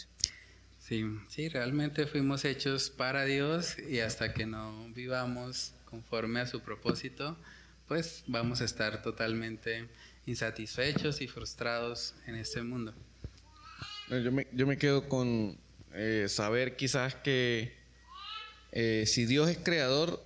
Sí, 0.79 1.05
sí, 1.29 1.49
realmente 1.49 2.07
fuimos 2.07 2.45
hechos 2.45 2.91
para 2.91 3.25
Dios 3.25 3.79
y 3.79 4.01
hasta 4.01 4.33
que 4.33 4.47
no 4.47 4.89
vivamos 4.95 5.73
conforme 5.85 6.41
a 6.41 6.47
su 6.47 6.61
propósito, 6.61 7.37
pues 7.87 8.25
vamos 8.27 8.61
a 8.61 8.64
estar 8.64 9.03
totalmente 9.03 9.89
insatisfechos 10.27 11.21
y 11.21 11.29
frustrados 11.29 12.14
en 12.27 12.37
este 12.37 12.62
mundo. 12.62 12.95
Yo 14.11 14.33
me, 14.33 14.47
yo 14.53 14.66
me 14.66 14.79
quedo 14.79 15.09
con 15.09 15.59
eh, 15.95 16.27
saber 16.29 16.77
quizás 16.77 17.14
que 17.14 17.78
eh, 18.73 19.05
si 19.07 19.27
Dios 19.27 19.49
es 19.49 19.59
creador, 19.59 20.23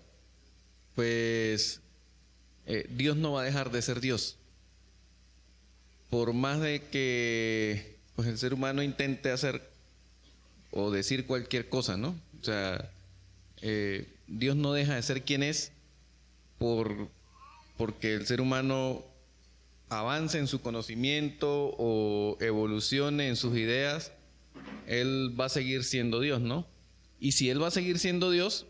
pues 0.95 1.81
eh, 2.67 2.87
Dios 2.91 3.17
no 3.17 3.33
va 3.33 3.43
a 3.43 3.45
dejar 3.45 3.71
de 3.71 3.83
ser 3.83 4.01
Dios. 4.01 4.37
Por 6.11 6.33
más 6.33 6.61
de 6.61 6.83
que 6.91 7.97
pues, 8.17 8.29
el 8.29 8.39
ser 8.39 8.55
humano 8.55 8.83
intente 8.83 9.31
hacer 9.31 9.63
o 10.71 10.91
decir 10.91 11.27
cualquier 11.27 11.69
cosa, 11.69 11.97
¿no? 11.97 12.17
O 12.41 12.45
sea, 12.45 12.91
Dios 14.27 14.57
no 14.57 14.73
deja 14.73 14.97
de 14.97 15.03
ser 15.03 15.23
quien 15.23 15.43
es 15.43 15.71
por, 16.59 17.09
porque 17.77 18.15
el 18.15 18.27
ser 18.27 18.41
humano 18.41 19.05
avance 19.93 20.39
en 20.39 20.47
su 20.47 20.61
conocimiento 20.63 21.75
o 21.79 22.37
evolucione 22.41 23.29
en 23.29 23.37
sus 23.37 23.57
ideas, 23.57 24.13
Él 24.87 25.35
va 25.39 25.47
a 25.47 25.49
seguir 25.51 25.85
siendo 25.85 26.21
Dios, 26.21 26.41
¿no? 26.41 26.67
Y 27.23 27.33
si 27.33 27.49
Él 27.49 27.63
va 27.63 27.69
a 27.69 27.71
seguir 27.71 28.01
siendo 28.01 28.33
Dios, 28.33 28.67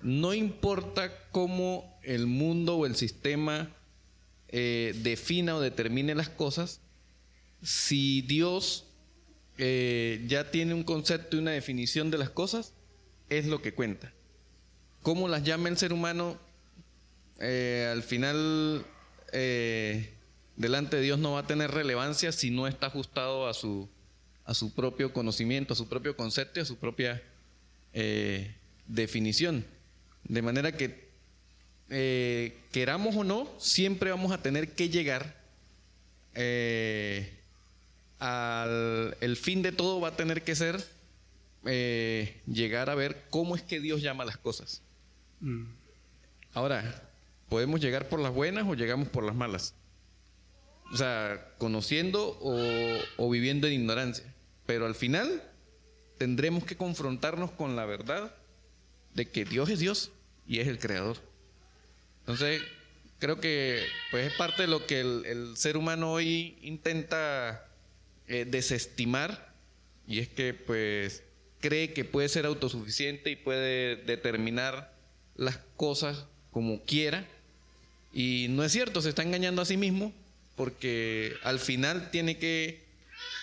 no 0.00 0.32
importa 0.32 1.12
cómo 1.32 2.00
el 2.02 2.26
mundo 2.26 2.78
o 2.78 2.86
el 2.86 2.96
sistema 2.96 3.76
eh, 4.48 4.98
defina 5.02 5.54
o 5.54 5.60
determine 5.60 6.14
las 6.14 6.30
cosas, 6.30 6.80
si 7.62 8.22
Dios 8.22 8.86
eh, 9.58 10.24
ya 10.26 10.50
tiene 10.50 10.72
un 10.72 10.82
concepto 10.82 11.36
y 11.36 11.40
una 11.40 11.50
definición 11.50 12.10
de 12.10 12.16
las 12.16 12.30
cosas, 12.30 12.72
es 13.28 13.44
lo 13.44 13.60
que 13.60 13.74
cuenta. 13.74 14.14
Cómo 15.02 15.28
las 15.28 15.44
llama 15.44 15.68
el 15.68 15.76
ser 15.76 15.92
humano, 15.92 16.38
eh, 17.38 17.90
al 17.92 18.02
final 18.02 18.86
delante 20.56 20.96
de 20.96 21.02
Dios 21.02 21.18
no 21.18 21.32
va 21.32 21.40
a 21.40 21.46
tener 21.46 21.70
relevancia 21.70 22.32
si 22.32 22.50
no 22.50 22.66
está 22.66 22.86
ajustado 22.86 23.46
a 23.46 23.52
su, 23.52 23.90
a 24.46 24.54
su 24.54 24.72
propio 24.72 25.12
conocimiento, 25.12 25.74
a 25.74 25.76
su 25.76 25.86
propio 25.86 26.16
concepto 26.16 26.60
y 26.60 26.62
a 26.62 26.64
su 26.66 26.78
propia 26.78 27.22
eh, 27.94 28.54
definición. 28.86 29.64
De 30.24 30.42
manera 30.42 30.72
que, 30.72 31.08
eh, 31.88 32.58
queramos 32.70 33.16
o 33.16 33.24
no, 33.24 33.48
siempre 33.58 34.10
vamos 34.10 34.32
a 34.32 34.42
tener 34.42 34.74
que 34.74 34.90
llegar 34.90 35.42
eh, 36.34 37.32
al 38.18 39.16
el 39.20 39.36
fin 39.36 39.62
de 39.62 39.72
todo 39.72 40.00
va 40.00 40.08
a 40.08 40.16
tener 40.16 40.42
que 40.42 40.54
ser 40.54 40.84
llegar 41.64 42.90
a 42.90 42.94
ver 42.94 43.24
cómo 43.30 43.56
es 43.56 43.62
que 43.62 43.80
Dios 43.80 44.02
llama 44.02 44.26
las 44.26 44.36
cosas. 44.36 44.82
Mm. 45.40 45.64
Ahora, 46.52 47.08
podemos 47.48 47.80
llegar 47.80 48.08
por 48.10 48.20
las 48.20 48.34
buenas 48.34 48.66
o 48.68 48.74
llegamos 48.74 49.08
por 49.08 49.24
las 49.24 49.34
malas 49.34 49.74
o 50.92 50.96
sea, 50.96 51.54
conociendo 51.58 52.38
o, 52.40 53.30
viviendo 53.30 53.66
en 53.66 53.74
ignorancia. 53.74 54.24
Pero 54.66 54.86
al 54.86 54.94
final 54.94 55.42
tendremos 56.18 56.64
que 56.64 56.76
confrontarnos 56.76 57.50
con 57.50 57.76
la 57.76 57.84
verdad 57.84 58.34
de 59.14 59.28
que 59.28 59.44
Dios 59.44 59.68
es 59.70 59.78
Dios 59.78 60.10
y 60.46 60.60
es 60.60 60.68
el 60.68 60.78
creador. 60.78 61.16
Entonces, 62.20 62.62
creo 63.18 63.40
que 63.40 63.82
pues 64.10 64.30
es 64.30 64.36
parte 64.36 64.62
de 64.62 64.68
lo 64.68 64.86
que 64.86 65.00
el, 65.00 65.56
ser 65.56 65.76
humano 65.76 66.12
hoy 66.12 66.58
intenta 66.62 67.66
eh, 68.28 68.44
desestimar 68.44 69.52
y 70.06 70.18
es 70.18 70.28
que 70.28 70.54
pues 70.54 71.22
cree 71.60 71.92
que 71.92 72.04
puede 72.04 72.28
ser 72.28 72.46
autosuficiente 72.46 73.30
y 73.30 73.36
puede 73.36 73.96
determinar 73.96 74.92
las 75.36 75.58
cosas 75.76 76.26
como 76.50 76.82
quiera 76.82 77.26
y 78.12 78.46
no 78.50 78.62
es 78.62 78.72
cierto, 78.72 79.02
se 79.02 79.08
está 79.08 79.22
engañando 79.22 79.62
a 79.62 79.66
sí 79.66 79.76
mismo 79.76 80.12
porque 80.56 81.34
al 81.42 81.58
final 81.58 82.10
tiene 82.10 82.38
que 82.38 82.84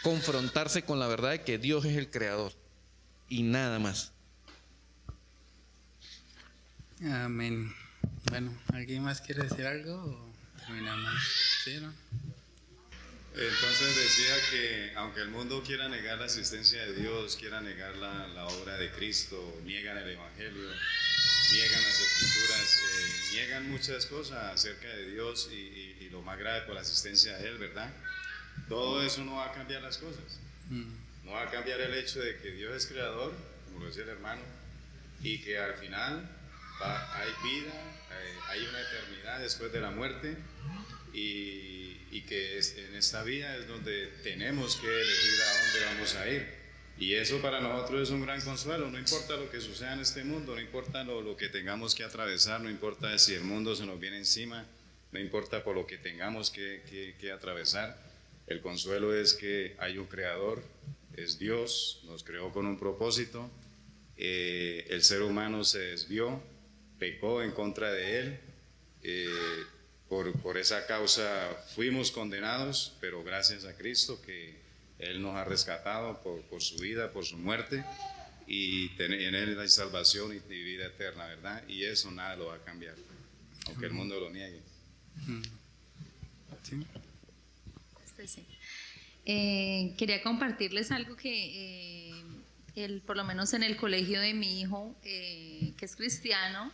confrontarse 0.04 0.84
con 0.84 1.00
la 1.00 1.08
verdad 1.08 1.32
de 1.32 1.42
que 1.42 1.58
Dios 1.58 1.86
es 1.86 1.98
el 1.98 2.10
creador 2.10 2.54
y 3.32 3.44
nada 3.44 3.80
más. 3.80 4.12
Amén. 7.02 7.74
Bueno, 8.30 8.52
¿alguien 8.74 9.04
más 9.04 9.22
quiere 9.22 9.44
decir 9.44 9.66
algo 9.66 9.96
o 9.96 10.60
terminamos? 10.60 11.14
¿Sí, 11.64 11.80
no? 11.80 11.94
Entonces 13.34 13.96
decía 13.96 14.36
que 14.52 14.92
aunque 14.98 15.22
el 15.22 15.30
mundo 15.30 15.64
quiera 15.64 15.88
negar 15.88 16.20
la 16.20 16.26
existencia 16.26 16.86
de 16.86 16.94
Dios, 16.94 17.38
quiera 17.38 17.62
negar 17.62 17.96
la, 17.96 18.28
la 18.28 18.46
obra 18.48 18.78
de 18.78 18.92
Cristo, 18.92 19.62
niegan 19.64 19.98
el 19.98 20.10
Evangelio, 20.10 20.70
niegan 21.54 21.82
las 21.82 22.02
escrituras, 22.02 22.80
eh, 22.84 23.30
niegan 23.32 23.72
muchas 23.72 24.06
cosas 24.08 24.54
acerca 24.54 24.90
de 24.90 25.10
Dios 25.12 25.50
y, 25.54 26.10
lo 26.12 26.22
más 26.22 26.38
grave 26.38 26.64
por 26.64 26.76
la 26.76 26.82
asistencia 26.82 27.38
de 27.38 27.48
Él, 27.48 27.58
¿verdad? 27.58 27.90
Todo 28.68 29.02
eso 29.02 29.24
no 29.24 29.36
va 29.36 29.46
a 29.46 29.54
cambiar 29.54 29.82
las 29.82 29.98
cosas. 29.98 30.42
Mm. 30.70 31.01
No 31.24 31.32
va 31.32 31.44
a 31.44 31.50
cambiar 31.50 31.80
el 31.82 31.94
hecho 31.94 32.20
de 32.20 32.38
que 32.38 32.52
Dios 32.52 32.74
es 32.76 32.88
creador, 32.88 33.34
como 33.66 33.82
lo 33.82 33.88
decía 33.88 34.04
el 34.04 34.10
hermano, 34.10 34.42
y 35.22 35.40
que 35.40 35.58
al 35.58 35.76
final 35.76 36.30
hay 36.82 37.30
vida, 37.44 37.72
hay, 38.50 38.60
una 38.66 38.82
eternidad 38.82 39.40
después 39.40 39.72
de 39.72 39.82
la 39.82 39.92
muerte 39.92 40.36
y, 41.14 42.22
que 42.28 42.60
en 42.60 42.96
esta 42.96 43.24
vida 43.24 43.58
es 43.58 43.68
donde 43.68 44.08
tenemos 44.24 44.78
que 44.78 44.88
elegir 44.88 45.42
a 45.42 45.64
dónde 45.66 45.86
vamos 45.86 46.16
a 46.16 46.30
ir. 46.30 46.62
Y 46.98 47.16
eso 47.16 47.42
para 47.42 47.60
nosotros 47.60 48.04
es 48.04 48.10
un 48.12 48.22
gran 48.22 48.40
consuelo, 48.42 48.90
no 48.90 48.98
importa 48.98 49.36
lo 49.36 49.50
que 49.50 49.60
suceda 49.60 49.94
en 49.94 50.00
este 50.00 50.24
mundo, 50.24 50.56
no 50.56 50.62
importa 50.62 51.04
lo, 51.04 51.22
lo, 51.22 51.36
que 51.36 51.50
tengamos 51.50 51.94
que 51.94 52.04
atravesar, 52.04 52.62
no 52.62 52.70
importa 52.70 53.18
si 53.18 53.34
el 53.34 53.44
mundo 53.44 53.76
se 53.76 53.86
nos 53.86 54.00
viene 54.00 54.18
encima, 54.18 54.66
no 55.12 55.20
importa 55.20 55.64
por 55.64 55.76
lo 55.76 55.86
que 55.86 55.98
tengamos 55.98 56.52
que, 56.52 57.16
que 57.20 57.32
atravesar, 57.32 57.98
el 58.48 58.62
consuelo 58.62 59.14
es 59.14 59.34
que 59.34 59.76
hay 59.80 59.98
un 59.98 60.06
creador, 60.06 60.64
es 61.18 61.40
Dios, 61.40 62.02
nos 62.06 62.24
creó 62.24 62.52
con 62.52 62.66
un 62.66 62.78
propósito, 62.78 63.50
eh, 64.18 64.86
el 64.90 65.04
ser 65.04 65.22
humano 65.22 65.64
se 65.64 65.80
desvió, 65.80 66.42
pecó 67.00 67.42
en 67.42 67.52
contra 67.52 67.92
de 67.92 68.20
él, 68.20 68.40
eh, 69.04 69.28
por, 70.08 70.32
por 70.42 70.58
esa 70.58 70.86
causa 70.88 71.66
fuimos 71.76 72.12
condenados, 72.12 72.94
pero 73.00 73.24
gracias 73.24 73.66
a 73.66 73.76
Cristo 73.76 74.22
que 74.22 74.62
él 75.02 75.22
nos 75.22 75.36
ha 75.36 75.44
rescatado 75.44 76.22
por, 76.22 76.62
su 76.62 76.78
vida, 76.78 77.12
por 77.12 77.26
su 77.26 77.38
muerte, 77.38 77.84
y 78.48 78.92
en 79.02 79.34
Él 79.34 79.60
hay 79.60 79.70
salvación 79.70 80.32
y 80.36 80.40
vida 80.40 80.86
eterna, 80.86 81.26
¿verdad? 81.26 81.68
Y 81.68 81.86
eso 81.86 82.12
nada 82.12 82.36
lo 82.36 82.48
va 82.48 82.56
a 82.56 82.64
cambiar, 82.64 82.96
aunque 83.66 83.88
el 83.88 83.94
mundo 83.94 84.20
lo 84.20 84.30
niegue. 84.30 84.62
¿Sí? 86.62 86.86
Eh, 89.26 89.94
quería 89.98 90.24
compartirles 90.24 90.92
algo 90.92 91.16
que, 91.16 92.14
eh, 92.76 93.02
por 93.06 93.18
lo 93.18 93.24
menos 93.24 93.54
en 93.54 93.64
el 93.64 93.76
colegio 93.76 94.20
de 94.20 94.34
mi 94.34 94.62
hijo, 94.62 94.96
eh, 95.04 95.74
que 95.78 95.86
es 95.86 95.96
cristiano, 95.96 96.72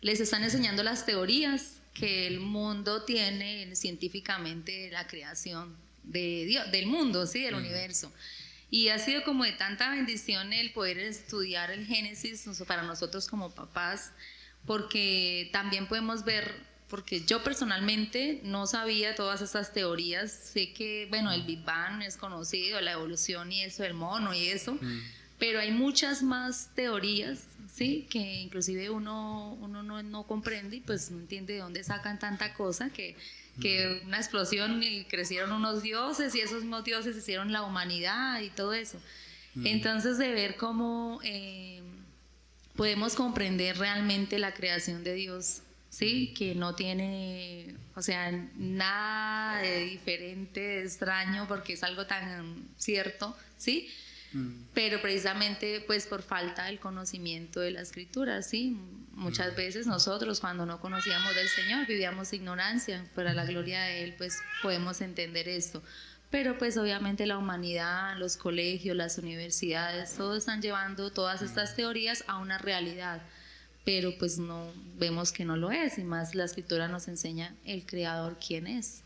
les 0.00 0.20
están 0.20 0.44
enseñando 0.44 0.82
las 0.82 1.06
teorías 1.06 1.80
que 1.94 2.26
el 2.26 2.40
mundo 2.40 3.04
tiene 3.04 3.74
científicamente 3.74 4.72
de 4.72 4.90
la 4.90 5.06
creación 5.06 5.76
de 6.04 6.44
Dios, 6.46 6.70
del 6.70 6.86
mundo, 6.86 7.26
¿sí? 7.26 7.42
del 7.42 7.54
universo. 7.54 8.12
Y 8.70 8.88
ha 8.88 8.98
sido 8.98 9.24
como 9.24 9.44
de 9.44 9.52
tanta 9.52 9.90
bendición 9.90 10.52
el 10.52 10.72
poder 10.72 10.98
estudiar 10.98 11.70
el 11.70 11.86
Génesis 11.86 12.46
para 12.66 12.82
nosotros 12.82 13.26
como 13.26 13.50
papás, 13.50 14.12
porque 14.64 15.50
también 15.52 15.88
podemos 15.88 16.24
ver, 16.24 16.54
porque 16.90 17.24
yo 17.24 17.42
personalmente 17.42 18.40
no 18.42 18.66
sabía 18.66 19.14
todas 19.14 19.40
estas 19.40 19.72
teorías, 19.72 20.30
sé 20.30 20.72
que, 20.72 21.06
bueno, 21.08 21.32
el 21.32 21.44
Big 21.44 21.64
Bang 21.64 22.02
es 22.02 22.16
conocido, 22.16 22.80
la 22.80 22.92
evolución 22.92 23.52
y 23.52 23.62
eso, 23.62 23.84
el 23.84 23.94
mono 23.94 24.34
y 24.34 24.48
eso, 24.48 24.78
pero 25.38 25.60
hay 25.60 25.70
muchas 25.70 26.22
más 26.22 26.74
teorías, 26.74 27.44
¿sí? 27.72 28.06
Que 28.10 28.40
inclusive 28.40 28.90
uno, 28.90 29.56
uno 29.60 29.82
no, 29.82 30.02
no 30.02 30.26
comprende 30.26 30.76
y 30.76 30.80
pues 30.80 31.10
no 31.10 31.20
entiende 31.20 31.54
de 31.54 31.60
dónde 31.60 31.84
sacan 31.84 32.18
tanta 32.18 32.52
cosa 32.52 32.90
que 32.90 33.16
que 33.60 34.02
una 34.06 34.16
explosión 34.16 34.82
y 34.82 35.04
crecieron 35.04 35.52
unos 35.52 35.82
dioses 35.82 36.34
y 36.34 36.40
esos 36.40 36.62
mismos 36.62 36.84
dioses 36.84 37.16
hicieron 37.16 37.52
la 37.52 37.62
humanidad 37.62 38.40
y 38.40 38.50
todo 38.50 38.72
eso. 38.72 38.98
Entonces 39.64 40.16
de 40.18 40.32
ver 40.32 40.56
cómo 40.56 41.20
eh, 41.22 41.82
podemos 42.76 43.14
comprender 43.14 43.78
realmente 43.78 44.38
la 44.38 44.54
creación 44.54 45.04
de 45.04 45.14
Dios, 45.14 45.62
¿sí? 45.90 46.32
Que 46.32 46.54
no 46.54 46.74
tiene, 46.74 47.76
o 47.94 48.00
sea, 48.00 48.32
nada 48.56 49.60
de 49.60 49.80
diferente, 49.84 50.60
de 50.60 50.84
extraño, 50.84 51.46
porque 51.46 51.74
es 51.74 51.82
algo 51.82 52.06
tan 52.06 52.68
cierto, 52.78 53.36
¿sí? 53.58 53.88
Pero 54.74 55.02
precisamente 55.02 55.82
pues 55.84 56.06
por 56.06 56.22
falta 56.22 56.66
del 56.66 56.78
conocimiento 56.78 57.58
de 57.58 57.72
la 57.72 57.80
escritura, 57.80 58.42
¿sí? 58.42 58.78
Muchas 59.10 59.56
veces 59.56 59.88
nosotros 59.88 60.38
cuando 60.38 60.64
no 60.64 60.80
conocíamos 60.80 61.34
del 61.34 61.48
Señor 61.48 61.84
vivíamos 61.88 62.32
ignorancia, 62.32 63.04
pero 63.16 63.30
a 63.30 63.34
la 63.34 63.44
gloria 63.44 63.82
de 63.82 64.04
Él 64.04 64.14
pues 64.16 64.38
podemos 64.62 65.00
entender 65.00 65.48
esto. 65.48 65.82
pero 66.30 66.56
pues 66.58 66.76
obviamente 66.76 67.26
la 67.26 67.36
humanidad, 67.38 68.16
los 68.16 68.36
colegios, 68.36 68.96
las 68.96 69.18
universidades, 69.18 70.14
todos 70.14 70.38
están 70.38 70.62
llevando 70.62 71.10
todas 71.10 71.42
estas 71.42 71.74
teorías 71.74 72.24
a 72.28 72.38
una 72.38 72.56
realidad, 72.56 73.20
pero 73.84 74.16
pues 74.18 74.38
no 74.38 74.72
vemos 74.98 75.32
que 75.32 75.44
no 75.44 75.56
lo 75.56 75.70
es 75.70 75.98
y 75.98 76.04
más 76.04 76.34
la 76.34 76.44
escritura 76.44 76.88
nos 76.88 77.08
enseña 77.08 77.54
el 77.64 77.86
creador 77.86 78.38
quién 78.44 78.66
es. 78.66 79.02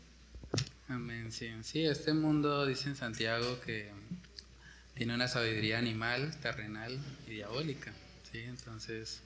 Amén, 0.87 1.31
sí, 1.31 1.49
sí, 1.63 1.85
este 1.85 2.13
mundo 2.13 2.65
dice 2.65 2.89
en 2.89 2.95
Santiago 2.95 3.59
que 3.61 3.89
tiene 4.93 5.15
una 5.15 5.27
sabiduría 5.27 5.79
animal, 5.79 6.35
terrenal 6.41 6.99
y 7.27 7.31
diabólica, 7.31 7.91
sí, 8.31 8.39
entonces, 8.39 9.21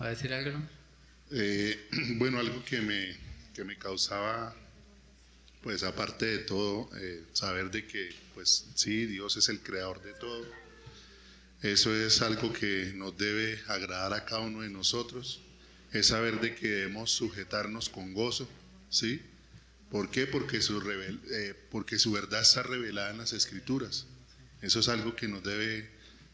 ¿va 0.00 0.06
a 0.06 0.10
decir 0.10 0.34
algo? 0.34 0.58
Eh, 1.30 1.78
bueno, 2.16 2.38
algo 2.40 2.64
que 2.64 2.80
me, 2.80 3.16
que 3.54 3.64
me 3.64 3.76
causaba 3.76 4.54
pues 5.64 5.82
aparte 5.82 6.26
de 6.26 6.38
todo, 6.40 6.90
eh, 7.00 7.24
saber 7.32 7.70
de 7.70 7.86
que, 7.86 8.14
pues 8.34 8.66
sí, 8.74 9.06
Dios 9.06 9.38
es 9.38 9.48
el 9.48 9.60
creador 9.60 10.02
de 10.02 10.12
todo. 10.12 10.44
Eso 11.64 11.96
es 11.96 12.20
algo 12.20 12.52
que 12.52 12.92
nos 12.94 13.16
debe 13.16 13.58
agradar 13.68 14.12
a 14.12 14.26
cada 14.26 14.42
uno 14.42 14.60
de 14.60 14.68
nosotros. 14.68 15.40
Es 15.92 16.08
saber 16.08 16.38
de 16.38 16.54
que 16.54 16.68
debemos 16.68 17.10
sujetarnos 17.10 17.88
con 17.88 18.12
gozo, 18.12 18.46
¿sí? 18.90 19.22
¿Por 19.90 20.10
qué? 20.10 20.26
Porque 20.26 20.60
su, 20.60 20.78
eh, 20.90 21.54
porque 21.70 21.98
su 21.98 22.12
verdad 22.12 22.42
está 22.42 22.64
revelada 22.64 23.12
en 23.12 23.16
las 23.16 23.32
escrituras. 23.32 24.04
Eso 24.60 24.80
es 24.80 24.88
algo 24.88 25.16
que 25.16 25.26
nos 25.26 25.42
debe 25.42 25.88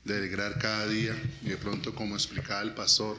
de 0.05 0.17
alegrar 0.17 0.59
cada 0.59 0.89
día. 0.89 1.17
Y 1.45 1.51
de 1.51 1.57
pronto, 1.59 1.95
como 1.95 2.17
explicaba 2.17 2.63
el 2.63 2.75
pastor, 2.75 3.17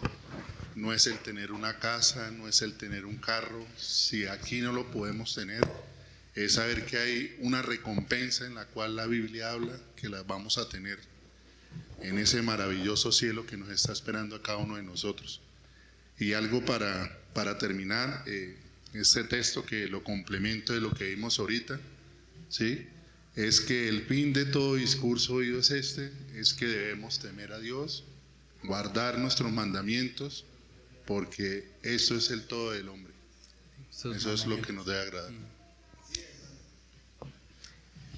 no 0.76 0.92
es 0.92 1.08
el 1.08 1.18
tener 1.20 1.54
una 1.54 1.80
casa, 1.80 2.30
no 2.30 2.50
es 2.50 2.62
el 2.62 2.74
tener 2.74 3.06
un 3.06 3.20
carro. 3.20 3.66
Si 3.78 4.26
aquí 4.26 4.60
no 4.60 4.74
lo 4.74 4.92
podemos 4.92 5.34
tener, 5.34 5.62
es 6.36 6.56
saber 6.56 6.86
que 6.86 6.98
hay 6.98 7.38
una 7.40 7.62
recompensa 7.62 8.46
en 8.46 8.56
la 8.56 8.66
cual 8.66 8.98
la 8.98 9.08
Biblia 9.08 9.52
habla 9.52 9.80
que 9.96 10.10
la 10.10 10.24
vamos 10.24 10.58
a 10.58 10.68
tener 10.68 11.00
en 12.02 12.18
ese 12.18 12.42
maravilloso 12.42 13.12
cielo 13.12 13.46
que 13.46 13.58
nos 13.58 13.70
está 13.70 13.92
esperando 13.92 14.36
a 14.36 14.42
cada 14.42 14.58
uno 14.58 14.76
de 14.76 14.84
nosotros. 14.84 15.42
Y 16.20 16.34
algo 16.34 16.64
para, 16.66 17.20
para 17.34 17.58
terminar, 17.58 18.24
eh, 18.28 18.58
este 18.94 19.24
texto 19.24 19.66
que 19.66 19.88
lo 19.88 20.04
complemento 20.04 20.74
de 20.74 20.82
lo 20.82 20.92
que 20.92 21.06
vimos 21.06 21.40
ahorita, 21.40 21.80
¿sí? 22.50 22.88
es 23.36 23.62
que 23.62 23.88
el 23.88 24.04
fin 24.04 24.34
de 24.34 24.46
todo 24.46 24.76
discurso 24.76 25.36
oído 25.36 25.60
es 25.60 25.72
este, 25.72 26.12
es 26.36 26.54
que 26.54 26.68
debemos 26.68 27.20
temer 27.20 27.54
a 27.54 27.60
Dios, 27.60 28.04
guardar 28.64 29.18
nuestros 29.18 29.52
mandamientos, 29.52 30.46
porque 31.06 31.68
eso 31.82 32.16
es 32.16 32.30
el 32.30 32.44
todo 32.44 32.72
del 32.72 32.90
hombre. 32.90 33.14
Eso 33.92 34.34
es 34.34 34.46
lo 34.46 34.62
que 34.62 34.74
nos 34.74 34.86
debe 34.86 35.00
agradar. 35.00 35.32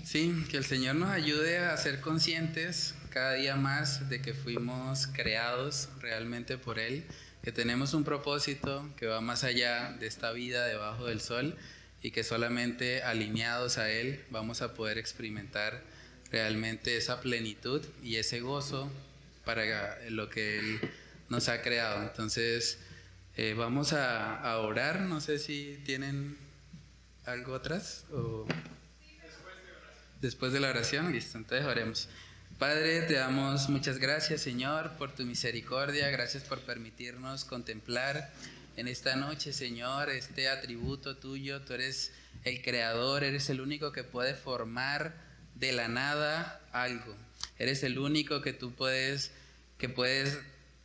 Sí, 0.03 0.45
que 0.49 0.57
el 0.57 0.65
Señor 0.65 0.95
nos 0.95 1.09
ayude 1.09 1.59
a 1.59 1.75
ser 1.77 2.01
conscientes 2.01 2.93
cada 3.13 3.33
día 3.33 3.55
más 3.55 4.09
de 4.09 4.23
que 4.23 4.33
fuimos 4.33 5.05
creados 5.05 5.87
realmente 6.01 6.57
por 6.57 6.79
Él, 6.79 7.05
que 7.43 7.51
tenemos 7.51 7.93
un 7.93 8.03
propósito 8.03 8.89
que 8.97 9.05
va 9.05 9.21
más 9.21 9.43
allá 9.43 9.91
de 9.99 10.07
esta 10.07 10.31
vida 10.31 10.65
debajo 10.65 11.05
del 11.05 11.21
sol 11.21 11.55
y 12.01 12.09
que 12.09 12.23
solamente 12.23 13.03
alineados 13.03 13.77
a 13.77 13.91
Él 13.91 14.25
vamos 14.31 14.63
a 14.63 14.73
poder 14.73 14.97
experimentar 14.97 15.83
realmente 16.31 16.97
esa 16.97 17.21
plenitud 17.21 17.85
y 18.01 18.15
ese 18.15 18.39
gozo 18.39 18.91
para 19.45 20.09
lo 20.09 20.31
que 20.31 20.57
Él 20.57 20.79
nos 21.29 21.49
ha 21.49 21.61
creado. 21.61 22.01
Entonces, 22.01 22.79
eh, 23.37 23.53
vamos 23.55 23.93
a, 23.93 24.39
a, 24.39 24.57
orar, 24.57 25.01
no 25.01 25.21
sé 25.21 25.37
si 25.37 25.79
tienen 25.85 26.35
algo 27.25 27.53
atrás 27.53 28.05
o 28.11 28.47
después 30.19 30.51
de 30.51 30.59
la 30.59 30.71
oración, 30.71 31.11
listo, 31.11 31.37
entonces 31.37 31.67
oremos. 31.67 32.09
Padre, 32.59 33.01
te 33.01 33.15
damos 33.15 33.67
muchas 33.67 33.97
gracias, 33.97 34.41
Señor, 34.41 34.91
por 34.97 35.13
tu 35.13 35.23
misericordia, 35.23 36.09
gracias 36.09 36.43
por 36.43 36.59
permitirnos 36.61 37.45
contemplar 37.45 38.31
en 38.77 38.87
esta 38.87 39.15
noche, 39.15 39.51
Señor, 39.53 40.09
este 40.09 40.47
atributo 40.47 41.17
tuyo. 41.17 41.61
Tú 41.61 41.73
eres 41.73 42.11
el 42.43 42.61
creador, 42.61 43.23
eres 43.23 43.49
el 43.49 43.59
único 43.59 43.91
que 43.91 44.03
puede 44.03 44.35
formar 44.35 45.15
de 45.55 45.73
la 45.73 45.87
nada 45.87 46.61
algo. 46.71 47.15
Eres 47.57 47.83
el 47.83 47.97
único 47.99 48.41
que 48.41 48.53
tú 48.53 48.73
puedes, 48.73 49.31
que 49.77 49.89
puedes 49.89 50.39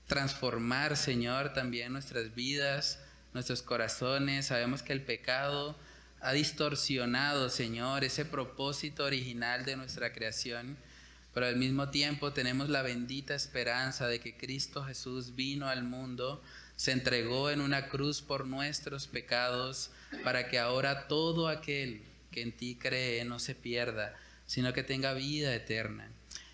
transformar, 0.06 0.96
Señor, 0.96 1.52
también 1.52 1.92
nuestras 1.92 2.34
vidas, 2.34 2.98
nuestros 3.34 3.62
corazones. 3.62 4.46
Sabemos 4.46 4.82
que 4.82 4.94
el 4.94 5.02
pecado 5.02 5.78
ha 6.20 6.32
distorsionado, 6.32 7.50
Señor, 7.50 8.04
ese 8.04 8.24
propósito 8.24 9.04
original 9.04 9.64
de 9.64 9.76
nuestra 9.76 10.12
creación, 10.12 10.76
pero 11.34 11.46
al 11.46 11.56
mismo 11.56 11.90
tiempo 11.90 12.32
tenemos 12.32 12.68
la 12.68 12.82
bendita 12.82 13.34
esperanza 13.34 14.06
de 14.08 14.20
que 14.20 14.36
Cristo 14.36 14.84
Jesús 14.84 15.34
vino 15.34 15.68
al 15.68 15.84
mundo, 15.84 16.42
se 16.76 16.92
entregó 16.92 17.50
en 17.50 17.60
una 17.60 17.88
cruz 17.88 18.22
por 18.22 18.46
nuestros 18.46 19.06
pecados, 19.06 19.90
para 20.24 20.48
que 20.48 20.58
ahora 20.58 21.06
todo 21.08 21.48
aquel 21.48 22.02
que 22.30 22.42
en 22.42 22.52
ti 22.52 22.76
cree 22.76 23.24
no 23.24 23.38
se 23.38 23.54
pierda, 23.54 24.16
sino 24.46 24.72
que 24.72 24.82
tenga 24.82 25.12
vida 25.14 25.54
eterna. 25.54 26.08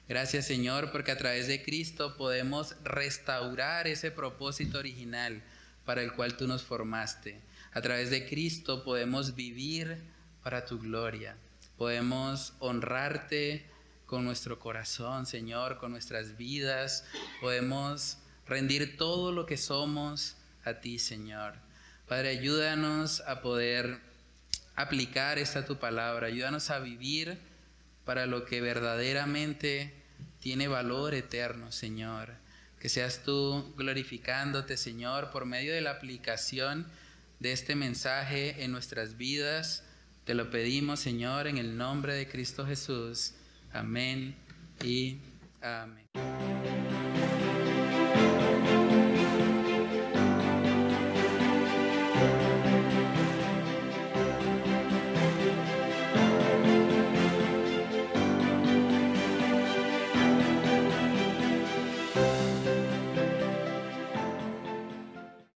Gracias 0.08 0.46
Señor, 0.46 0.92
porque 0.92 1.12
a 1.12 1.18
través 1.18 1.46
de 1.46 1.62
Cristo 1.62 2.16
podemos 2.16 2.76
restaurar 2.84 3.86
ese 3.86 4.10
propósito 4.10 4.78
original 4.78 5.42
para 5.84 6.02
el 6.02 6.12
cual 6.12 6.36
tú 6.36 6.46
nos 6.46 6.62
formaste. 6.62 7.40
A 7.72 7.80
través 7.80 8.10
de 8.10 8.26
Cristo 8.26 8.84
podemos 8.84 9.34
vivir 9.34 10.02
para 10.42 10.66
tu 10.66 10.78
gloria. 10.78 11.36
Podemos 11.78 12.52
honrarte 12.60 13.64
con 14.14 14.24
nuestro 14.24 14.60
corazón, 14.60 15.26
Señor, 15.26 15.76
con 15.76 15.90
nuestras 15.90 16.36
vidas. 16.36 17.04
Podemos 17.40 18.18
rendir 18.46 18.96
todo 18.96 19.32
lo 19.32 19.44
que 19.44 19.56
somos 19.56 20.36
a 20.62 20.74
ti, 20.74 21.00
Señor. 21.00 21.54
Padre, 22.06 22.28
ayúdanos 22.28 23.22
a 23.22 23.42
poder 23.42 23.98
aplicar 24.76 25.40
esta 25.40 25.66
tu 25.66 25.80
palabra. 25.80 26.28
Ayúdanos 26.28 26.70
a 26.70 26.78
vivir 26.78 27.40
para 28.04 28.26
lo 28.26 28.44
que 28.44 28.60
verdaderamente 28.60 29.92
tiene 30.38 30.68
valor 30.68 31.12
eterno, 31.14 31.72
Señor. 31.72 32.34
Que 32.78 32.88
seas 32.88 33.24
tú 33.24 33.74
glorificándote, 33.76 34.76
Señor, 34.76 35.32
por 35.32 35.44
medio 35.44 35.74
de 35.74 35.80
la 35.80 35.90
aplicación 35.90 36.86
de 37.40 37.50
este 37.50 37.74
mensaje 37.74 38.62
en 38.62 38.70
nuestras 38.70 39.16
vidas. 39.16 39.82
Te 40.24 40.34
lo 40.34 40.52
pedimos, 40.52 41.00
Señor, 41.00 41.48
en 41.48 41.58
el 41.58 41.76
nombre 41.76 42.14
de 42.14 42.28
Cristo 42.28 42.64
Jesús. 42.64 43.34
Amén 43.74 44.36
y 44.84 45.18
amén. 45.60 46.93